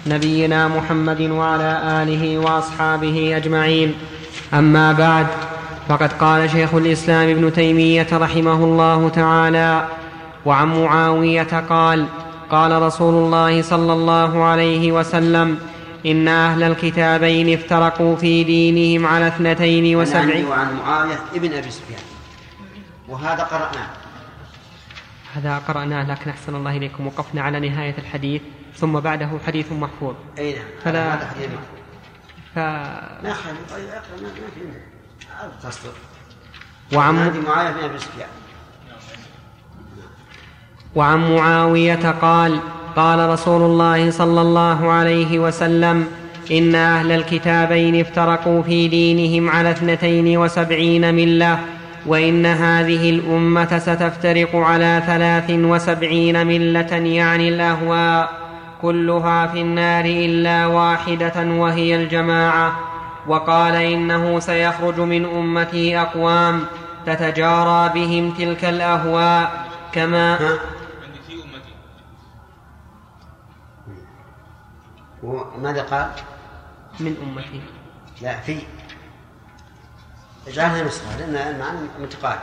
نبينا 0.07 0.69
محمد 0.69 1.21
وعلى 1.21 2.03
آله 2.03 2.39
وأصحابه 2.39 3.37
أجمعين. 3.37 3.95
أما 4.55 4.93
بعد 4.93 5.27
فقد 5.89 6.13
قال 6.13 6.51
شيخ 6.51 6.75
الإسلام 6.75 7.29
ابن 7.29 7.53
تيمية 7.53 8.07
رحمه 8.13 8.65
الله 8.65 9.09
تعالى 9.09 9.89
وعن 10.47 10.83
معاوية 10.83 11.61
قال 11.69 12.07
قال 12.51 12.83
رسول 12.83 13.15
الله 13.15 13.63
صلى 13.63 13.93
الله 13.93 14.45
عليه 14.45 14.93
وسلم 14.93 15.59
إن 16.07 16.29
أهل 16.29 16.63
الكتابين 16.63 17.59
افترقوا 17.59 18.17
في 18.17 18.45
دينهم 18.45 19.07
على 19.07 19.29
اثنتين 19.29 19.97
وسبعين 19.97 20.45
وعن 20.47 20.77
معاوية 20.77 21.19
ابن 21.35 21.53
أبي 21.53 21.71
سفيان. 21.71 22.01
وهذا 23.09 23.43
قرأناه. 23.43 23.89
هذا 25.35 25.59
قرأناه 25.59 26.11
لكن 26.13 26.31
أحسن 26.31 26.55
الله 26.55 26.77
إليكم. 26.77 27.07
وقفنا 27.07 27.43
على 27.43 27.69
نهاية 27.69 27.95
الحديث 27.99 28.43
ثم 28.77 29.01
بعده 29.01 29.31
حديث 29.47 29.73
محفوظ. 29.73 30.15
أي 30.39 30.53
نعم 30.53 30.65
فلا- 30.85 31.15
هذا 31.15 31.27
حديث 31.27 31.47
محفوظ. 31.47 31.79
ف... 32.55 32.59
ما 32.59 33.35
خلي 33.35 33.55
وعن 36.93 37.17
هذه 37.17 37.41
معاوية 37.41 37.73
بن 37.73 37.85
أبي 37.85 37.99
سفيان. 37.99 38.29
وعن 40.95 41.35
معاوية 41.37 42.11
قال 42.11 42.61
قال 42.97 43.29
رسول 43.29 43.63
الله 43.63 44.11
صلى 44.11 44.41
الله 44.41 44.91
عليه 44.91 45.39
وسلم 45.39 46.07
إن 46.51 46.75
أهل 46.75 47.13
الكتابين 47.13 48.01
افترقوا 48.01 48.63
في 48.63 48.89
دينهم 48.89 49.51
على 49.51 49.71
اثنتين 49.71 50.39
وسبعين 50.39 51.15
ملة 51.15 51.59
وإن 52.07 52.47
هذه 52.47 53.11
الأمة 53.11 53.79
ستفترق 53.79 54.57
على 54.57 55.03
ثلاث 55.07 55.51
وسبعين 55.51 56.47
ملة 56.47 56.97
يعني 56.97 57.49
الأهواء 57.49 58.31
كلها 58.83 59.47
في 59.47 59.61
النار 59.61 60.05
إلا 60.05 60.67
واحدة 60.67 61.35
وهي 61.37 61.97
الجماعة. 61.97 62.73
وقال 63.29 63.75
إنه 63.75 64.41
سيخرج 64.41 65.01
من 65.01 65.25
أمتي 65.25 65.99
أقوام 65.99 66.65
تتجارى 67.07 67.91
بهم 67.95 68.31
تلك 68.31 68.65
الأهواء 68.65 69.67
كما 69.93 70.35
ها 70.35 70.59
عندي 71.03 71.21
في 71.27 71.35
أمتي 71.35 71.75
وماذا 75.23 75.83
قال؟ 75.83 76.11
من 77.01 77.17
أمتي. 77.23 77.61
لا 78.23 78.41
في 78.41 78.59
اجعلها 80.49 80.85
نسخة 80.85 81.17
لأن 81.19 81.55
المعنى 81.55 81.79
متقارب. 82.01 82.39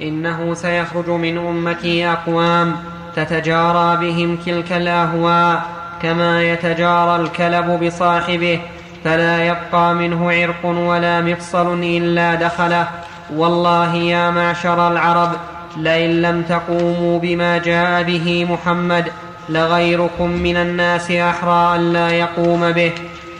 إنه 0.00 0.54
سيخرج 0.54 1.10
من 1.10 1.38
أمتي 1.38 2.12
أقوام 2.12 2.76
تتجارى 3.16 3.96
بهم 3.96 4.36
تلك 4.36 4.72
الأهواء 4.72 5.62
كما 6.02 6.42
يتجارى 6.42 7.22
الكلب 7.22 7.84
بصاحبه 7.84 8.62
فلا 9.04 9.46
يبقى 9.46 9.94
منه 9.94 10.32
عرق 10.32 10.66
ولا 10.66 11.20
مفصل 11.20 11.82
إلا 11.82 12.34
دخله. 12.34 12.90
والله 13.32 13.94
يا 13.94 14.30
معشر 14.30 14.92
العرب 14.92 15.36
لئن 15.78 16.22
لم 16.22 16.42
تقوموا 16.42 17.18
بما 17.18 17.58
جاء 17.58 18.02
به 18.02 18.46
محمد 18.50 19.12
لغيركم 19.48 20.30
من 20.30 20.56
الناس 20.56 21.10
أحرى 21.10 21.76
أن 21.76 21.92
لا 21.92 22.10
يقوم 22.10 22.72
به. 22.72 22.92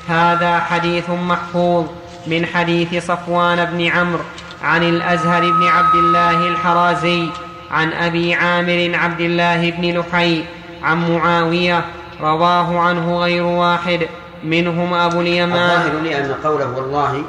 هذا 0.08 0.58
حديث 0.58 1.10
محفوظ 1.10 1.86
من 2.26 2.46
حديث 2.46 3.06
صفوان 3.06 3.64
بن 3.64 3.86
عمرو 3.86 4.22
عن 4.62 4.82
الأزهر 4.82 5.50
بن 5.50 5.66
عبد 5.66 5.94
الله 5.94 6.48
الحرازي 6.48 7.28
عن 7.70 7.92
أبي 7.92 8.34
عامر 8.34 8.90
عبد 8.94 9.20
الله 9.20 9.70
بن 9.70 9.98
لحي 9.98 10.44
عن 10.82 11.10
معاوية 11.10 11.84
رواه 12.20 12.78
عنه 12.78 13.18
غير 13.18 13.42
واحد. 13.42 14.00
منهم 14.44 14.94
أبو 14.94 15.20
اليمان. 15.20 15.70
الظاهر 15.70 16.24
أن 16.24 16.34
قوله 16.44 16.70
والله 16.76 17.22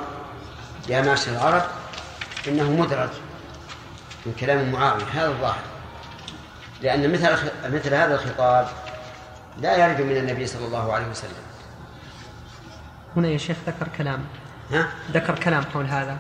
يا 0.90 1.02
معشر 1.02 1.32
العرب 1.32 1.62
إنه 2.48 2.72
مدرج. 2.72 3.10
من 4.26 4.34
كلام 4.40 4.72
معاوية 4.72 5.04
هذا 5.04 5.28
الظاهر. 5.28 5.64
لأن 6.82 7.12
مثل 7.12 7.38
مثل 7.66 7.94
هذا 7.94 8.16
الخطاب 8.16 8.68
لا 9.62 9.78
يرد 9.78 10.02
من 10.02 10.18
النبي 10.18 10.48
صلى 10.48 10.66
الله 10.66 10.94
عليه 10.94 11.08
وسلم. 11.08 11.44
هنا 13.16 13.28
يا 13.28 13.38
شيخ 13.38 13.58
ذكر 13.68 13.88
كلام. 13.98 14.26
ها؟ 14.72 14.88
ذكر 15.12 15.40
كلام 15.40 15.64
حول 15.74 15.86
هذا. 15.86 16.18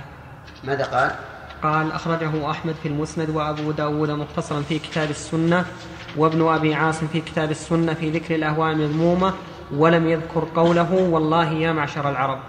ماذا 0.63 0.85
قال؟ 0.85 1.15
قال 1.63 1.91
أخرجه 1.91 2.51
أحمد 2.51 2.75
في 2.83 2.87
المسند 2.87 3.29
وأبو 3.29 3.71
داود 3.71 4.09
مختصرا 4.09 4.61
في 4.61 4.79
كتاب 4.79 5.09
السنة 5.09 5.65
وابن 6.17 6.47
أبي 6.47 6.75
عاصم 6.75 7.07
في 7.07 7.21
كتاب 7.21 7.51
السنة 7.51 7.93
في 7.93 8.11
ذكر 8.11 8.35
الأهواء 8.35 8.71
المذمومة 8.71 9.33
ولم 9.71 10.09
يذكر 10.09 10.47
قوله 10.55 10.93
والله 10.93 11.51
يا 11.51 11.71
معشر 11.71 12.09
العرب. 12.09 12.39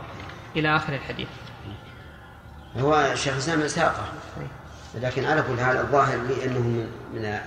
إلى 0.57 0.77
آخر 0.77 0.93
الحديث. 0.93 1.29
هو 2.79 3.11
الشيخ 3.13 3.33
الإسلام 3.33 3.69
ساقه. 3.69 4.05
لكن 4.95 5.25
على 5.25 5.43
كل 5.43 5.61
حال 5.61 5.77
الظاهر 5.77 6.17
لي 6.17 6.49
من 6.49 6.87
من 7.15 7.39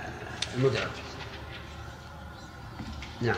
المدرج 0.56 0.90
نعم. 3.22 3.36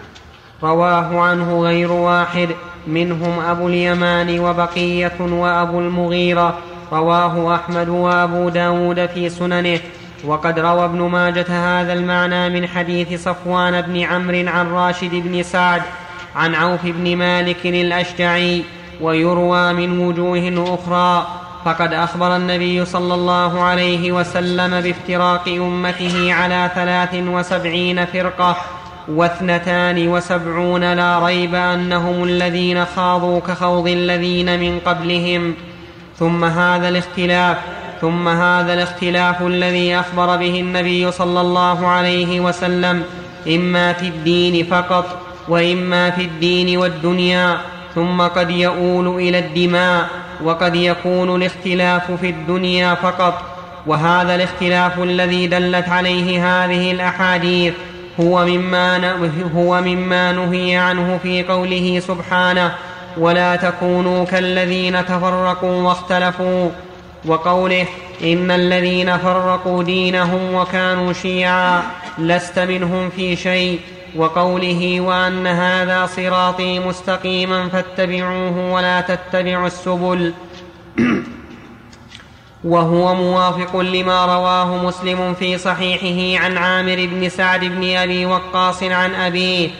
رواه 0.62 1.20
عنه 1.20 1.62
غير 1.62 1.92
واحد 1.92 2.48
منهم 2.86 3.40
أبو 3.40 3.68
اليمان 3.68 4.40
وبقية 4.40 5.16
وأبو 5.20 5.80
المغيرة. 5.80 6.58
رواه 6.92 7.54
أحمد 7.54 7.88
وأبو 7.88 8.48
داود 8.48 9.06
في 9.06 9.28
سننه. 9.28 9.80
وقد 10.24 10.58
روى 10.58 10.84
ابن 10.84 11.02
ماجة 11.02 11.46
هذا 11.48 11.92
المعنى 11.92 12.48
من 12.48 12.68
حديث 12.68 13.22
صفوان 13.22 13.80
بن 13.80 14.00
عمرو 14.00 14.48
عن 14.48 14.68
راشد 14.68 15.10
بن 15.10 15.42
سعد 15.42 15.82
عن 16.36 16.54
عوف 16.54 16.80
بن 16.84 17.16
مالك 17.16 17.66
الأشجعي 17.66 18.64
ويروى 19.00 19.72
من 19.72 19.98
وجوه 19.98 20.74
أخرى. 20.74 21.26
فقد 21.66 21.92
أخبر 21.92 22.36
النبي 22.36 22.84
صلى 22.84 23.14
الله 23.14 23.62
عليه 23.62 24.12
وسلم 24.12 24.80
بافتراق 24.80 25.48
أمته 25.48 26.32
على 26.34 26.70
ثلاث 26.74 27.14
وسبعين 27.14 28.04
فرقة 28.04 28.56
واثنتان 29.08 30.08
وسبعون 30.08 30.92
لا 30.92 31.18
ريب 31.26 31.54
أنهم 31.54 32.24
الذين 32.24 32.84
خاضوا 32.84 33.40
كخوض 33.40 33.88
الذين 33.88 34.60
من 34.60 34.80
قبلهم. 34.86 35.54
ثم 36.18 36.44
هذا 36.44 36.88
الاختلاف 36.88 37.56
ثم 38.00 38.28
هذا 38.28 38.74
الاختلاف 38.74 39.42
الذي 39.42 40.00
أخبر 40.00 40.36
به 40.36 40.60
النبي 40.60 41.12
صلى 41.12 41.40
الله 41.40 41.86
عليه 41.86 42.40
وسلم 42.40 43.02
إما 43.48 43.92
في 43.92 44.08
الدين 44.08 44.66
فقط 44.66 45.18
وإما 45.48 46.10
في 46.10 46.22
الدين 46.22 46.78
والدنيا 46.78 47.58
ثم 47.94 48.22
قد 48.22 48.50
يؤول 48.50 49.08
إلى 49.08 49.38
الدماء. 49.38 50.25
وقد 50.44 50.74
يكون 50.74 51.36
الاختلاف 51.36 52.12
في 52.12 52.30
الدنيا 52.30 52.94
فقط 52.94 53.42
وهذا 53.86 54.34
الاختلاف 54.34 54.98
الذي 54.98 55.46
دلت 55.46 55.88
عليه 55.88 56.46
هذه 56.64 56.92
الأحاديث 56.92 57.74
هو 58.20 58.44
مما 58.44 59.12
هو 59.56 59.80
مما 59.80 60.32
نهي 60.32 60.76
عنه 60.76 61.18
في 61.22 61.42
قوله 61.42 62.02
سبحانه 62.08 62.72
ولا 63.16 63.56
تكونوا 63.56 64.24
كالذين 64.24 65.06
تفرقوا 65.06 65.82
واختلفوا 65.82 66.70
وقوله 67.24 67.86
إن 68.22 68.50
الذين 68.50 69.18
فرقوا 69.18 69.82
دينهم 69.82 70.54
وكانوا 70.54 71.12
شيعا 71.12 71.82
لست 72.18 72.58
منهم 72.58 73.10
في 73.10 73.36
شيء 73.36 73.80
وقوله 74.16 75.00
وأن 75.00 75.46
هذا 75.46 76.06
صراطي 76.06 76.78
مستقيما 76.78 77.68
فاتبعوه 77.68 78.72
ولا 78.72 79.00
تتبعوا 79.00 79.66
السبل. 79.66 80.34
وهو 82.64 83.14
موافق 83.14 83.76
لما 83.76 84.26
رواه 84.26 84.84
مسلم 84.84 85.34
في 85.34 85.58
صحيحه 85.58 86.44
عن 86.44 86.58
عامر 86.58 87.08
بن 87.12 87.28
سعد 87.28 87.64
بن 87.64 87.96
أبي 87.96 88.26
وقاص 88.26 88.82
عن 88.82 89.14
أبيه 89.14 89.70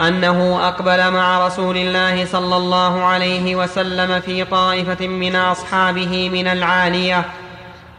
أنه 0.00 0.68
أقبل 0.68 1.10
مع 1.10 1.46
رسول 1.46 1.76
الله 1.76 2.26
صلى 2.26 2.56
الله 2.56 3.02
عليه 3.02 3.56
وسلم 3.56 4.20
في 4.20 4.44
طائفة 4.44 5.06
من 5.06 5.36
أصحابه 5.36 6.30
من 6.32 6.46
العالية 6.46 7.24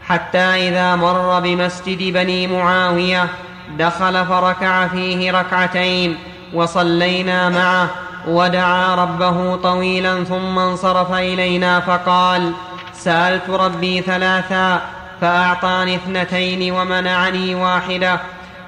حتى 0.08 0.38
إذا 0.38 0.96
مر 0.96 1.40
بمسجد 1.40 2.14
بني 2.14 2.48
معاوية 2.48 3.30
دخل 3.78 4.26
فركع 4.26 4.88
فيه 4.88 5.32
ركعتين 5.32 6.18
وصلينا 6.54 7.50
معه 7.50 7.90
ودعا 8.28 8.96
ربه 8.96 9.56
طويلا 9.56 10.24
ثم 10.24 10.60
انصرف 10.60 11.14
إلينا 11.14 11.80
فقال 11.80 12.52
سألت 12.94 13.50
ربي 13.50 14.02
ثلاثا 14.02 14.82
فأعطاني 15.22 15.96
اثنتين 15.96 16.72
ومنعني 16.72 17.56
واحدة. 17.56 18.20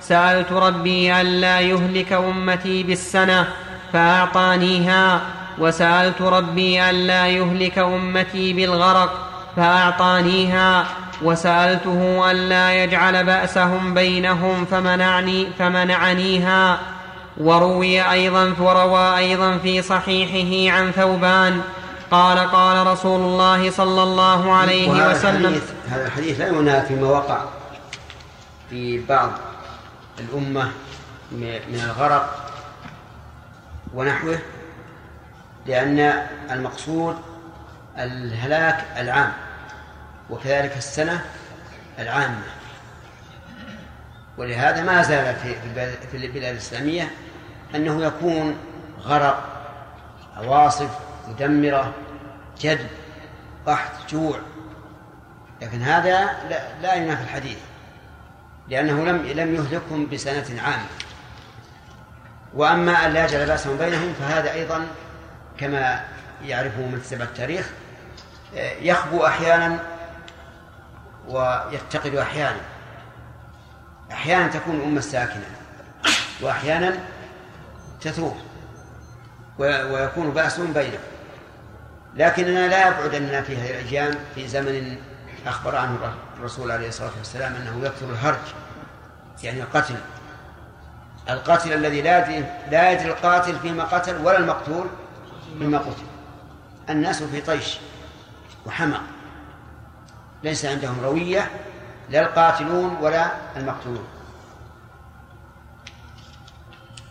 سألت 0.02 0.52
ربي 0.52 1.22
الا 1.22 1.60
يهلك 1.60 2.14
أمتي 2.14 2.84
بالسنة 2.84 3.48
فأعطانيها. 3.94 5.22
وسألت 5.60 6.22
ربي 6.22 6.90
الا 6.90 7.28
يهلك 7.28 7.78
أمتي 7.78 8.54
بالغرق 8.54 9.14
فأعطانيها. 9.56 10.86
وسألته 11.22 12.32
الا 12.32 12.84
يجعل 12.84 13.24
بأسهم 13.24 13.94
بينهم 13.94 14.66
فمنعني 14.66 15.48
فمنعنيها. 15.60 16.80
وروي 17.38 18.12
أيضا 18.12 18.56
وروى 18.60 19.18
أيضا 19.18 19.58
في 19.58 19.82
صحيحه 19.82 20.78
عن 20.78 20.92
ثوبان. 20.92 21.62
قال 22.12 22.52
قال 22.52 22.88
رسول 22.88 23.20
الله 23.20 23.72
صلى 23.72 24.04
الله 24.04 24.54
عليه 24.54 25.10
وسلم 25.10 25.46
الحديث 25.46 25.72
هذا 25.90 26.06
الحديث 26.06 26.40
لا 26.40 26.48
ينهى 26.48 26.82
فيما 26.82 27.08
وقع 27.08 27.40
في 28.70 29.06
بعض 29.10 29.32
الأمة 30.20 30.72
من 31.32 31.82
الغرق 31.86 32.52
ونحوه 33.94 34.40
لأن 35.66 36.14
المقصود 36.52 37.16
الهلاك 37.98 38.86
العام. 38.98 39.34
وكذلك 40.30 40.78
السنة 40.78 41.26
العامة. 42.00 42.44
ولهذا 44.38 44.84
ما 44.84 45.04
زال 45.04 45.36
في 46.12 46.18
البلاد 46.18 46.52
الإسلامية 46.54 47.12
أنه 47.76 48.06
يكون 48.06 48.58
غرق 49.02 49.44
عواصف 50.38 50.90
مدمرة 51.28 51.94
جد 52.62 52.88
قحط 53.68 54.10
جوع. 54.10 54.40
لكن 55.62 55.82
هذا 55.82 56.22
لا, 56.50 56.82
لا 56.82 56.94
ينافي 56.94 57.24
الحديث 57.24 57.58
لأنه 58.68 59.06
لم 59.06 59.18
لم 59.18 59.56
يهلكهم 59.56 60.08
بسنة 60.10 60.62
عامة. 60.62 60.88
وأما 62.54 63.06
أن 63.06 63.12
لا 63.12 63.26
يجعل 63.26 63.46
بأسهم 63.46 63.78
بينهم 63.78 64.14
فهذا 64.14 64.54
أيضا 64.54 64.86
كما 65.58 66.04
يعرفه 66.44 66.82
من 66.82 67.02
كتب 67.06 67.22
التاريخ 67.22 67.70
يخبو 68.82 69.26
أحيانا 69.26 69.80
ويفتقد 71.28 72.16
أحيانا. 72.16 72.62
أحيانا 74.12 74.48
تكون 74.48 74.76
الأمة 74.76 75.02
ساكنة 75.02 75.46
وأحيانا 76.42 77.00
تثور 78.02 78.36
ويكون 79.60 80.32
بأس 80.32 80.60
بينهم. 80.60 81.00
لكننا 82.16 82.68
لا 82.68 82.88
يبعد 82.88 83.16
أننا 83.16 83.42
في 83.42 83.58
هذه 83.58 83.82
الأيام 83.82 84.16
في 84.36 84.48
زمن 84.48 84.98
أخبر 85.48 85.76
عنه 85.76 85.98
الرسول 86.38 86.72
عليه 86.72 86.88
الصلاة 86.88 87.12
والسلام 87.18 87.56
أنه 87.56 87.86
يكثر 87.86 88.10
الهرج 88.10 88.54
يعني 89.44 89.62
القتل. 89.62 89.96
القاتل 91.30 91.74
الذي 91.74 92.02
لا 92.02 92.20
يدري 92.20 92.46
لا 92.72 92.92
يدري 92.92 93.10
القاتل 93.10 93.60
فيما 93.60 93.84
قتل 93.84 94.26
ولا 94.26 94.38
المقتول 94.38 94.88
فيما 95.60 95.78
قتل. 95.78 96.06
الناس 96.90 97.24
في 97.24 97.42
طيش 97.42 97.78
وحمى. 98.66 98.98
ليس 100.44 100.66
عندهم 100.66 100.96
روية 101.04 101.50
لا 102.10 102.22
القاتلون 102.22 102.98
ولا 103.02 103.32
المقتولون 103.58 104.08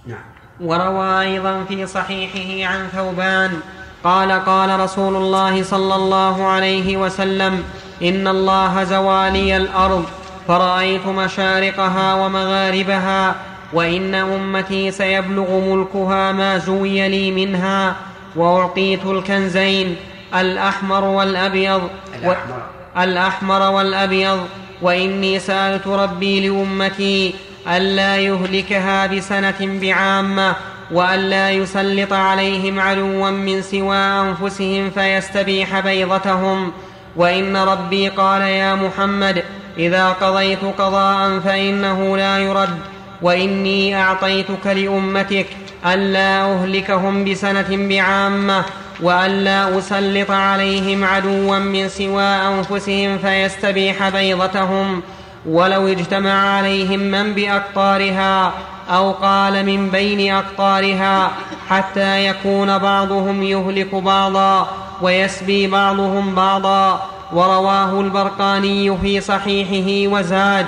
نعم. 0.06 0.24
وروى 0.60 1.20
أيضا 1.20 1.64
في 1.64 1.86
صحيحه 1.86 2.72
عن 2.72 2.88
ثوبان 2.88 3.60
قال 4.04 4.32
قال 4.32 4.80
رسول 4.80 5.16
الله 5.16 5.62
صلى 5.62 5.94
الله 5.94 6.46
عليه 6.46 6.96
وسلم 6.96 7.64
إن 8.02 8.28
الله 8.28 8.84
زوالي 8.84 9.56
الأرض 9.56 10.04
فرأيت 10.48 11.06
مشارقها 11.06 12.14
ومغاربها 12.14 13.34
وإن 13.72 14.14
أمتي 14.14 14.90
سيبلغ 14.90 15.60
ملكها 15.60 16.32
ما 16.32 16.58
زوي 16.58 17.08
لي 17.08 17.30
منها 17.30 17.96
وأعطيت 18.36 19.06
الكنزين 19.06 19.96
الأحمر 20.34 21.04
والأبيض 21.04 21.90
الأحمر, 22.14 22.62
الأحمر 22.98 23.70
والأبيض 23.70 24.46
وإني 24.82 25.38
سألت 25.38 25.86
ربي 25.86 26.48
لأمتي 26.48 27.34
ألا 27.68 28.16
يهلكها 28.16 29.06
بسنة 29.06 29.54
بعامة 29.60 30.54
وألا 30.90 31.50
يسلط 31.50 32.12
عليهم 32.12 32.80
عدوا 32.80 33.30
من 33.30 33.62
سوى 33.62 33.96
أنفسهم 33.96 34.90
فيستبيح 34.90 35.80
بيضتهم. 35.80 36.72
وإن 37.16 37.56
ربي 37.56 38.08
قال 38.08 38.42
يا 38.42 38.74
محمد 38.74 39.44
إذا 39.78 40.08
قضيت 40.08 40.64
قضاء 40.78 41.40
فإنه 41.40 42.16
لا 42.16 42.38
يرد. 42.38 42.78
وإني 43.22 44.00
أعطيتك 44.00 44.66
لأمتك 44.66 45.46
ألا 45.86 46.54
أهلكهم 46.54 47.24
بسنة 47.24 47.88
بعامة. 47.88 48.64
والا 49.02 49.78
أسلط 49.78 50.30
عليهم 50.30 51.04
عدوا 51.04 51.58
من 51.58 51.88
سوى 51.88 52.22
أنفسهم 52.22 53.18
فيستبيح 53.18 54.08
بيضتهم. 54.08 55.02
ولو 55.46 55.88
اجتمع 55.88 56.56
عليهم 56.56 57.00
من 57.00 57.34
بأقطارها 57.34 58.52
أو 58.90 59.12
قال 59.12 59.66
من 59.66 59.90
بين 59.90 60.34
أقطارها 60.34 61.30
حتى 61.68 62.26
يكون 62.26 62.78
بعضهم 62.78 63.42
يهلك 63.42 63.94
بعضا 63.94 64.68
ويسبي 65.02 65.66
بعضهم 65.66 66.34
بعضا. 66.34 67.06
ورواه 67.32 68.00
البرقاني 68.00 68.98
في 68.98 69.20
صحيحه 69.20 70.14
وزاد 70.14 70.66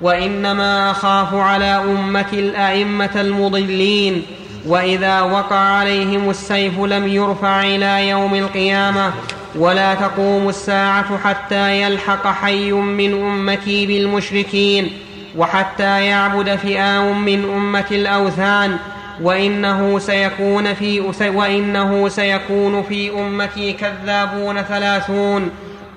وإنما 0.00 0.90
أخاف 0.90 1.34
على 1.34 1.64
أمة 1.64 2.26
الأئمة 2.32 3.10
المضلين 3.14 4.22
وإذا 4.66 5.20
وقع 5.20 5.56
عليهم 5.56 6.30
السيف 6.30 6.80
لم 6.80 7.08
يرفع 7.08 7.62
إلى 7.62 8.08
يوم 8.08 8.34
القيامة. 8.34 9.12
ولا 9.58 9.94
تقوم 9.94 10.48
الساعة 10.48 11.18
حتى 11.18 11.82
يلحق 11.82 12.26
حي 12.26 12.72
من 12.72 13.12
أمتي 13.26 13.86
بالمشركين 13.86 14.90
وحتى 15.36 16.04
يعبد 16.04 16.56
فئام 16.56 17.24
من 17.24 17.44
أمة 17.56 17.84
الأوثان. 17.90 18.76
وإنه 19.22 19.98
سيكون 19.98 20.74
في 20.74 21.00
وإنه 21.20 22.08
سيكون 22.08 22.82
في 22.82 23.10
أمتي 23.10 23.72
كذابون 23.72 24.62
ثلاثون. 24.62 25.50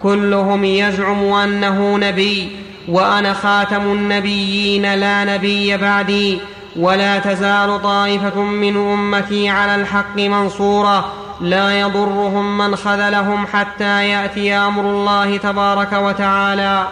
كلهم 0.03 0.65
يزعم 0.65 1.23
أنه 1.23 1.97
نبي. 1.97 2.49
وأنا 2.87 3.33
خاتم 3.33 3.81
النبيين 3.81 4.93
لا 4.93 5.25
نبي 5.25 5.77
بعدي. 5.77 6.37
ولا 6.75 7.19
تزال 7.19 7.81
طائفة 7.81 8.41
من 8.41 8.77
أمتي 8.77 9.49
على 9.49 9.75
الحق 9.75 10.17
منصورة 10.17 11.13
لا 11.41 11.79
يضرهم 11.79 12.57
من 12.57 12.75
خذلهم 12.75 13.47
حتى 13.47 14.09
يأتي 14.09 14.53
أمر 14.53 14.81
الله 14.81 15.37
تبارك 15.37 15.93
وتعالى. 15.93 16.87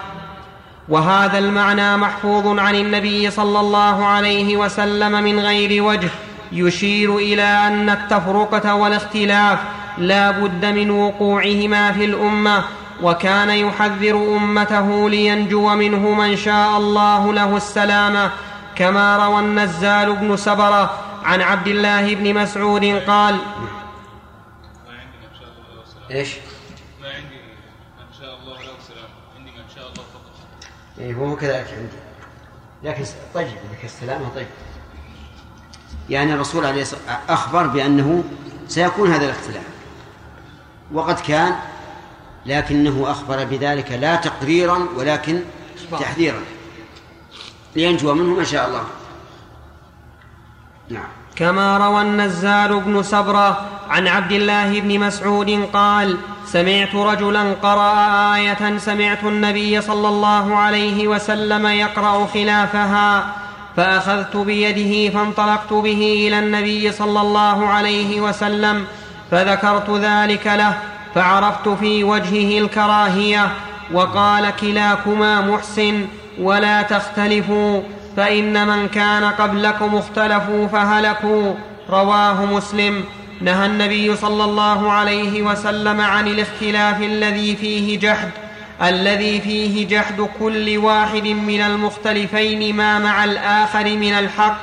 وهذا 0.90 1.38
المعنى 1.38 1.98
محفوظ 1.98 2.60
عن 2.60 2.76
النبي 2.76 3.32
صلى 3.32 3.60
الله 3.60 4.06
عليه 4.06 4.58
وسلم 4.58 5.24
من 5.24 5.40
غير 5.40 5.84
وجه 5.84 6.10
يشير 6.52 7.18
إلى 7.18 7.44
أن 7.44 7.90
التفرقة 7.90 8.76
والاختلاف 8.76 9.60
لا 9.98 10.32
بد 10.32 10.66
من 10.66 10.90
وقوعهما 10.90 11.92
في 11.92 12.06
الأمة 12.06 12.64
وكان 13.04 13.50
يحذر 13.50 14.38
أمته 14.38 15.10
لينجو 15.10 15.70
منه 15.70 16.14
من 16.14 16.36
شاء 16.36 16.78
الله 16.78 17.34
له 17.34 17.58
السلامة 17.58 18.32
كما 18.78 19.26
روى 19.28 19.40
النزال 19.40 20.16
بن 20.16 20.38
سبرة 20.38 21.04
عن 21.24 21.42
عبد 21.42 21.68
الله 21.68 22.16
بن 22.16 22.34
مسعود 22.34 22.86
قال 22.86 23.40
إيش؟ 26.12 26.36
ما 27.02 27.08
عندي 27.08 27.36
ان 28.00 28.14
شاء 28.20 28.38
الله 28.40 28.54
السلام 28.54 29.10
عندي 29.38 29.50
ان 29.50 29.70
شاء 29.76 29.84
الله 29.84 30.04
فقط 30.04 30.68
إيه 31.00 31.14
هو 31.14 31.36
كذلك 31.36 31.68
عندي. 31.68 31.98
لكن 32.84 33.06
طيب 33.34 33.48
لك 33.48 33.86
السلامة 33.86 34.30
طيب. 34.36 34.48
يعني 36.10 36.34
الرسول 36.34 36.66
عليه 36.66 36.82
الصلاة 36.82 37.20
أخبر 37.30 37.68
بأنه 37.68 38.24
سيكون 38.68 39.12
هذا 39.12 39.26
الاختلاف. 39.26 39.64
وقد 40.92 41.20
كان 41.20 41.56
لكنه 42.46 43.12
أخبر 43.12 43.44
بذلك 43.44 43.92
لا 43.92 44.16
تقريرا 44.16 44.88
ولكن 44.96 45.42
تحذيرا. 45.92 46.42
لينجو 47.78 48.14
منه 48.14 48.36
ما 48.36 48.44
شاء 48.44 48.68
الله. 48.68 48.84
نعم. 50.90 51.10
كما 51.36 51.78
روى 51.78 52.02
النزال 52.02 52.80
بن 52.80 53.04
سبره 53.04 53.66
عن 53.90 54.08
عبد 54.08 54.32
الله 54.32 54.80
بن 54.80 55.00
مسعود 55.00 55.70
قال 55.74 56.18
سمعت 56.46 56.96
رجلا 56.96 57.54
قرأ 57.54 57.94
آية 58.36 58.78
سمعت 58.78 59.24
النبي 59.24 59.82
صلى 59.82 60.08
الله 60.08 60.56
عليه 60.56 61.08
وسلم 61.08 61.68
يقرأ 61.68 62.28
خلافها 62.34 63.34
فأخذت 63.76 64.38
بيده 64.38 65.14
فانطلقت 65.14 65.74
به 65.74 66.28
إلى 66.28 66.40
النبي 66.40 66.92
صلى 66.92 67.22
الله 67.22 67.68
عليه 67.68 68.22
وسلم 68.22 68.86
فذكرت 69.32 69.90
ذلك 69.90 70.48
له 70.48 70.78
فعرفت 71.16 71.70
في 71.70 72.04
وجهه 72.04 72.60
الكراهية 72.60 73.52
وقال 73.94 74.56
كلاكما 74.56 75.42
محسن 75.42 76.06
ولا 76.42 76.82
تختلفوا 76.82 77.82
فإن 78.18 78.68
من 78.68 78.88
كان 78.88 79.24
قبلكم 79.24 79.96
اختلفوا 79.96 80.68
فهلكوا. 80.68 81.54
رواه 81.90 82.46
مسلم. 82.46 83.04
نهى 83.42 83.66
النبي 83.66 84.16
صلى 84.16 84.44
الله 84.44 84.92
عليه 84.92 85.42
وسلم 85.42 86.02
عن 86.02 86.28
الاختلاف 86.28 87.02
الذي 87.02 87.56
فيه 87.56 88.00
جحد 88.00 88.30
الذي 88.84 89.42
فيه 89.42 89.88
جحد 89.88 90.28
كل 90.40 90.78
واحد 90.78 91.28
من 91.28 91.62
المختلفين 91.62 92.76
ما 92.76 93.00
مع 93.00 93.24
الآخر 93.24 93.84
من 93.84 94.14
الحق 94.14 94.58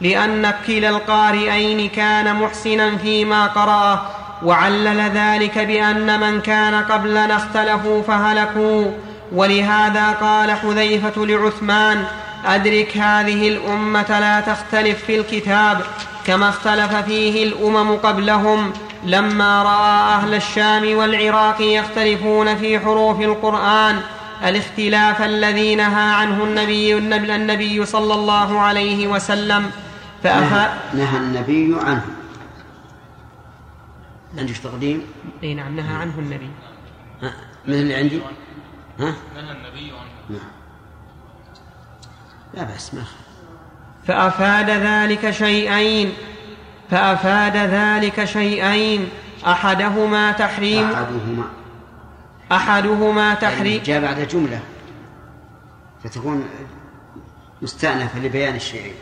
لأن 0.00 0.54
كلا 0.66 0.88
القارئين 0.88 1.88
كان 1.88 2.36
محسنا 2.36 2.96
فيما 2.96 3.46
قرأه 3.46 4.02
وعلل 4.44 5.00
ذلك 5.14 5.58
بأن 5.58 6.20
من 6.20 6.40
كان 6.40 6.74
قبلنا 6.74 7.36
اختلفوا 7.36 8.02
فهلكوا. 8.02 8.84
ولهذا 9.32 10.10
قال 10.12 10.50
حذيفة 10.50 11.26
لعثمان 11.26 12.04
أدرك 12.44 12.96
هذه 12.96 13.48
الأمة 13.48 14.20
لا 14.20 14.40
تختلف 14.40 15.04
في 15.04 15.20
الكتاب 15.20 15.80
كما 16.26 16.48
اختلف 16.48 16.94
فيه 16.94 17.44
الأمم 17.44 17.96
قبلهم 17.96 18.72
لما 19.04 19.62
رأى 19.62 20.14
أهل 20.16 20.34
الشام 20.34 20.96
والعراق 20.96 21.56
يختلفون 21.60 22.56
في 22.56 22.80
حروف 22.80 23.20
القرآن 23.20 24.00
الاختلاف 24.44 25.22
الذي 25.22 25.74
نهى 25.74 26.14
عنه 26.14 26.44
النبي, 26.44 26.96
النبي 26.96 27.86
صلى 27.86 28.14
الله 28.14 28.60
عليه 28.60 29.06
وسلم 29.06 29.70
نهى, 30.24 30.72
نهى 30.94 31.16
النبي 31.16 31.76
عنه 31.84 32.04
عندك 34.38 34.56
تقديم؟ 34.56 35.02
إي 35.42 35.54
نعم 35.54 35.76
نهى 35.76 35.96
عنه 35.96 36.18
النبي 36.18 36.50
مثل 37.66 37.78
اللي 37.78 37.94
عندي؟ 37.94 38.20
ها؟ 39.02 39.14
نهى 39.34 39.52
النبي 39.52 39.92
عنه 39.92 40.38
نعم. 40.38 40.50
لا 42.54 42.62
بأس 42.62 42.94
ما 42.94 43.04
فأفاد 44.06 44.70
ذلك 44.70 45.30
شيئين. 45.30 46.12
فأفاد 46.90 47.56
ذلك 47.56 48.24
شيئين. 48.24 49.08
أحدهما 49.46 50.32
تحريم 50.32 50.90
أحدهما. 50.90 51.44
أحدهما 52.52 53.34
تحريم 53.34 53.82
جاء 53.82 54.00
بعد 54.00 54.20
جملة. 54.20 54.60
فتكون 56.04 56.48
مستأنفة 57.62 58.18
لبيان 58.18 58.54
الشيئين. 58.54 58.94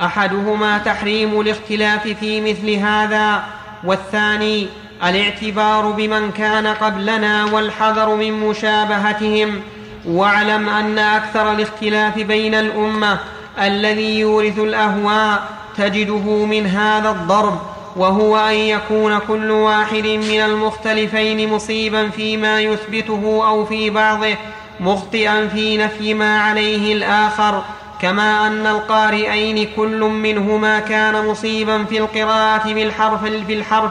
أحدهما 0.00 0.78
تحريم 0.78 1.40
الاختلاف 1.40 2.08
في 2.08 2.40
مثل 2.40 2.70
هذا 2.70 3.44
والثاني 3.84 4.68
الاعتبار 5.04 5.90
بمن 5.90 6.32
كان 6.32 6.66
قبلنا 6.66 7.44
والحذر 7.44 8.14
من 8.14 8.32
مشابهتهم. 8.32 9.60
واعلم 10.06 10.68
أن 10.68 10.98
أكثر 10.98 11.52
الاختلاف 11.52 12.18
بين 12.18 12.54
الأمة 12.54 13.18
الذي 13.62 14.18
يورث 14.18 14.58
الأهواء 14.58 15.48
تجده 15.76 16.44
من 16.44 16.66
هذا 16.66 17.10
الضرب 17.10 17.58
وهو 17.96 18.36
أن 18.36 18.54
يكون 18.54 19.18
كل 19.18 19.50
واحد 19.50 20.06
من 20.06 20.40
المختلفين 20.40 21.52
مصيبا 21.52 22.08
فيما 22.08 22.60
يثبته 22.60 23.42
أو 23.48 23.64
في 23.64 23.90
بعضه 23.90 24.34
مخطئا 24.80 25.48
في 25.48 25.76
نفي 25.76 26.14
ما 26.14 26.40
عليه 26.40 26.92
الآخر. 26.94 27.62
كما 28.02 28.46
أن 28.46 28.66
القارئين 28.66 29.68
كل 29.76 30.00
منهما 30.00 30.80
كان 30.80 31.26
مصيبا 31.26 31.84
في 31.84 31.98
القراءة 31.98 32.72
بالحرف 32.72 33.22
بالحرف 33.22 33.90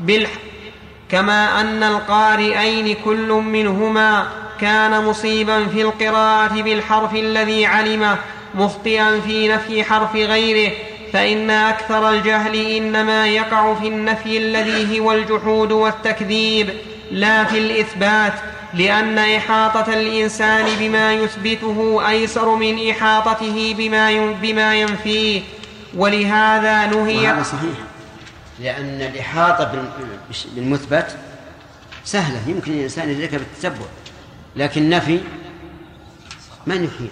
بالح 0.00 0.30
كما 1.12 1.60
أن 1.60 1.82
القارئين 1.82 2.96
كل 3.04 3.28
منهما 3.28 4.26
كان 4.60 5.04
مصيبا 5.04 5.66
في 5.66 5.82
القراءة 5.82 6.62
بالحرف 6.62 7.14
الذي 7.14 7.66
علمه 7.66 8.16
مخطئا 8.54 9.20
في 9.20 9.48
نفي 9.48 9.84
حرف 9.84 10.16
غيره 10.16 10.72
فإن 11.12 11.50
أكثر 11.50 12.10
الجهل 12.10 12.54
إنما 12.54 13.26
يقع 13.26 13.74
في 13.74 13.88
النفي 13.88 14.38
الذي 14.38 15.00
هو 15.00 15.12
الجحود 15.12 15.72
والتكذيب 15.72 16.70
لا 17.10 17.44
في 17.44 17.58
الإثبات 17.58 18.32
لأن 18.74 19.18
إحاطة 19.18 19.92
الإنسان 19.92 20.64
بما 20.80 21.14
يثبته 21.14 22.08
أيسر 22.08 22.54
من 22.54 22.90
إحاطته 22.90 23.74
بما 23.78 24.34
بما 24.42 24.74
ينفيه. 24.74 25.42
ولهذا 25.96 26.86
نهي 26.86 27.16
وهذا 27.16 27.42
صحيح. 27.42 27.91
لأن 28.60 29.02
الإحاطة 29.02 29.88
بالمثبت 30.54 31.16
سهلة. 32.04 32.48
يمكن 32.48 32.72
الإنسان 32.72 33.10
يدركها 33.10 33.38
بالتتبع 33.38 33.86
لكن 34.56 34.90
نفي 34.90 35.20
من 36.66 36.84
يحيط؟ 36.84 37.10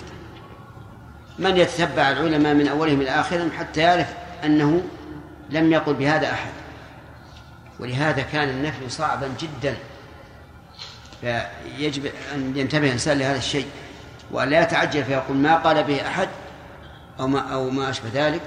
من 1.38 1.56
يتتبع 1.56 2.10
العلماء 2.10 2.54
من 2.54 2.68
أولهم 2.68 3.00
إلى 3.00 3.10
آخرهم 3.10 3.50
حتى 3.58 3.80
يعرف 3.80 4.06
أنه 4.44 4.82
لم 5.50 5.72
يقل 5.72 5.94
بهذا 5.94 6.32
أحد؟ 6.32 6.50
ولهذا 7.78 8.22
كان 8.22 8.48
النفي 8.48 8.88
صعبا 8.88 9.30
جدا. 9.40 9.76
فيجب 11.20 12.10
أن 12.34 12.56
ينتبه 12.56 12.86
الإنسان 12.86 13.18
لهذا 13.18 13.38
الشيء 13.38 13.66
وأن 14.30 14.48
لا 14.48 14.62
يتعجل 14.62 15.04
فيقول 15.04 15.36
ما 15.36 15.56
قال 15.56 15.84
به 15.84 16.06
أحد 16.08 16.28
أو 17.20 17.26
ما 17.26 17.40
أو 17.40 17.70
ما 17.70 17.90
أشبه 17.90 18.08
ذلك. 18.14 18.42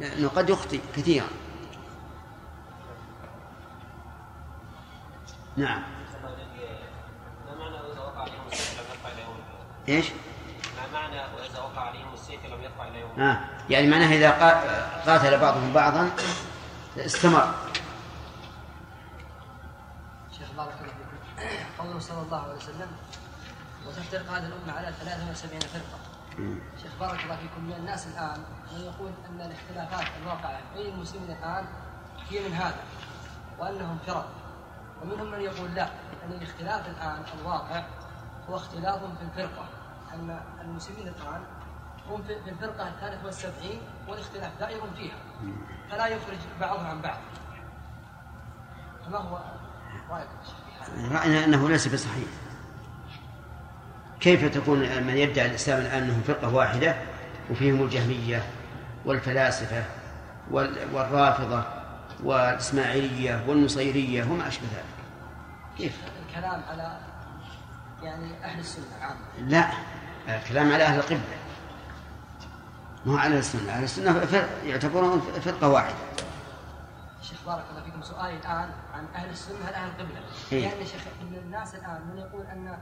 لأنه 0.00 0.28
قد 0.28 0.50
يخطئ 0.50 0.80
كثيرا. 0.96 1.26
نعم. 5.58 5.82
ما 7.46 7.54
معنى 7.58 7.76
واذا 7.80 8.00
وقع 8.00 8.20
عليهم 8.22 8.46
السيف 8.52 8.80
لم 8.80 9.10
إلى 9.12 9.22
يوم 9.22 9.36
إيش؟ 9.88 10.06
ما 10.76 11.00
معنى 11.00 11.34
وإذا 11.34 11.60
وقع 11.60 11.80
عليهم 11.82 12.14
السيف 12.14 12.46
لم 12.46 12.62
يرفع 12.62 12.88
إلى 12.88 13.00
يوم 13.00 13.20
آه. 13.20 13.38
يعني 13.70 13.86
معناها 13.86 14.14
إذا 14.14 14.30
قا- 14.30 15.08
قاتل 15.08 15.38
بعضهم 15.40 15.72
بعضا 15.72 16.10
استمر. 16.96 17.54
شيخ 20.38 20.48
بارك 20.56 20.74
الله 20.80 20.92
فيكم 20.92 21.66
قوله 21.78 21.98
صلى 21.98 22.22
الله 22.22 22.42
عليه 22.42 22.54
وسلم 22.54 22.88
وتفترق 23.86 24.30
هذه 24.30 24.46
الأمة 24.46 24.72
على 24.78 24.92
73 25.00 25.60
فرقة. 25.60 25.98
شيخ 26.82 26.92
بارك 27.00 27.24
الله 27.24 27.36
فيكم 27.36 27.64
من 27.64 27.72
الناس 27.72 28.06
الآن 28.06 28.44
من 28.72 28.80
يقول 28.80 29.10
أن 29.30 29.40
الاختلافات 29.40 30.06
الواقعة 30.22 30.60
بين 30.74 30.94
المسلمين 30.94 31.30
الآن 31.30 31.64
هي 32.30 32.48
من 32.48 32.54
هذا 32.54 32.80
وأنهم 33.58 33.98
فرق. 34.06 34.28
ومنهم 35.02 35.30
من 35.30 35.40
يقول 35.40 35.74
لا 35.74 35.84
أن 36.26 36.32
الاختلاف 36.32 36.86
الآن 36.86 37.22
الواقع 37.40 37.82
هو 38.50 38.56
اختلاف 38.56 38.98
في 38.98 39.22
الفرقة. 39.22 39.64
أن 40.14 40.40
المسلمين 40.60 41.08
الآن 41.08 41.40
هم 42.10 42.22
في 42.22 42.50
الفرقة 42.50 42.88
الثالثة 42.88 43.24
والسبعين 43.26 43.80
والاختلاف 44.08 44.50
دائر 44.60 44.80
فيها 44.96 45.16
فلا 45.90 46.06
يخرج 46.06 46.38
بعضهم 46.60 46.86
عن 46.86 47.00
بعض. 47.00 47.18
فما 49.06 49.18
هو 49.18 49.36
هذا؟ 50.10 50.28
رأينا 51.18 51.44
أنه 51.44 51.68
ليس 51.68 51.88
بصحيح 51.88 52.28
كيف 54.20 54.54
تكون 54.54 54.78
من 55.02 55.16
يدعي 55.16 55.46
الإسلام 55.46 55.80
الآن 55.80 56.02
أنهم 56.02 56.20
فرقة 56.22 56.54
واحدة 56.54 56.96
وفيهم 57.50 57.82
الجهمية 57.82 58.42
والفلاسفة 59.04 59.84
وال- 60.50 60.94
والرافضة؟ 60.94 61.62
والإسماعيلية 62.22 63.44
والنصيرية 63.48 64.24
وما 64.24 64.48
أشبه 64.48 64.66
ذلك 64.66 64.84
كيف؟ 65.78 65.98
الكلام 66.28 66.62
على 66.70 66.98
يعني 68.02 68.44
أهل 68.44 68.58
السنة 68.58 68.84
عامة 69.00 69.20
لا 69.38 69.70
الكلام 70.28 70.72
على 70.72 70.84
أهل 70.84 70.98
القبلة 70.98 71.38
مو 73.06 73.16
على 73.16 73.38
السنة 73.38 73.72
أهل 73.72 73.84
السنة 73.84 74.26
يعتبرون 74.64 75.20
فرقة 75.20 75.68
واحدة 75.68 75.96
شيخ 77.22 77.44
بارك 77.46 77.64
الله 77.70 77.82
فيكم 77.82 78.02
سؤالي 78.02 78.36
الآن 78.36 78.70
عن 78.94 79.06
أهل 79.14 79.30
السنة 79.30 79.58
هل 79.68 79.74
أهل 79.74 79.88
القبلة؟ 79.88 80.20
إيه. 80.52 80.68
لأن 80.68 80.86
شيخ 80.86 81.02
من 81.30 81.36
الناس 81.36 81.74
الآن 81.74 82.06
من 82.06 82.18
يقول 82.18 82.46
أن 82.46 82.78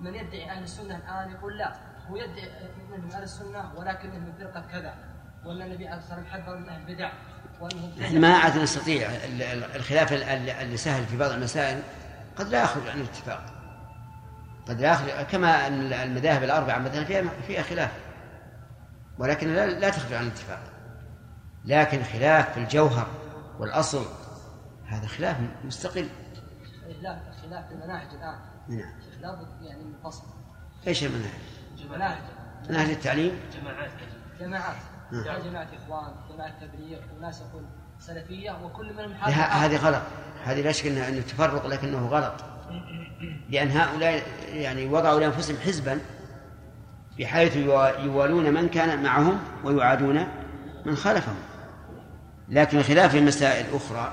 من 0.00 0.14
يدعي 0.14 0.50
أهل 0.50 0.62
السنة 0.62 0.96
الآن 0.96 1.30
يقول 1.30 1.58
لا 1.58 1.72
هو 2.10 2.16
يدعي 2.16 2.50
من 2.98 3.12
أهل 3.12 3.22
السنة 3.22 3.72
ولكنه 3.76 4.18
من 4.18 4.32
فرقة 4.38 4.64
كذا 4.72 4.94
وأن 5.44 5.62
النبي 5.62 5.88
عليه 5.88 5.98
الصلاة 5.98 6.18
والسلام 6.18 6.42
حذر 6.42 6.56
من 6.56 6.68
أهل 6.68 6.80
البدع 6.80 7.12
إحنا 8.02 8.20
ما 8.20 8.36
عاد 8.36 8.58
نستطيع 8.58 9.10
ال- 9.10 9.42
ال- 9.42 9.76
الخلاف 9.76 10.12
ال- 10.12 10.22
ال- 10.22 10.50
اللي 10.50 10.76
سهل 10.76 11.06
في 11.06 11.16
بعض 11.16 11.30
المسائل 11.30 11.82
قد 12.36 12.48
لا 12.48 12.62
يخرج 12.62 12.88
عن 12.88 13.00
الاتفاق. 13.00 13.44
قد 14.68 14.80
لا 14.80 14.92
يخرج 14.92 15.26
كما 15.26 15.66
أن 15.66 15.92
المذاهب 15.92 16.42
الأربعة 16.42 16.78
مثلا 16.78 17.04
فيها 17.04 17.22
فيها 17.46 17.62
خلاف 17.62 17.90
ولكن 19.18 19.54
لا, 19.54 19.66
لا 19.66 19.90
تخرج 19.90 20.12
عن 20.12 20.24
الاتفاق. 20.24 20.60
لكن 21.64 22.02
خلاف 22.04 22.52
في 22.52 22.60
الجوهر 22.60 23.06
والأصل 23.58 24.06
هذا 24.86 25.06
خلاف 25.06 25.36
مستقل. 25.64 26.08
لا 27.02 27.20
خلاف 27.42 27.64
المناهج 27.72 28.08
الآن. 28.14 28.38
نعم. 28.68 28.92
لابد 29.20 29.62
يعني 29.62 29.84
من 29.84 29.94
فصل 30.04 30.22
إيش 30.86 31.04
المنهج؟ 31.04 31.30
مناهج 31.90 32.22
منهج 32.70 32.90
التعليم؟ 32.90 33.40
جماعات. 33.60 33.90
نعم. 34.40 34.74
يعني 35.12 35.50
جماعة 35.50 35.68
إخوان 35.84 36.12
جماعة 36.34 36.52
تبليغ 36.60 36.98
وناس 37.18 37.40
يقول 37.40 37.64
سلفية 37.98 38.64
وكل 38.64 38.94
منهم 38.94 39.14
حاجة 39.14 39.34
هذه 39.34 39.76
غلط. 39.76 40.02
هذه 40.44 40.60
لا 40.60 40.72
شك 40.72 40.86
انه 40.86 41.20
تفرق 41.20 41.66
لكنه 41.66 42.06
غلط. 42.06 42.32
لأن 43.50 43.70
هؤلاء 43.70 44.22
يعني 44.52 44.86
وضعوا 44.88 45.20
لأنفسهم 45.20 45.56
حزبا 45.56 46.00
بحيث 47.18 47.56
يوا- 47.56 47.98
يوالون 48.00 48.54
من 48.54 48.68
كان 48.68 49.02
معهم 49.02 49.38
ويعادون 49.64 50.26
من 50.86 50.96
خالفهم. 50.96 51.36
لكن 52.48 52.78
الخلاف 52.78 53.10
في 53.10 53.20
مسائل 53.20 53.66
أخرى 53.74 54.12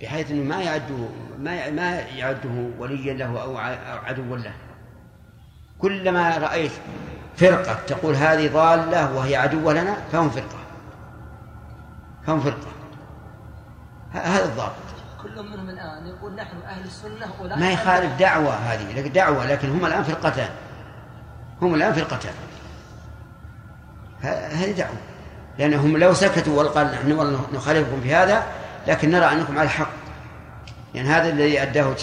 بحيث 0.00 0.30
إنه 0.30 0.42
ما 0.56 0.62
يعده 0.62 1.08
ما 1.38 1.70
ما 1.70 1.98
يعده 2.00 2.70
وليا 2.78 3.14
له 3.14 3.42
أو 3.42 3.56
عدوا 4.04 4.36
له. 4.36 4.52
كلما 5.78 6.38
رأيت 6.38 6.72
فرقة 7.40 7.78
تقول 7.86 8.14
هذه 8.14 8.52
ضالة 8.52 9.14
وهي 9.16 9.36
عدوه 9.36 9.72
لنا 9.72 9.96
فهم 10.12 10.30
فرقة. 10.30 10.58
فهم 12.26 12.40
فرقة. 12.40 12.68
ه- 14.14 14.18
هذا 14.18 14.44
الضابط. 14.44 14.72
كل 15.22 15.42
منهم 15.42 15.70
الآن 15.70 16.06
يقول 16.06 16.34
نحن 16.34 16.56
أهل 16.68 16.84
السنة 16.84 17.30
ولا 17.40 17.56
ما 17.56 17.70
يخالف 17.70 18.18
دعوة 18.18 18.54
هذه 18.54 18.92
لك 18.92 19.08
دعوة 19.08 19.46
لكن 19.46 19.70
هم 19.70 19.86
الآن 19.86 20.02
فرقتان. 20.02 20.48
هم 21.62 21.74
الآن 21.74 21.92
فرقتان. 21.92 22.32
هذه 24.22 24.72
دعوة. 24.72 24.96
لأنهم 25.58 25.96
لو 25.96 26.14
سكتوا 26.14 26.62
وقال 26.62 26.86
نحن 26.86 27.36
نخالفكم 27.52 28.00
في 28.00 28.14
هذا 28.14 28.42
لكن 28.86 29.10
نرى 29.10 29.24
أنكم 29.24 29.58
على 29.58 29.66
الحق 29.66 29.90
يعني 30.94 31.08
هذا 31.08 31.28
الذي 31.28 31.62
أداه 31.62 31.94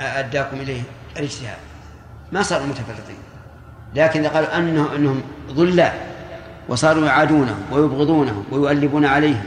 أداكم 0.00 0.56
إليه 0.56 0.82
الاجتهاد. 1.16 1.58
ما 2.32 2.42
صاروا 2.42 2.66
متفرقين. 2.66 3.31
لكن 3.94 4.20
إذا 4.20 4.28
قالوا 4.28 4.56
أنه 4.58 4.94
أنهم 4.96 5.22
ضلال 5.50 5.92
وصاروا 6.68 7.06
يعادونهم 7.06 7.62
ويبغضونهم 7.72 8.44
ويؤلبون 8.50 9.04
عليهم. 9.04 9.44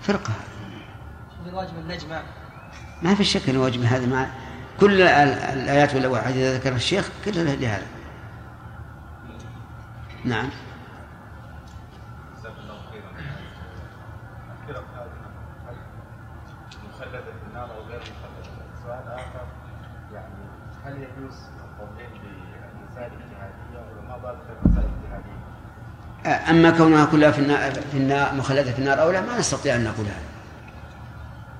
فرقة 0.00 0.32
بالواجب 1.44 1.70
أن 1.78 1.88
نجمع 1.88 2.22
ما 3.02 3.14
في 3.14 3.24
شك 3.24 3.48
أن 3.48 3.56
واجب 3.56 3.82
هذا 3.82 4.06
مع 4.06 4.26
كل 4.80 5.02
ال- 5.02 5.38
الآيات 5.62 5.94
والأحاديث 5.94 6.36
التي 6.36 6.56
ذكرها 6.58 6.76
الشيخ 6.76 7.08
كلها 7.24 7.56
لهذا 7.56 7.86
نعم 10.24 10.48
جزاك 12.38 12.52
الله 12.62 12.78
خيرا 12.90 13.10
الفرق 14.68 14.84
هذه 14.96 15.10
هل 15.68 15.76
مخلدة 16.88 17.20
في 17.20 17.46
النار 17.50 17.70
أو 17.76 17.82
غير 17.88 18.00
مخلدة؟ 18.00 18.50
سؤال 18.84 19.08
آخر 19.14 19.46
يعني 20.14 20.34
هل 20.84 20.92
يجوز 20.92 21.34
القولين 21.64 22.10
أما 26.50 26.70
كونها 26.70 27.04
كلها 27.04 27.30
في 27.30 27.38
النار, 27.38 27.72
في 27.72 27.96
النار 27.98 28.34
مخلدة 28.34 28.72
في 28.72 28.78
النار 28.78 29.02
أو 29.02 29.10
لا 29.10 29.20
ما 29.20 29.38
نستطيع 29.38 29.74
أن 29.76 29.84
نقول 29.84 30.06
هذا. 30.06 30.22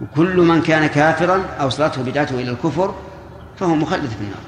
وكل 0.00 0.36
من 0.36 0.62
كان 0.62 0.86
كافرا 0.86 1.44
أوصلته 1.60 2.02
بدعته 2.02 2.34
إلى 2.34 2.50
الكفر 2.50 2.94
فهو 3.58 3.74
مخلد 3.74 4.06
في 4.06 4.20
النار. 4.20 4.40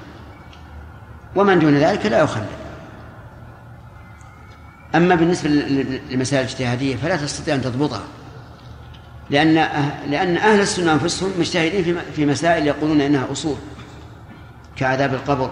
ومن 1.37 1.59
دون 1.59 1.75
ذلك 1.75 2.07
لا 2.07 2.19
يخلد. 2.19 2.47
أما 4.95 5.15
بالنسبة 5.15 5.49
لل- 5.51 6.01
للمسائل 6.11 6.45
الاجتهادية 6.45 6.97
فلا 6.97 7.17
تستطيع 7.17 7.55
أن 7.55 7.63
تضبطها. 7.63 8.03
لأن 9.31 9.67
أه- 9.67 10.09
لأن 10.11 10.37
أهل 10.37 10.61
السنة 10.61 10.93
أنفسهم 10.93 11.33
مجتهدين 11.39 11.99
في 12.17 12.27
مسائل 12.27 12.67
يقولون 12.67 13.01
إنها 13.01 13.33
أصول. 13.33 13.57
كعذاب 14.77 15.15
القبر 15.15 15.51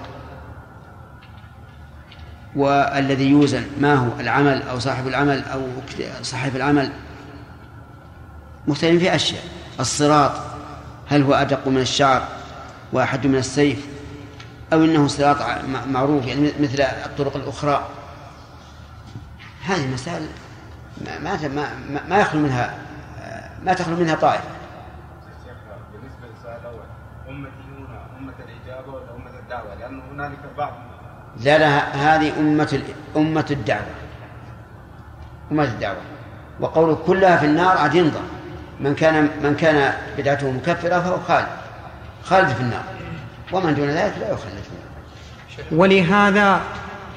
والذي 2.57 3.31
يوزن 3.31 3.65
ما 3.81 3.95
هو؟ 3.95 4.21
العمل 4.21 4.63
أو 4.63 4.79
صاحب 4.79 5.07
العمل 5.07 5.45
أو 5.45 5.67
صاحب 6.23 6.57
العمل. 6.57 6.93
مختلفين 8.69 8.99
في 8.99 9.15
أشياء. 9.15 9.43
الصراط 9.81 10.33
هل 11.09 11.23
هو 11.23 11.35
أدق 11.35 11.69
من 11.69 11.79
الشعر؟ 11.81 12.23
وأحد 12.93 13.27
من 13.27 13.35
السيف؟ 13.37 13.87
أو 14.73 14.85
إنه 14.85 15.07
صراط 15.07 15.37
معروف 15.89 16.27
يعني 16.27 16.53
مثل 16.61 16.81
الطرق 16.81 17.37
الأخرى. 17.37 17.89
هذه 19.65 19.93
مسائل 19.95 20.27
ما 21.05 21.19
ما 21.19 21.49
ما, 21.49 22.01
ما- 22.09 22.19
يخلو 22.21 22.41
منها 22.41 22.75
ما 23.65 23.73
تخلو 23.75 23.97
منها 23.97 24.15
طائفة. 24.15 24.45
بالنسبة 25.93 26.27
للسؤال 26.37 26.61
الأول 26.61 26.85
أمة 27.29 28.35
الإجابة 28.39 28.93
ولا 28.93 29.15
أمة 29.17 29.39
الدعوة؟ 29.39 29.75
لأن 29.75 30.01
هنالك 30.13 30.39
بعض 30.59 30.73
لا 31.41 31.79
هذه 31.79 32.33
أمة 32.39 32.81
أمة 33.17 33.47
الدعوة. 33.51 33.95
أمة 35.53 35.65
الدعوة. 35.65 35.97
وقوله 36.61 36.95
كلها 36.95 37.37
في 37.37 37.47
النار 37.47 37.79
عاد 37.79 37.95
ينظر. 37.95 38.21
من 38.81 38.95
كان 38.95 39.29
من 39.43 39.57
كان 39.57 39.93
بدعته 40.19 40.51
مكفرة 40.51 41.01
فهو 41.01 41.17
خالد. 41.29 41.47
خالد 42.25 42.49
في 42.49 42.61
النار. 42.61 42.85
ومن 43.53 43.75
دون 43.75 43.89
ذلك 43.89 44.15
لا 44.21 44.33
يخلد 44.33 44.63
ولهذا 45.73 46.61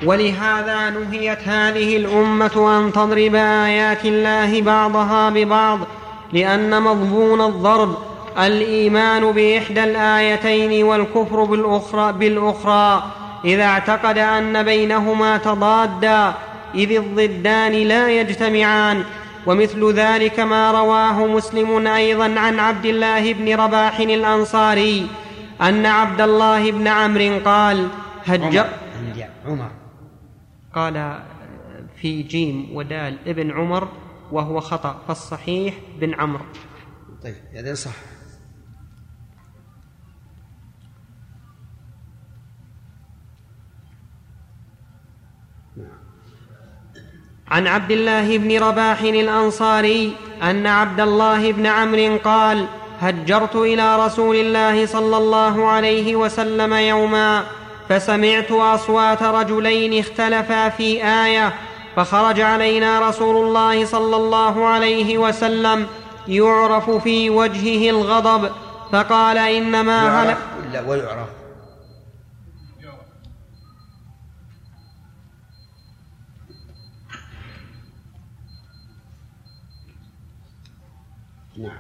ولهذا 0.05 0.89
نهيت 0.89 1.47
هذه 1.47 1.97
الأمة 1.97 2.77
أن 2.77 2.91
تضرب 2.91 3.35
آيات 3.35 4.05
الله 4.05 4.61
بعضها 4.61 5.29
ببعض 5.29 5.79
لأن 6.33 6.81
مضمون 6.81 7.41
الضرب 7.41 7.97
الإيمان 8.39 9.31
بإحدى 9.31 9.83
الآيتين 9.83 10.83
والكفر 10.83 11.43
بالأخرى 11.43 12.13
بالأخرى. 12.13 13.03
إذا 13.45 13.63
اعتقد 13.63 14.17
أن 14.17 14.63
بينهما 14.63 15.38
تضادا 15.38 16.34
إذ 16.76 16.91
الضدان 16.91 17.72
لا 17.72 18.09
يجتمعان. 18.09 19.03
ومثل 19.45 19.93
ذلك 19.93 20.39
ما 20.39 20.72
رواه 20.72 21.27
مسلم 21.27 21.88
أيضا 21.88 22.39
عن 22.39 22.59
عبد 22.59 22.85
الله 22.85 23.34
بن 23.34 23.55
رباح 23.55 23.99
الأنصاري 23.99 25.07
أن 25.61 25.85
عبد 25.85 26.22
الله 26.22 26.72
بن 26.72 26.88
عمرو 26.88 27.39
قال 27.45 27.88
هج 28.26 28.41
عمر 28.41 28.69
عمر 29.45 29.72
قال 30.76 31.19
في 32.01 32.22
جيم 32.23 32.69
ودال 32.73 33.17
ابن 33.27 33.51
عمر 33.51 33.88
وهو 34.31 34.59
خطأ 34.59 35.01
فالصحيح 35.07 35.73
بن 35.99 36.13
عمرو. 36.13 36.45
طيب 37.23 37.35
هذا 37.55 37.73
صح. 37.73 37.91
عن 47.51 47.67
عبد 47.67 47.91
الله 47.91 48.38
بن 48.38 48.63
رباح 48.63 49.01
الأنصاري 49.01 50.15
أن 50.43 50.67
عبد 50.67 50.99
الله 50.99 51.51
بن 51.51 51.65
عمرو 51.65 52.17
قال 52.23 52.65
هجرت 52.99 53.55
إلى 53.55 54.05
رسول 54.05 54.35
الله 54.35 54.85
صلى 54.85 55.17
الله 55.17 55.67
عليه 55.67 56.15
وسلم 56.15 56.73
يوما 56.73 57.43
فسمعت 57.89 58.51
أصوات 58.51 59.23
رجلين 59.23 59.99
اختلفا 59.99 60.69
في 60.69 61.03
آية 61.05 61.53
فخرج 61.95 62.41
علينا 62.41 63.09
رسول 63.09 63.47
الله 63.47 63.85
صلى 63.85 64.15
الله 64.15 64.65
عليه 64.65 65.17
وسلم 65.17 65.88
يعرف 66.27 66.89
في 66.89 67.30
وجهه 67.30 67.89
الغضب 67.89 68.51
فقال 68.91 69.38
إنما 69.38 70.23
هلك 70.23 70.38
ويعرف 70.88 71.27
نعم 81.57 81.77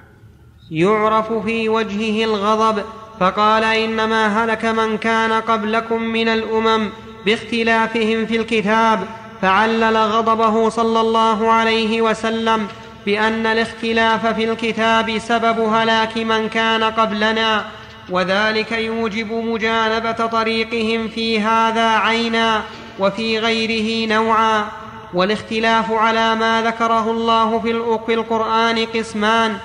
يعرف 0.71 1.33
في 1.33 1.69
وجهه 1.69 2.25
الغضب 2.25 2.83
فقال 3.19 3.63
إنما 3.63 4.43
هلك 4.43 4.65
من 4.65 4.97
كان 4.97 5.31
قبلكم 5.31 6.01
من 6.01 6.27
الأمم 6.27 6.89
باختلافهم 7.25 8.25
في 8.25 8.35
الكتاب 8.35 8.99
فعلل 9.41 9.97
غضبه 9.97 10.69
صلى 10.69 11.01
الله 11.01 11.51
عليه 11.51 12.01
وسلم 12.01 12.67
بأن 13.05 13.45
الاختلاف 13.45 14.27
في 14.27 14.51
الكتاب 14.51 15.17
سبب 15.17 15.59
هلاك 15.59 16.17
من 16.17 16.49
كان 16.49 16.83
قبلنا 16.83 17.65
وذلك 18.09 18.71
يوجب 18.71 19.31
مجانبة 19.31 20.11
طريقهم 20.11 21.07
في 21.07 21.39
هذا 21.39 21.89
عينا 21.89 22.61
وفي 22.99 23.39
غيره 23.39 24.09
نوعا 24.13 24.65
والاختلاف 25.13 25.91
على 25.91 26.35
ما 26.35 26.61
ذكره 26.61 27.11
الله 27.11 27.59
في 28.05 28.13
القرآن 28.13 28.85
قسمان. 28.85 29.57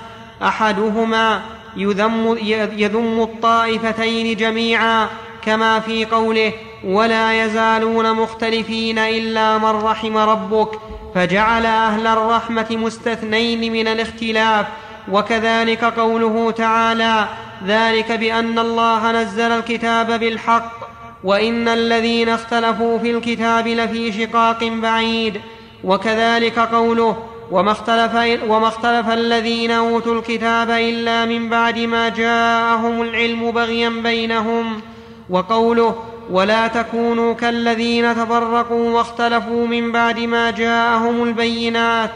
أحدهما 0.43 1.41
يذم, 1.77 2.37
يذم 2.77 3.21
الطائفتين 3.21 4.37
جميعا 4.37 5.07
كما 5.45 5.79
في 5.79 6.05
قوله 6.05 6.53
ولا 6.83 7.45
يزالون 7.45 8.13
مختلفين 8.13 8.99
إلا 8.99 9.57
من 9.57 9.69
رحم 9.69 10.17
ربك 10.17 10.79
فجعل 11.15 11.65
أهل 11.65 12.07
الرحمة 12.07 12.67
مستثنين 12.71 13.71
من 13.73 13.87
الاختلاف 13.87 14.65
وكذلك 15.11 15.83
قوله 15.83 16.51
تعالى 16.51 17.27
ذلك 17.67 18.11
بأن 18.11 18.59
الله 18.59 19.11
نزل 19.11 19.51
الكتاب 19.51 20.19
بالحق 20.19 20.91
وإن 21.23 21.67
الذين 21.67 22.29
اختلفوا 22.29 22.99
في 22.99 23.11
الكتاب 23.11 23.67
لفي 23.67 24.11
شقاق 24.11 24.63
بعيد 24.63 25.41
وكذلك 25.83 26.59
قوله 26.59 27.30
وما 27.51 27.71
اختلف, 27.71 28.41
وما 28.47 28.67
اختلف 28.67 29.09
الذين 29.09 29.71
أوتوا 29.71 30.19
الكتاب 30.19 30.69
إلا 30.69 31.25
من 31.25 31.49
بعد 31.49 31.79
ما 31.79 32.09
جاءهم 32.09 33.01
العلم 33.01 33.51
بغيا 33.51 33.89
بينهم. 33.89 34.81
وقوله 35.29 36.03
ولا 36.31 36.67
تكونوا 36.67 37.33
كالذين 37.33 38.15
تفرقوا 38.15 38.89
واختلفوا 38.91 39.67
من 39.67 39.91
بعد 39.91 40.19
ما 40.19 40.51
جاءهم 40.51 41.23
البينات. 41.23 42.11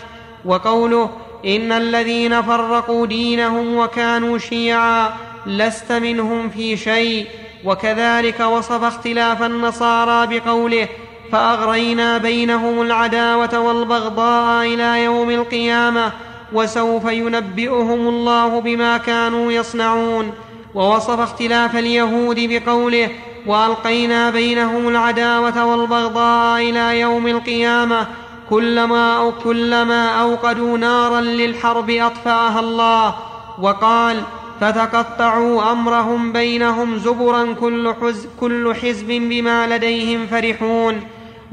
وقوله 0.45 1.09
إن 1.45 1.71
الذين 1.71 2.41
فرقوا 2.41 3.05
دينهم 3.05 3.77
وكانوا 3.77 4.37
شيعا 4.37 5.09
لست 5.45 5.91
منهم 5.91 6.49
في 6.49 6.77
شيء. 6.77 7.27
وكذلك 7.65 8.39
وصف 8.39 8.83
اختلاف 8.83 9.43
النصارى 9.43 10.39
بقوله 10.39 10.87
فأغرينا 11.31 12.17
بينهم 12.17 12.81
العداوة 12.81 13.59
والبغضاء 13.59 14.65
إلى 14.65 15.03
يوم 15.03 15.29
القيامة 15.29 16.11
وسوف 16.53 17.05
ينبئهم 17.05 18.07
الله 18.07 18.61
بما 18.61 18.97
كانوا 18.97 19.51
يصنعون. 19.51 20.31
ووصف 20.75 21.19
اختلاف 21.19 21.75
اليهود 21.75 22.39
بقوله 22.39 23.09
وألقينا 23.47 24.29
بينهم 24.29 24.87
العداوة 24.87 25.65
والبغضاء 25.65 26.61
إلى 26.61 26.99
يوم 26.99 27.27
القيامة 27.27 28.07
كلما 28.49 29.17
أو 29.17 29.31
كلما 29.31 30.21
أوقدوا 30.21 30.77
نارا 30.77 31.21
للحرب 31.21 31.89
أطفأها 31.89 32.59
الله. 32.59 33.15
وقال 33.61 34.21
فتقطعوا 34.61 35.71
أمرهم 35.71 36.31
بينهم 36.31 36.97
زبرا 36.97 37.53
كل, 37.53 37.93
حز 38.01 38.27
كل 38.39 38.75
حزب 38.75 39.07
بما 39.07 39.67
لديهم 39.67 40.27
فرحون. 40.27 41.01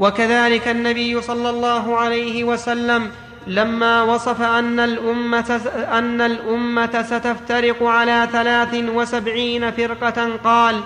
وكذلك 0.02 0.68
النبي 0.68 1.20
صلى 1.20 1.50
الله 1.50 1.96
عليه 1.96 2.44
وسلم 2.44 3.10
لما 3.46 4.02
وصف 4.02 4.42
أن 4.42 4.80
الأمة, 4.80 5.60
أن 5.92 6.20
الأمة 6.20 7.02
ستفترق 7.02 7.82
على 7.82 8.28
ثلاث 8.32 8.74
وسبعين 8.74 9.70
فرقة 9.70 10.36
قال 10.44 10.80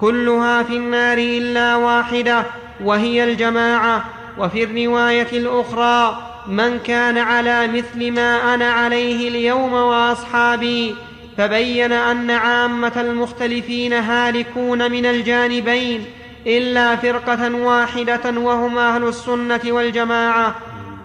كلها 0.00 0.62
في 0.62 0.76
النار 0.76 1.18
إلا 1.18 1.76
واحدة 1.76 2.44
وهي 2.84 3.24
الجماعة. 3.24 4.04
وفي 4.38 4.64
الرواية 4.64 5.28
الأخرى 5.32 6.22
من 6.46 6.78
كان 6.78 7.18
على 7.18 7.66
مثل 7.66 8.12
ما 8.12 8.54
أنا 8.54 8.70
عليه 8.70 9.28
اليوم 9.28 9.72
وأصحابي. 9.72 10.94
فبين 11.38 11.92
أن 11.92 12.30
عامة 12.30 12.92
المختلفين 12.96 13.92
هالكون 13.92 14.90
من 14.90 15.06
الجانبين. 15.06 16.04
إلا 16.46 16.96
فرقة 16.96 17.54
واحدة 17.54 18.40
وهم 18.40 18.78
أهل 18.78 19.08
السنة 19.08 19.60
والجماعة. 19.66 20.54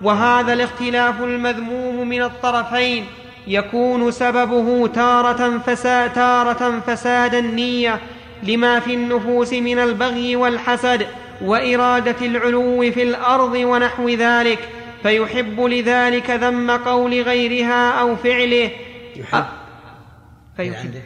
وهذا 0.01 0.53
الاختلاف 0.53 1.21
المذموم 1.21 2.09
من 2.09 2.23
الطرفين. 2.23 3.05
يكون 3.47 4.11
سببه 4.11 4.87
تارة, 4.87 5.57
فساد 5.57 6.13
تارة 6.13 6.79
فساد 6.79 7.35
النية 7.35 7.99
لما 8.43 8.79
في 8.79 8.93
النفوس 8.93 9.53
من 9.53 9.79
البغي 9.79 10.35
والحسد 10.35 11.07
وإرادة 11.41 12.25
العلو 12.25 12.91
في 12.91 13.03
الأرض 13.03 13.53
ونحو 13.55 14.09
ذلك. 14.09 14.69
فيحب 15.03 15.61
لذلك 15.61 16.29
ذم 16.29 16.71
قول 16.71 17.21
غيرها 17.21 17.91
أو 17.91 18.15
فعله. 18.15 18.71
يحب. 19.15 19.45
فيحب. 20.57 21.01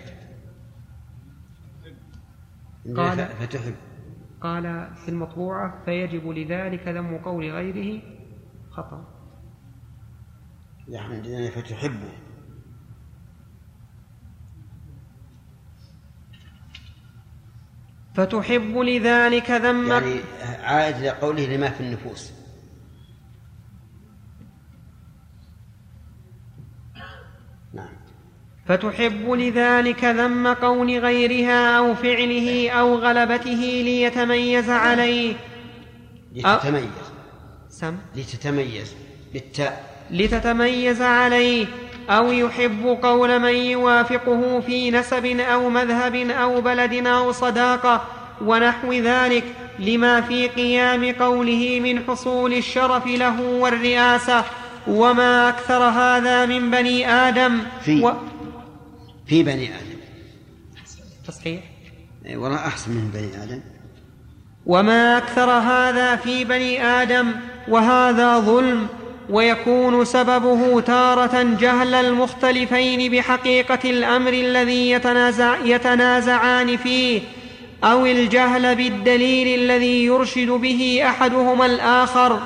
قال. 2.98 3.28
فتحب. 3.42 3.91
قال 4.42 4.96
في 5.06 5.10
المطبوعة 5.10 5.86
فيجب 5.86 6.28
لذلك 6.28 6.88
ذم 6.88 7.18
قول 7.18 7.52
غيره 7.52 8.02
خطأ. 8.72 9.06
يعني 10.88 11.52
فتحبه. 11.52 12.12
فتحب 18.14 18.78
لذلك 18.78 19.52
ذم 19.52 19.88
يعني 19.88 20.20
عائد 20.64 20.96
إلى 20.96 21.10
قوله 21.10 21.46
لما 21.56 21.70
في 21.70 21.82
النفوس 21.82 22.34
نعم 27.74 27.94
فتحب 28.72 29.32
لذلك 29.32 30.04
ذم 30.04 30.48
قول 30.48 31.00
غيرها 31.00 31.78
أو 31.78 31.96
فعله 31.96 32.70
أو 32.70 32.96
غلبته 32.96 33.82
ليتميز 33.86 34.70
عليه. 34.70 35.34
لتتميز. 36.36 36.84
سم. 37.70 37.96
لتتميز. 38.16 38.96
بالتاء. 39.34 39.84
لتتميز 40.12 41.02
عليه. 41.02 41.66
أو 42.10 42.32
يحب 42.32 42.98
قول 43.04 43.40
من 43.40 43.56
يوافقه 43.56 44.60
في 44.60 44.92
نسب 44.92 45.26
أو 45.26 45.70
مذهب 45.70 46.16
أو 46.16 46.62
بلد 46.62 47.08
أو 47.08 47.32
صداقة. 47.32 48.02
ونحو 48.46 48.94
ذلك 48.94 49.44
لما 49.80 50.22
في 50.22 50.48
قيام 50.48 51.12
قوله 51.12 51.80
من 51.84 52.04
حصول 52.08 52.54
الشرف 52.54 53.08
له 53.08 53.42
والرئاسة. 53.42 54.44
وما 54.88 55.50
أكثر 55.50 55.84
هذا 55.84 56.46
من 56.46 56.72
بني 56.72 57.12
آدم. 57.12 57.60
في. 57.86 58.04
و... 58.04 58.14
في 59.32 59.44
بني 59.44 59.66
آدم. 59.66 60.00
تصحيح. 61.28 61.60
والله 62.36 62.58
أحسن 62.58 62.92
من 62.92 63.12
بني 63.14 63.44
آدم. 63.44 63.62
وما 64.66 65.18
أكثر 65.18 65.50
هذا 65.50 66.16
في 66.16 66.44
بني 66.46 66.86
آدم 66.86 67.32
وهذا 67.68 68.40
ظلم 68.40 68.88
ويكون 69.30 70.06
سببه 70.06 70.82
تارة 70.82 71.44
جهل 71.44 71.94
المختلفين 71.94 73.12
بحقيقة 73.12 73.90
الأمر 73.90 74.34
الذي 74.34 74.92
يتنازع 74.92 75.58
يتنازعان 75.66 76.78
فيه 76.78 77.22
أو 77.84 78.06
الجهل 78.06 78.76
بالدليل 78.76 79.60
الذي 79.60 80.06
يرشد 80.06 80.50
به 80.50 81.02
أحدهما 81.06 81.66
الآخر 81.66 82.40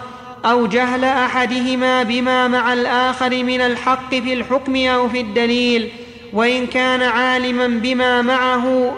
أو 0.46 0.68
جهل 0.68 1.04
أحدهما 1.04 2.04
بما 2.04 2.48
مع 2.48 2.74
الآخر 2.74 3.44
من 3.44 3.62
الحق 3.62 4.10
في 4.10 4.34
الحكم 4.34 4.76
أو 4.76 5.10
في 5.10 5.22
الدليل. 5.22 6.05
وإن 6.36 6.68
كان 6.68 7.02
عالما 7.02 7.68
بما 7.68 8.22
معه 8.22 8.96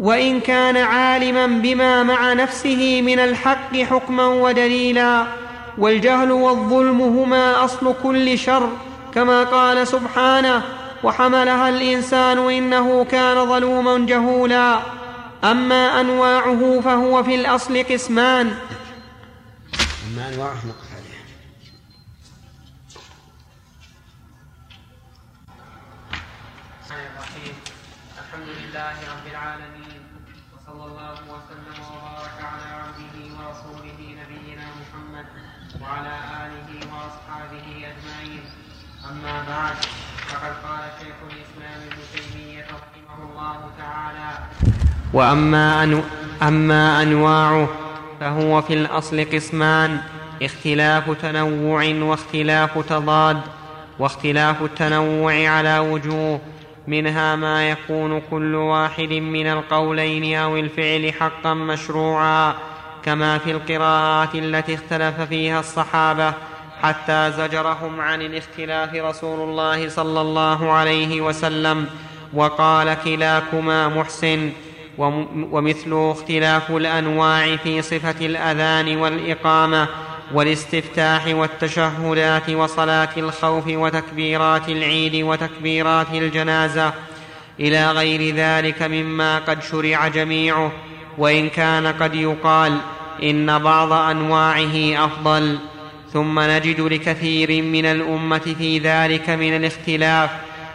وإن 0.00 0.40
كان 0.40 0.76
عالما 0.76 1.46
بما 1.46 2.02
مع 2.02 2.32
نفسه 2.32 3.02
من 3.02 3.18
الحق 3.18 3.76
حكما 3.76 4.26
ودليلا. 4.26 5.26
والجهل 5.78 6.32
والظلم 6.32 7.00
هما 7.00 7.64
أصل 7.64 7.94
كل 8.02 8.38
شر 8.38 8.68
كما 9.14 9.44
قال 9.44 9.86
سبحانه 9.88 10.62
وحملها 11.04 11.68
الإنسان 11.68 12.38
إنه 12.38 13.04
كان 13.04 13.46
ظلوما 13.46 14.06
جهولا 14.06 14.78
أما 15.44 16.00
أنواعه 16.00 16.80
فهو 16.84 17.22
في 17.22 17.34
الأصل 17.34 17.82
قسمان. 17.84 18.46
أما 20.06 20.28
أنواعه 20.34 20.56
وأما 45.12 45.82
أنو 45.82 46.00
أما 46.42 47.02
أنواعه 47.02 47.68
فهو 48.20 48.62
في 48.62 48.74
الأصل 48.74 49.24
قسمان 49.24 50.00
اختلاف 50.42 51.10
تنوع 51.10 51.94
واختلاف 52.00 52.78
تضاد 52.78 53.40
واختلاف 53.98 54.62
التنوع 54.62 55.48
على 55.48 55.78
وجوه 55.78 56.40
منها 56.86 57.36
ما 57.36 57.70
يكون 57.70 58.22
كل 58.30 58.54
واحد 58.54 59.12
من 59.12 59.46
القولين 59.46 60.38
أو 60.38 60.56
الفعل 60.56 61.12
حقا 61.20 61.54
مشروعا 61.54 62.54
كما 63.04 63.38
في 63.38 63.50
القراءات 63.50 64.34
التي 64.34 64.74
اختلف 64.74 65.20
فيها 65.20 65.60
الصحابة 65.60 66.32
حتى 66.82 67.32
زجرهم 67.32 68.00
عن 68.00 68.22
الاختلاف 68.22 68.94
رسول 68.94 69.48
الله 69.48 69.88
صلى 69.88 70.20
الله 70.20 70.72
عليه 70.72 71.20
وسلم 71.20 71.86
وقال 72.32 72.96
كلاكما 73.04 73.88
محسن 73.88 74.50
ومثله 74.98 76.12
اختلاف 76.12 76.70
الأنواع 76.70 77.56
في 77.56 77.82
صفة 77.82 78.26
الأذان 78.26 78.96
والإقامة 78.96 79.88
والاستفتاح 80.34 81.26
والتشهدات 81.26 82.50
وصلاة 82.50 83.08
الخوف 83.16 83.64
وتكبيرات 83.66 84.68
العيد 84.68 85.24
وتكبيرات 85.24 86.06
الجنازة 86.14 86.92
إلى 87.60 87.90
غير 87.90 88.34
ذلك 88.34 88.82
مما 88.82 89.38
قد 89.38 89.62
شرع 89.62 90.08
جميعه 90.08 90.72
وإن 91.18 91.48
كان 91.48 91.86
قد 91.86 92.14
يقال 92.14 92.78
إن 93.22 93.58
بعض 93.58 93.92
أنواعه 93.92 95.04
أفضل. 95.04 95.58
ثم 96.12 96.40
نجد 96.40 96.80
لكثير 96.80 97.62
من 97.62 97.86
الأمة 97.86 98.54
في 98.58 98.78
ذلك 98.78 99.30
من 99.30 99.56
الاختلاف 99.56 100.30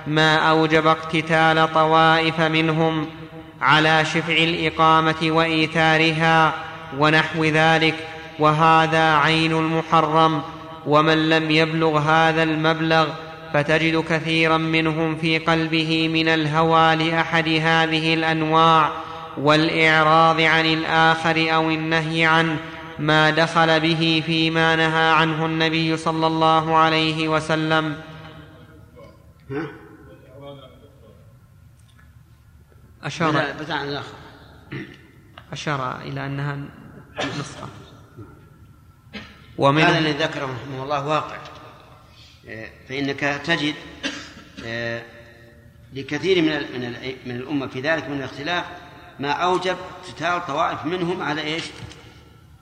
ما 0.08 0.36
أوجب 0.36 0.88
اقتتال 0.88 1.74
طوائف 1.74 2.42
منهم 2.42 3.08
على 3.64 4.06
شفع 4.06 4.34
الإقامة 4.34 5.16
وإيثارها 5.22 6.54
ونحو 6.98 7.44
ذلك 7.46 7.96
وهذا 8.40 9.16
عين 9.16 9.52
المحرم 9.52 10.42
ومن 10.88 11.30
لم 11.30 11.52
يبلغ 11.52 11.98
هذا 11.98 12.44
المبلغ 12.44 13.08
فتجد 13.54 14.04
كثيرا 14.10 14.58
منهم 14.58 15.16
في 15.16 15.38
قلبه 15.38 16.08
من 16.08 16.28
الهوى 16.28 16.96
لأحد 16.96 17.48
هذه 17.48 18.14
الأنواع 18.14 18.90
والإعراض 19.38 20.42
عن 20.42 20.66
الآخر 20.66 21.56
أو 21.56 21.70
النهي 21.70 22.26
عنه 22.26 22.58
ما 23.00 23.30
دخل 23.30 23.80
به 23.80 24.24
فيما 24.26 24.76
نهى 24.76 25.10
عنه 25.14 25.46
النبي 25.46 25.98
صلى 25.98 26.28
الله 26.28 26.78
عليه 26.78 27.28
وسلم. 27.28 27.96
أشار 33.04 33.52
بتاع 33.60 33.84
الآخر. 33.84 34.16
أشار 35.52 36.02
إلى 36.02 36.26
أنها 36.26 36.58
نسخة 37.40 37.68
ومن 39.58 39.82
هذا 39.82 39.98
الذي 39.98 40.24
ذكره 40.24 40.46
رحمه 40.46 40.84
الله 40.84 41.08
واقع. 41.08 41.38
آه، 42.48 42.70
فإنك 42.90 43.20
تجد 43.20 43.76
آه، 44.66 45.04
لكثير 45.94 46.42
من 46.42 46.82
من 46.82 47.16
من 47.26 47.36
الأمة 47.36 47.68
في 47.68 47.82
ذلك 47.82 48.08
من 48.10 48.18
الاختلاف 48.18 48.66
ما 49.20 49.32
أوجب 49.32 49.78
اقتتال 49.78 50.46
طوائف 50.48 50.86
منهم 50.86 51.22
على 51.22 51.42
إيش؟ 51.42 51.64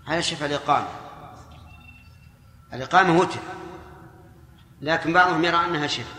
على 0.07 0.22
شفع 0.22 0.45
الإقامة. 0.45 0.88
الإقامة 2.73 3.19
وتر. 3.19 3.39
لكن 4.81 5.13
بعضهم 5.13 5.45
يرى 5.45 5.65
أنها 5.65 5.88
شفع 5.88 6.13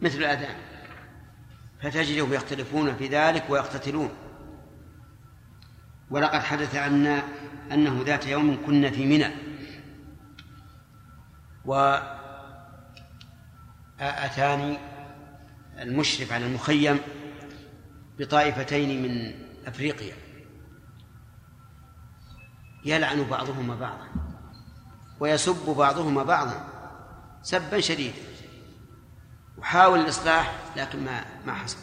مثل 0.00 0.18
الأذان. 0.18 0.67
فتجدهم 1.82 2.32
يختلفون 2.32 2.96
في 2.96 3.06
ذلك 3.06 3.50
ويقتتلون. 3.50 4.10
ولقد 6.10 6.40
حدث 6.40 6.74
عنا 6.74 7.22
أنه 7.72 8.02
ذات 8.06 8.26
يوم 8.26 8.66
كنا 8.66 8.90
في 8.90 9.06
منى. 9.06 9.34
وأتاني 14.00 14.78
المشرف 15.78 16.32
على 16.32 16.46
المخيم 16.46 17.00
بطائفتين 18.18 19.02
من 19.02 19.34
أفريقيا. 19.66 20.14
يلعن 22.84 23.22
بعضهما 23.22 23.74
بعضا 23.74 24.08
ويسب 25.20 25.74
بعضهما 25.76 26.22
بعضا 26.22 26.68
سبا 27.42 27.80
شديدا. 27.80 28.18
وحاول 29.58 30.00
الإصلاح 30.00 30.54
لكن 30.76 31.04
ما 31.04 31.24
ما 31.46 31.54
حصل. 31.54 31.78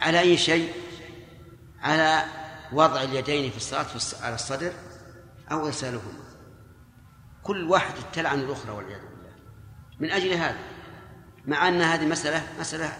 على 0.00 0.20
أي 0.20 0.36
شيء؟ 0.36 0.72
على 1.80 2.24
وضع 2.72 3.02
اليدين 3.02 3.50
في 3.50 3.56
الصلاة 3.56 3.86
على 4.22 4.34
الصدر 4.34 4.72
أو 5.50 5.66
إرسالهما. 5.66 6.26
كل 7.42 7.70
واحد 7.70 7.94
تلعن 8.12 8.38
الأخرى 8.38 8.72
والعياذ 8.72 9.00
بالله. 9.00 9.34
من 10.00 10.10
أجل 10.10 10.32
هذا 10.32 10.58
مع 11.46 11.68
أن 11.68 11.80
هذه 11.80 12.06
مسألة 12.06 12.42
مسألة 12.60 12.92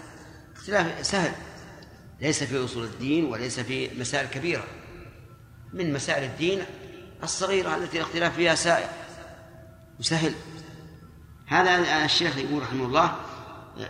اختلاف 0.57 1.07
سهل. 1.07 1.33
ليس 2.21 2.45
في 2.45 2.65
أصول 2.65 2.85
الدين 2.85 3.25
وليس 3.25 3.61
في 3.61 4.01
مسائل 4.01 4.29
كبيرة. 4.29 4.65
من 5.73 5.93
مسائل 5.93 6.25
الدين 6.31 6.63
الصغيرة 7.23 7.77
التي 7.77 7.97
الاختلاف 7.97 8.35
فيها 8.35 8.55
سائر 8.55 8.89
وسهل. 10.01 10.35
هذا 11.47 12.05
الشيخ 12.05 12.37
يقول 12.37 12.63
رحمه 12.63 12.85
الله 12.85 13.17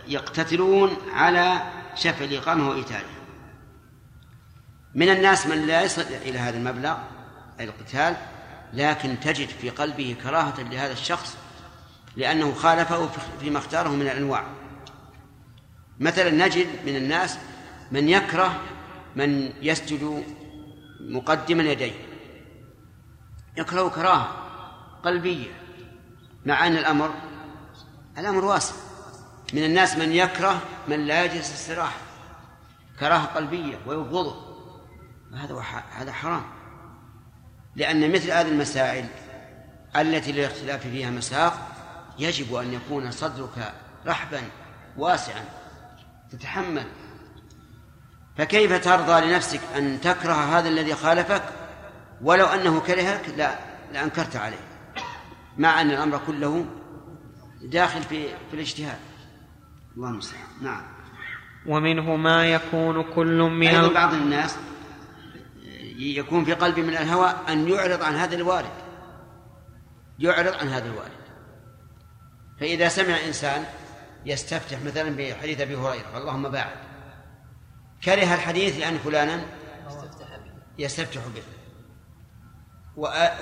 يقتتلون 0.07 0.97
على 1.13 1.61
شفع 1.95 2.25
الإقامة 2.25 2.69
وإيتائها 2.69 3.17
من 4.95 5.09
الناس 5.09 5.47
من 5.47 5.67
لا 5.67 5.81
يصل 5.81 6.01
إلى 6.01 6.39
هذا 6.39 6.57
المبلغ 6.57 6.97
القتال 7.59 8.15
لكن 8.73 9.19
تجد 9.19 9.47
في 9.47 9.69
قلبه 9.69 10.15
كراهة 10.23 10.61
لهذا 10.61 10.93
الشخص 10.93 11.37
لأنه 12.15 12.53
خالفه 12.53 13.09
فيما 13.39 13.57
اختاره 13.57 13.89
من 13.89 14.01
الأنواع. 14.01 14.43
مثلا 15.99 16.47
نجد 16.47 16.67
من 16.85 16.95
الناس 16.95 17.37
من 17.91 18.09
يكره 18.09 18.61
من 19.15 19.53
يسجد 19.61 20.23
مقدما 20.99 21.63
يديه. 21.63 21.93
يكره 23.57 23.89
كراهة 23.89 24.27
قلبية 25.03 25.47
مع 26.45 26.67
أن 26.67 26.77
الأمر 26.77 27.13
الأمر 28.17 28.45
واسع. 28.45 28.75
من 29.53 29.63
الناس 29.63 29.97
من 29.97 30.11
يكره 30.11 30.61
من 30.87 31.05
لا 31.05 31.25
يجلس 31.25 31.53
استراحة. 31.53 31.97
كراهة 32.99 33.25
قلبية 33.25 33.79
ويبغضه. 33.85 34.35
هذا 35.33 35.63
هذا 35.91 36.11
حرام. 36.11 36.43
لأن 37.75 38.11
مثل 38.11 38.31
هذه 38.31 38.47
المسائل 38.47 39.05
التي 39.95 40.31
للاختلاف 40.31 40.81
فيها 40.81 41.09
مساق 41.09 41.67
يجب 42.19 42.55
أن 42.55 42.73
يكون 42.73 43.11
صدرك 43.11 43.73
رحبا 44.05 44.41
واسعا 44.97 45.45
تتحمل. 46.31 46.87
فكيف 48.37 48.83
ترضى 48.83 49.25
لنفسك 49.25 49.61
أن 49.75 50.01
تكره 50.01 50.57
هذا 50.57 50.69
الذي 50.69 50.95
خالفك؟ 50.95 51.43
ولو 52.21 52.45
أنه 52.45 52.79
كرهك 52.79 53.29
لا 53.37 53.59
لأنكرت 53.93 54.35
عليه. 54.35 54.67
مع 55.57 55.81
أن 55.81 55.91
الأمر 55.91 56.21
كله 56.27 56.65
داخل 57.61 58.03
في 58.03 58.27
في 58.27 58.53
الاجتهاد. 58.53 58.99
الله 59.97 60.09
المستعان. 60.09 60.47
نعم. 60.61 60.83
ومنه 61.65 62.15
ما 62.15 62.45
يكون 62.45 63.03
كل 63.03 63.41
من 63.41 63.67
أيضا. 63.67 63.93
بعض 63.93 64.13
الناس 64.13 64.57
يكون 65.97 66.45
في 66.45 66.53
قلبه 66.53 66.81
من 66.81 66.89
الهوى 66.89 67.35
أن 67.49 67.69
يعرض 67.69 68.03
عن 68.03 68.15
هذا 68.15 68.35
الوارد. 68.35 68.71
يعرض 70.19 70.53
عن 70.53 70.67
هذا 70.67 70.85
الوارد. 70.85 71.11
فإذا 72.59 72.87
سمع 72.87 73.15
إنسان 73.27 73.65
يستفتح 74.25 74.81
مثلا 74.81 75.09
بحديث 75.09 75.61
أبي 75.61 75.75
هريرة 75.75 76.17
اللهم 76.17 76.49
باعد. 76.49 76.77
كره 78.03 78.33
الحديث 78.33 78.79
لأن 78.79 78.97
فلانا 78.97 79.45
يستفتح 80.77 81.21
به. 81.35 81.43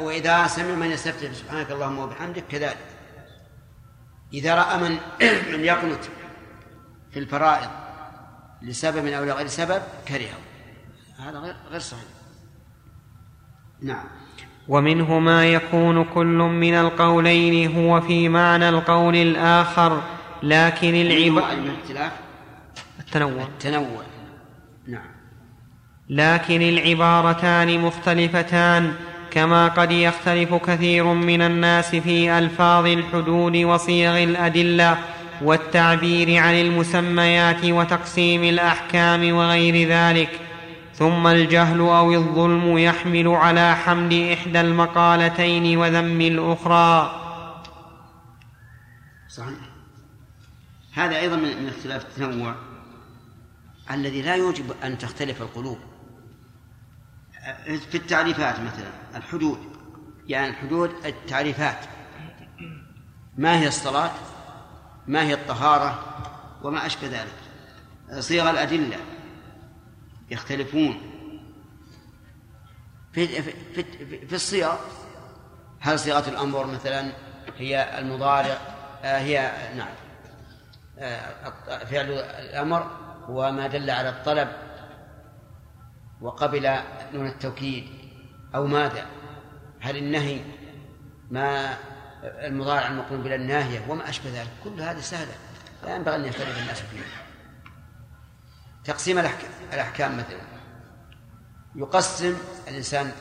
وإذا 0.01 0.47
سمع 0.47 0.75
من 0.75 0.91
يستفتح 0.91 1.33
سبحانك 1.33 1.71
اللهم 1.71 1.99
وبحمدك 1.99 2.43
كذلك. 2.51 2.94
إذا 4.33 4.55
رأى 4.55 4.77
من 4.77 4.97
من 5.53 5.65
يقنت 5.65 6.03
في 7.11 7.19
الفرائض 7.19 7.69
لسبب 8.61 9.07
أو 9.07 9.23
لغير 9.23 9.47
سبب 9.47 9.81
كرهه. 10.07 10.39
هذا 11.19 11.39
غير 11.39 11.55
غير 11.71 11.79
صحيح. 11.79 12.03
نعم. 13.81 14.05
ومنه 14.67 15.19
ما 15.19 15.45
يكون 15.45 16.03
كل 16.03 16.37
من 16.37 16.73
القولين 16.73 17.75
هو 17.75 18.01
في 18.01 18.29
معنى 18.29 18.69
القول 18.69 19.15
الآخر 19.15 20.01
لكن 20.43 20.95
العب... 20.95 21.37
العبارة 21.37 22.11
التنوع. 22.99 23.43
التنوع. 23.43 24.03
نعم. 24.87 25.15
لكن 26.09 26.61
العبارتان 26.61 27.79
مختلفتان 27.79 28.93
كما 29.35 29.67
قد 29.67 29.91
يختلف 29.91 30.53
كثير 30.53 31.03
من 31.03 31.41
الناس 31.41 31.95
في 31.95 32.37
ألفاظ 32.37 32.85
الحدود 32.85 33.57
وصيغ 33.57 34.23
الأدلة 34.23 34.97
والتعبير 35.41 36.37
عن 36.37 36.53
المسميات 36.53 37.65
وتقسيم 37.65 38.43
الأحكام 38.43 39.33
وغير 39.33 39.89
ذلك 39.89 40.39
ثم 40.93 41.27
الجهل 41.27 41.79
أو 41.79 42.13
الظلم 42.13 42.77
يحمل 42.77 43.27
على 43.27 43.75
حمد 43.75 44.13
إحدى 44.13 44.61
المقالتين 44.61 45.77
وذم 45.77 46.21
الأخرى. 46.21 47.21
صحيح. 49.29 49.69
هذا 50.93 51.19
أيضا 51.19 51.35
من 51.35 51.67
اختلاف 51.77 52.05
التنوع 52.05 52.55
الذي 53.91 54.21
لا 54.21 54.35
يوجب 54.35 54.65
أن 54.83 54.97
تختلف 54.97 55.41
القلوب. 55.41 55.77
في 57.91 57.97
التعريفات 57.97 58.59
مثلا 58.59 58.91
الحدود. 59.15 59.59
يعني 60.27 60.49
الحدود 60.49 60.91
التعريفات. 61.05 61.79
ما 63.37 63.59
هي 63.59 63.67
الصلاة؟ 63.67 64.11
ما 65.07 65.21
هي 65.21 65.33
الطهارة؟ 65.33 66.03
وما 66.63 66.85
أشبه 66.85 67.07
ذلك. 67.07 68.19
صيغ 68.21 68.49
الأدلة. 68.49 68.97
يختلفون. 70.31 71.01
في 73.13 73.27
في 73.27 73.51
في, 73.73 74.27
في 74.27 74.35
الصيغ 74.35 74.75
هل 75.79 75.99
صيغة 75.99 76.29
الأمر 76.29 76.65
مثلا 76.67 77.11
هي 77.57 77.99
المضارع؟ 77.99 78.57
آه، 79.03 79.17
هي 79.17 79.51
نعم. 79.77 79.93
آه، 80.99 81.83
فعل 81.85 82.11
الأمر 82.11 82.91
هو 83.25 83.51
ما 83.51 83.67
دل 83.67 83.89
على 83.89 84.09
الطلب. 84.09 84.47
وقبل 86.21 86.79
نون 87.13 87.27
التوكيد 87.27 87.87
أو 88.55 88.67
ماذا؟ 88.67 89.05
هل 89.79 89.97
النهي 89.97 90.41
ما 91.31 91.77
المضارع 92.23 92.87
المقرون 92.87 93.21
بلا 93.21 93.35
الناهية 93.35 93.85
وما 93.89 94.09
أشبه 94.09 94.41
ذلك؟ 94.41 94.49
كل 94.63 94.81
هذه 94.81 94.99
سهلة 94.99 95.35
لا 95.83 95.95
ينبغي 95.95 96.15
أن 96.15 96.25
يختلف 96.25 96.59
الناس 96.59 96.81
فيها 96.81 97.25
تقسيم 98.83 99.19
الأحكام, 99.73 100.17
مثلا. 100.17 100.41
يقسم 101.75 102.37
الإنسان 102.67 103.11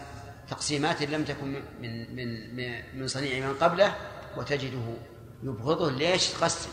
تقسيمات 0.49 1.03
لم 1.03 1.25
تكن 1.25 1.63
من 1.81 2.17
من 2.17 2.57
من, 2.99 3.07
صنيع 3.07 3.47
من 3.49 3.55
قبله 3.55 3.95
وتجده 4.37 4.95
يبغضه. 5.43 5.91
ليش 5.91 6.29
تقسم؟ 6.29 6.71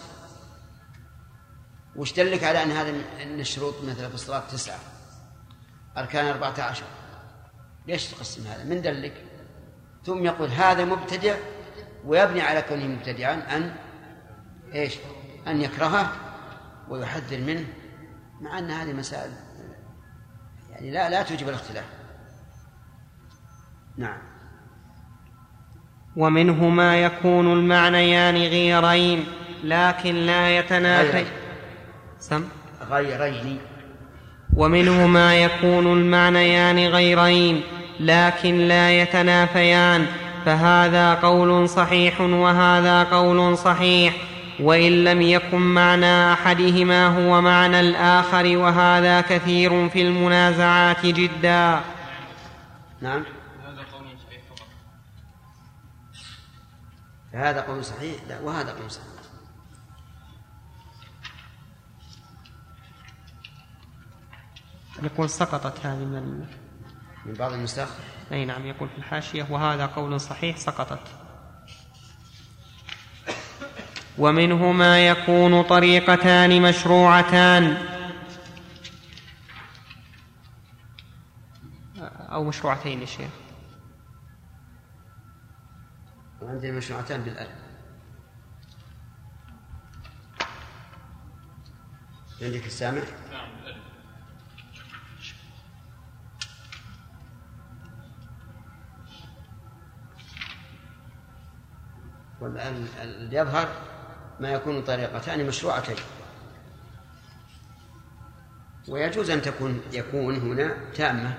وش 1.96 2.14
دلك 2.14 2.44
على 2.44 2.64
أن 2.64 2.72
هذا 2.72 2.90
أن 3.22 3.40
الشروط 3.40 3.76
مثلا 3.84 4.10
في 4.10 4.16
الصلاة 4.16 4.40
تسعة؟ 4.40 4.80
أركان 5.98 6.26
أربعة 6.26 6.62
عشر. 6.62 6.86
ليش 7.88 8.08
تقسم 8.08 8.48
هذا؟ 8.48 8.64
من 8.64 8.82
دلك؟ 8.82 9.26
ثم 10.06 10.26
يقول 10.26 10.50
هذا 10.50 10.86
مبتدع 10.86 11.36
ويبني 12.06 12.42
على 12.42 12.62
كونه 12.62 12.88
مبتدعا 12.88 13.34
أن 13.34 13.76
إيش؟ 14.74 14.98
أن 15.48 15.62
يكرهه 15.62 16.12
ويحذر 16.90 17.40
منه 17.40 17.66
مع 18.42 18.60
أن 18.60 18.72
هذه 18.72 18.94
مسائل 18.94 19.32
يعني 20.72 20.92
لا 20.92 21.10
لا 21.10 21.24
توجب 21.24 21.50
الاختلاف. 21.50 21.86
نعم. 23.98 24.18
ومنه 26.16 26.70
ما 26.70 27.02
يكون 27.02 27.54
المعنيان 27.54 28.36
غيرين 28.36 29.26
لكن 29.64 30.16
لا 30.16 30.58
يتنافي 30.58 31.12
غيرين. 31.12 31.32
سم؟ 32.20 32.50
غيرين. 32.82 33.71
ومنه 34.56 35.08
ما 35.08 35.36
يكون 35.36 35.94
المعنيان 35.98 36.80
غيرين 36.88 37.62
لكن 38.00 38.58
لا 38.58 39.02
يتنافيان 39.02 40.06
فهذا 40.46 41.14
قول 41.14 41.70
صحيح 41.70 42.22
وهذا 42.22 43.04
قول 43.04 43.58
صحيح 43.58 44.14
وإن 44.60 45.04
لم 45.04 45.22
يكن 45.22 45.58
معنى 45.58 46.34
أحدهما 46.34 47.08
هو 47.08 47.42
معنى 47.42 47.80
الآخر 47.80 48.58
وهذا 48.58 49.22
كثير 49.22 49.90
في 49.90 50.02
المنازعات 50.02 51.06
جدا. 51.06 51.82
نعم. 53.02 53.24
هذا 53.66 53.84
قول 53.94 54.06
صحيح 54.28 54.42
فقط. 54.50 54.68
فهذا 57.34 57.62
قول 57.62 57.86
صحيح 57.86 58.16
لا 58.30 58.40
وهذا 58.40 58.72
قول 58.72 58.92
صحيح. 58.92 59.11
يقول 65.02 65.30
سقطت 65.30 65.86
هذه 65.86 66.06
من 66.06 66.18
ال... 66.18 66.46
من 67.26 67.34
بعض 67.34 67.54
النسخ 67.54 67.90
أي 68.32 68.46
نعم 68.46 68.66
يقول 68.66 68.90
في 68.90 68.98
الحاشية 68.98 69.48
وهذا 69.50 69.86
قول 69.86 70.20
صحيح 70.20 70.58
سقطت. 70.58 71.08
ومنه 74.18 74.72
ما 74.72 75.08
يكون 75.08 75.64
طريقتان 75.64 76.62
مشروعتان. 76.62 77.78
أو 82.32 82.44
مشروعتين 82.44 83.02
يا 83.02 83.06
شيخ. 83.06 83.32
وعندنا 86.42 86.72
مشروعتان 86.72 87.22
بالألف. 87.22 87.62
عندك 92.42 92.66
السامع؟ 92.66 93.02
والآن 102.42 102.88
يظهر 103.32 103.68
ما 104.40 104.50
يكون 104.50 104.82
طريقتان 104.82 105.48
مشروعتين. 105.48 105.96
ويجوز 108.88 109.30
أن 109.30 109.42
تكون 109.42 109.82
يكون 109.94 110.36
هنا 110.36 110.76
تامة. 110.96 111.34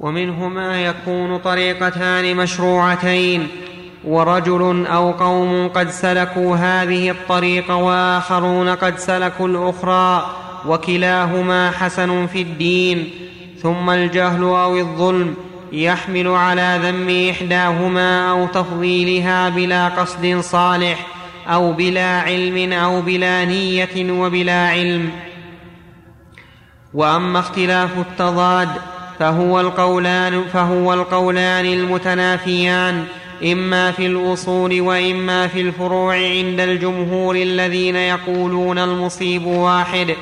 ومنه 0.00 0.48
ما 0.48 0.82
يكون 0.82 1.38
طريقتان 1.38 2.36
مشروعتين. 2.36 3.48
ورجل 4.04 4.86
أو 4.86 5.12
قوم 5.12 5.68
قد 5.68 5.90
سلكوا 5.90 6.56
هذه 6.56 7.10
الطريق 7.10 7.70
وآخرون 7.70 8.68
قد 8.68 8.98
سلكوا 8.98 9.48
الأخرى. 9.48 10.36
وكلاهما 10.66 11.70
حسن 11.70 12.26
في 12.26 12.42
الدين. 12.42 13.27
ثم 13.62 13.90
الجهل 13.90 14.42
أو 14.42 14.76
الظلم 14.76 15.34
يحمل 15.72 16.28
على 16.28 16.80
ذم 16.82 17.30
إحداهما 17.30 18.30
أو 18.30 18.46
تفضيلها 18.46 19.48
بلا 19.48 19.88
قصد 19.88 20.40
صالح 20.40 21.06
أو 21.46 21.72
بلا 21.72 22.20
علم 22.20 22.72
أو 22.72 23.02
بلا 23.02 23.44
نية 23.44 24.12
وبلا 24.12 24.68
علم. 24.68 25.10
وأما 26.94 27.38
اختلاف 27.38 27.98
التضاد 27.98 28.68
فهو 29.18 29.60
القولان 29.60 30.44
فهو 30.52 30.94
القولان 30.94 31.66
المتنافيان 31.66 33.04
إما 33.52 33.90
في 33.90 34.06
الاصول 34.06 34.80
وإما 34.80 35.46
في 35.46 35.60
الفروع 35.60 36.14
عند 36.14 36.60
الجمهور 36.60 37.36
الذين 37.36 37.96
يقولون 37.96 38.78
المصيب 38.78 39.46
واحد 39.46 40.14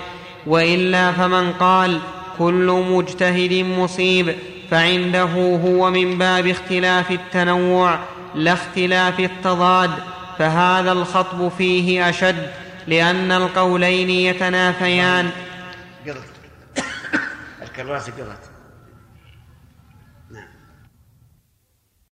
وإلا 0.46 1.12
فمن 1.12 1.52
قال 1.52 1.98
كل 2.38 2.84
مجتهد 2.90 3.52
مصيب 3.52 4.34
فعنده 4.70 5.22
هو 5.64 5.90
من 5.90 6.18
باب 6.18 6.46
اختلاف 6.46 7.10
التنوع 7.10 7.98
لا 8.34 8.52
اختلاف 8.52 9.20
التضاد 9.20 9.90
فهذا 10.38 10.92
الخطب 10.92 11.48
فيه 11.58 12.08
أشد 12.08 12.50
لأن 12.86 13.32
القولين 13.32 14.10
يتنافيان. 14.10 15.30
قرت 16.06 16.16
قرت 18.18 18.55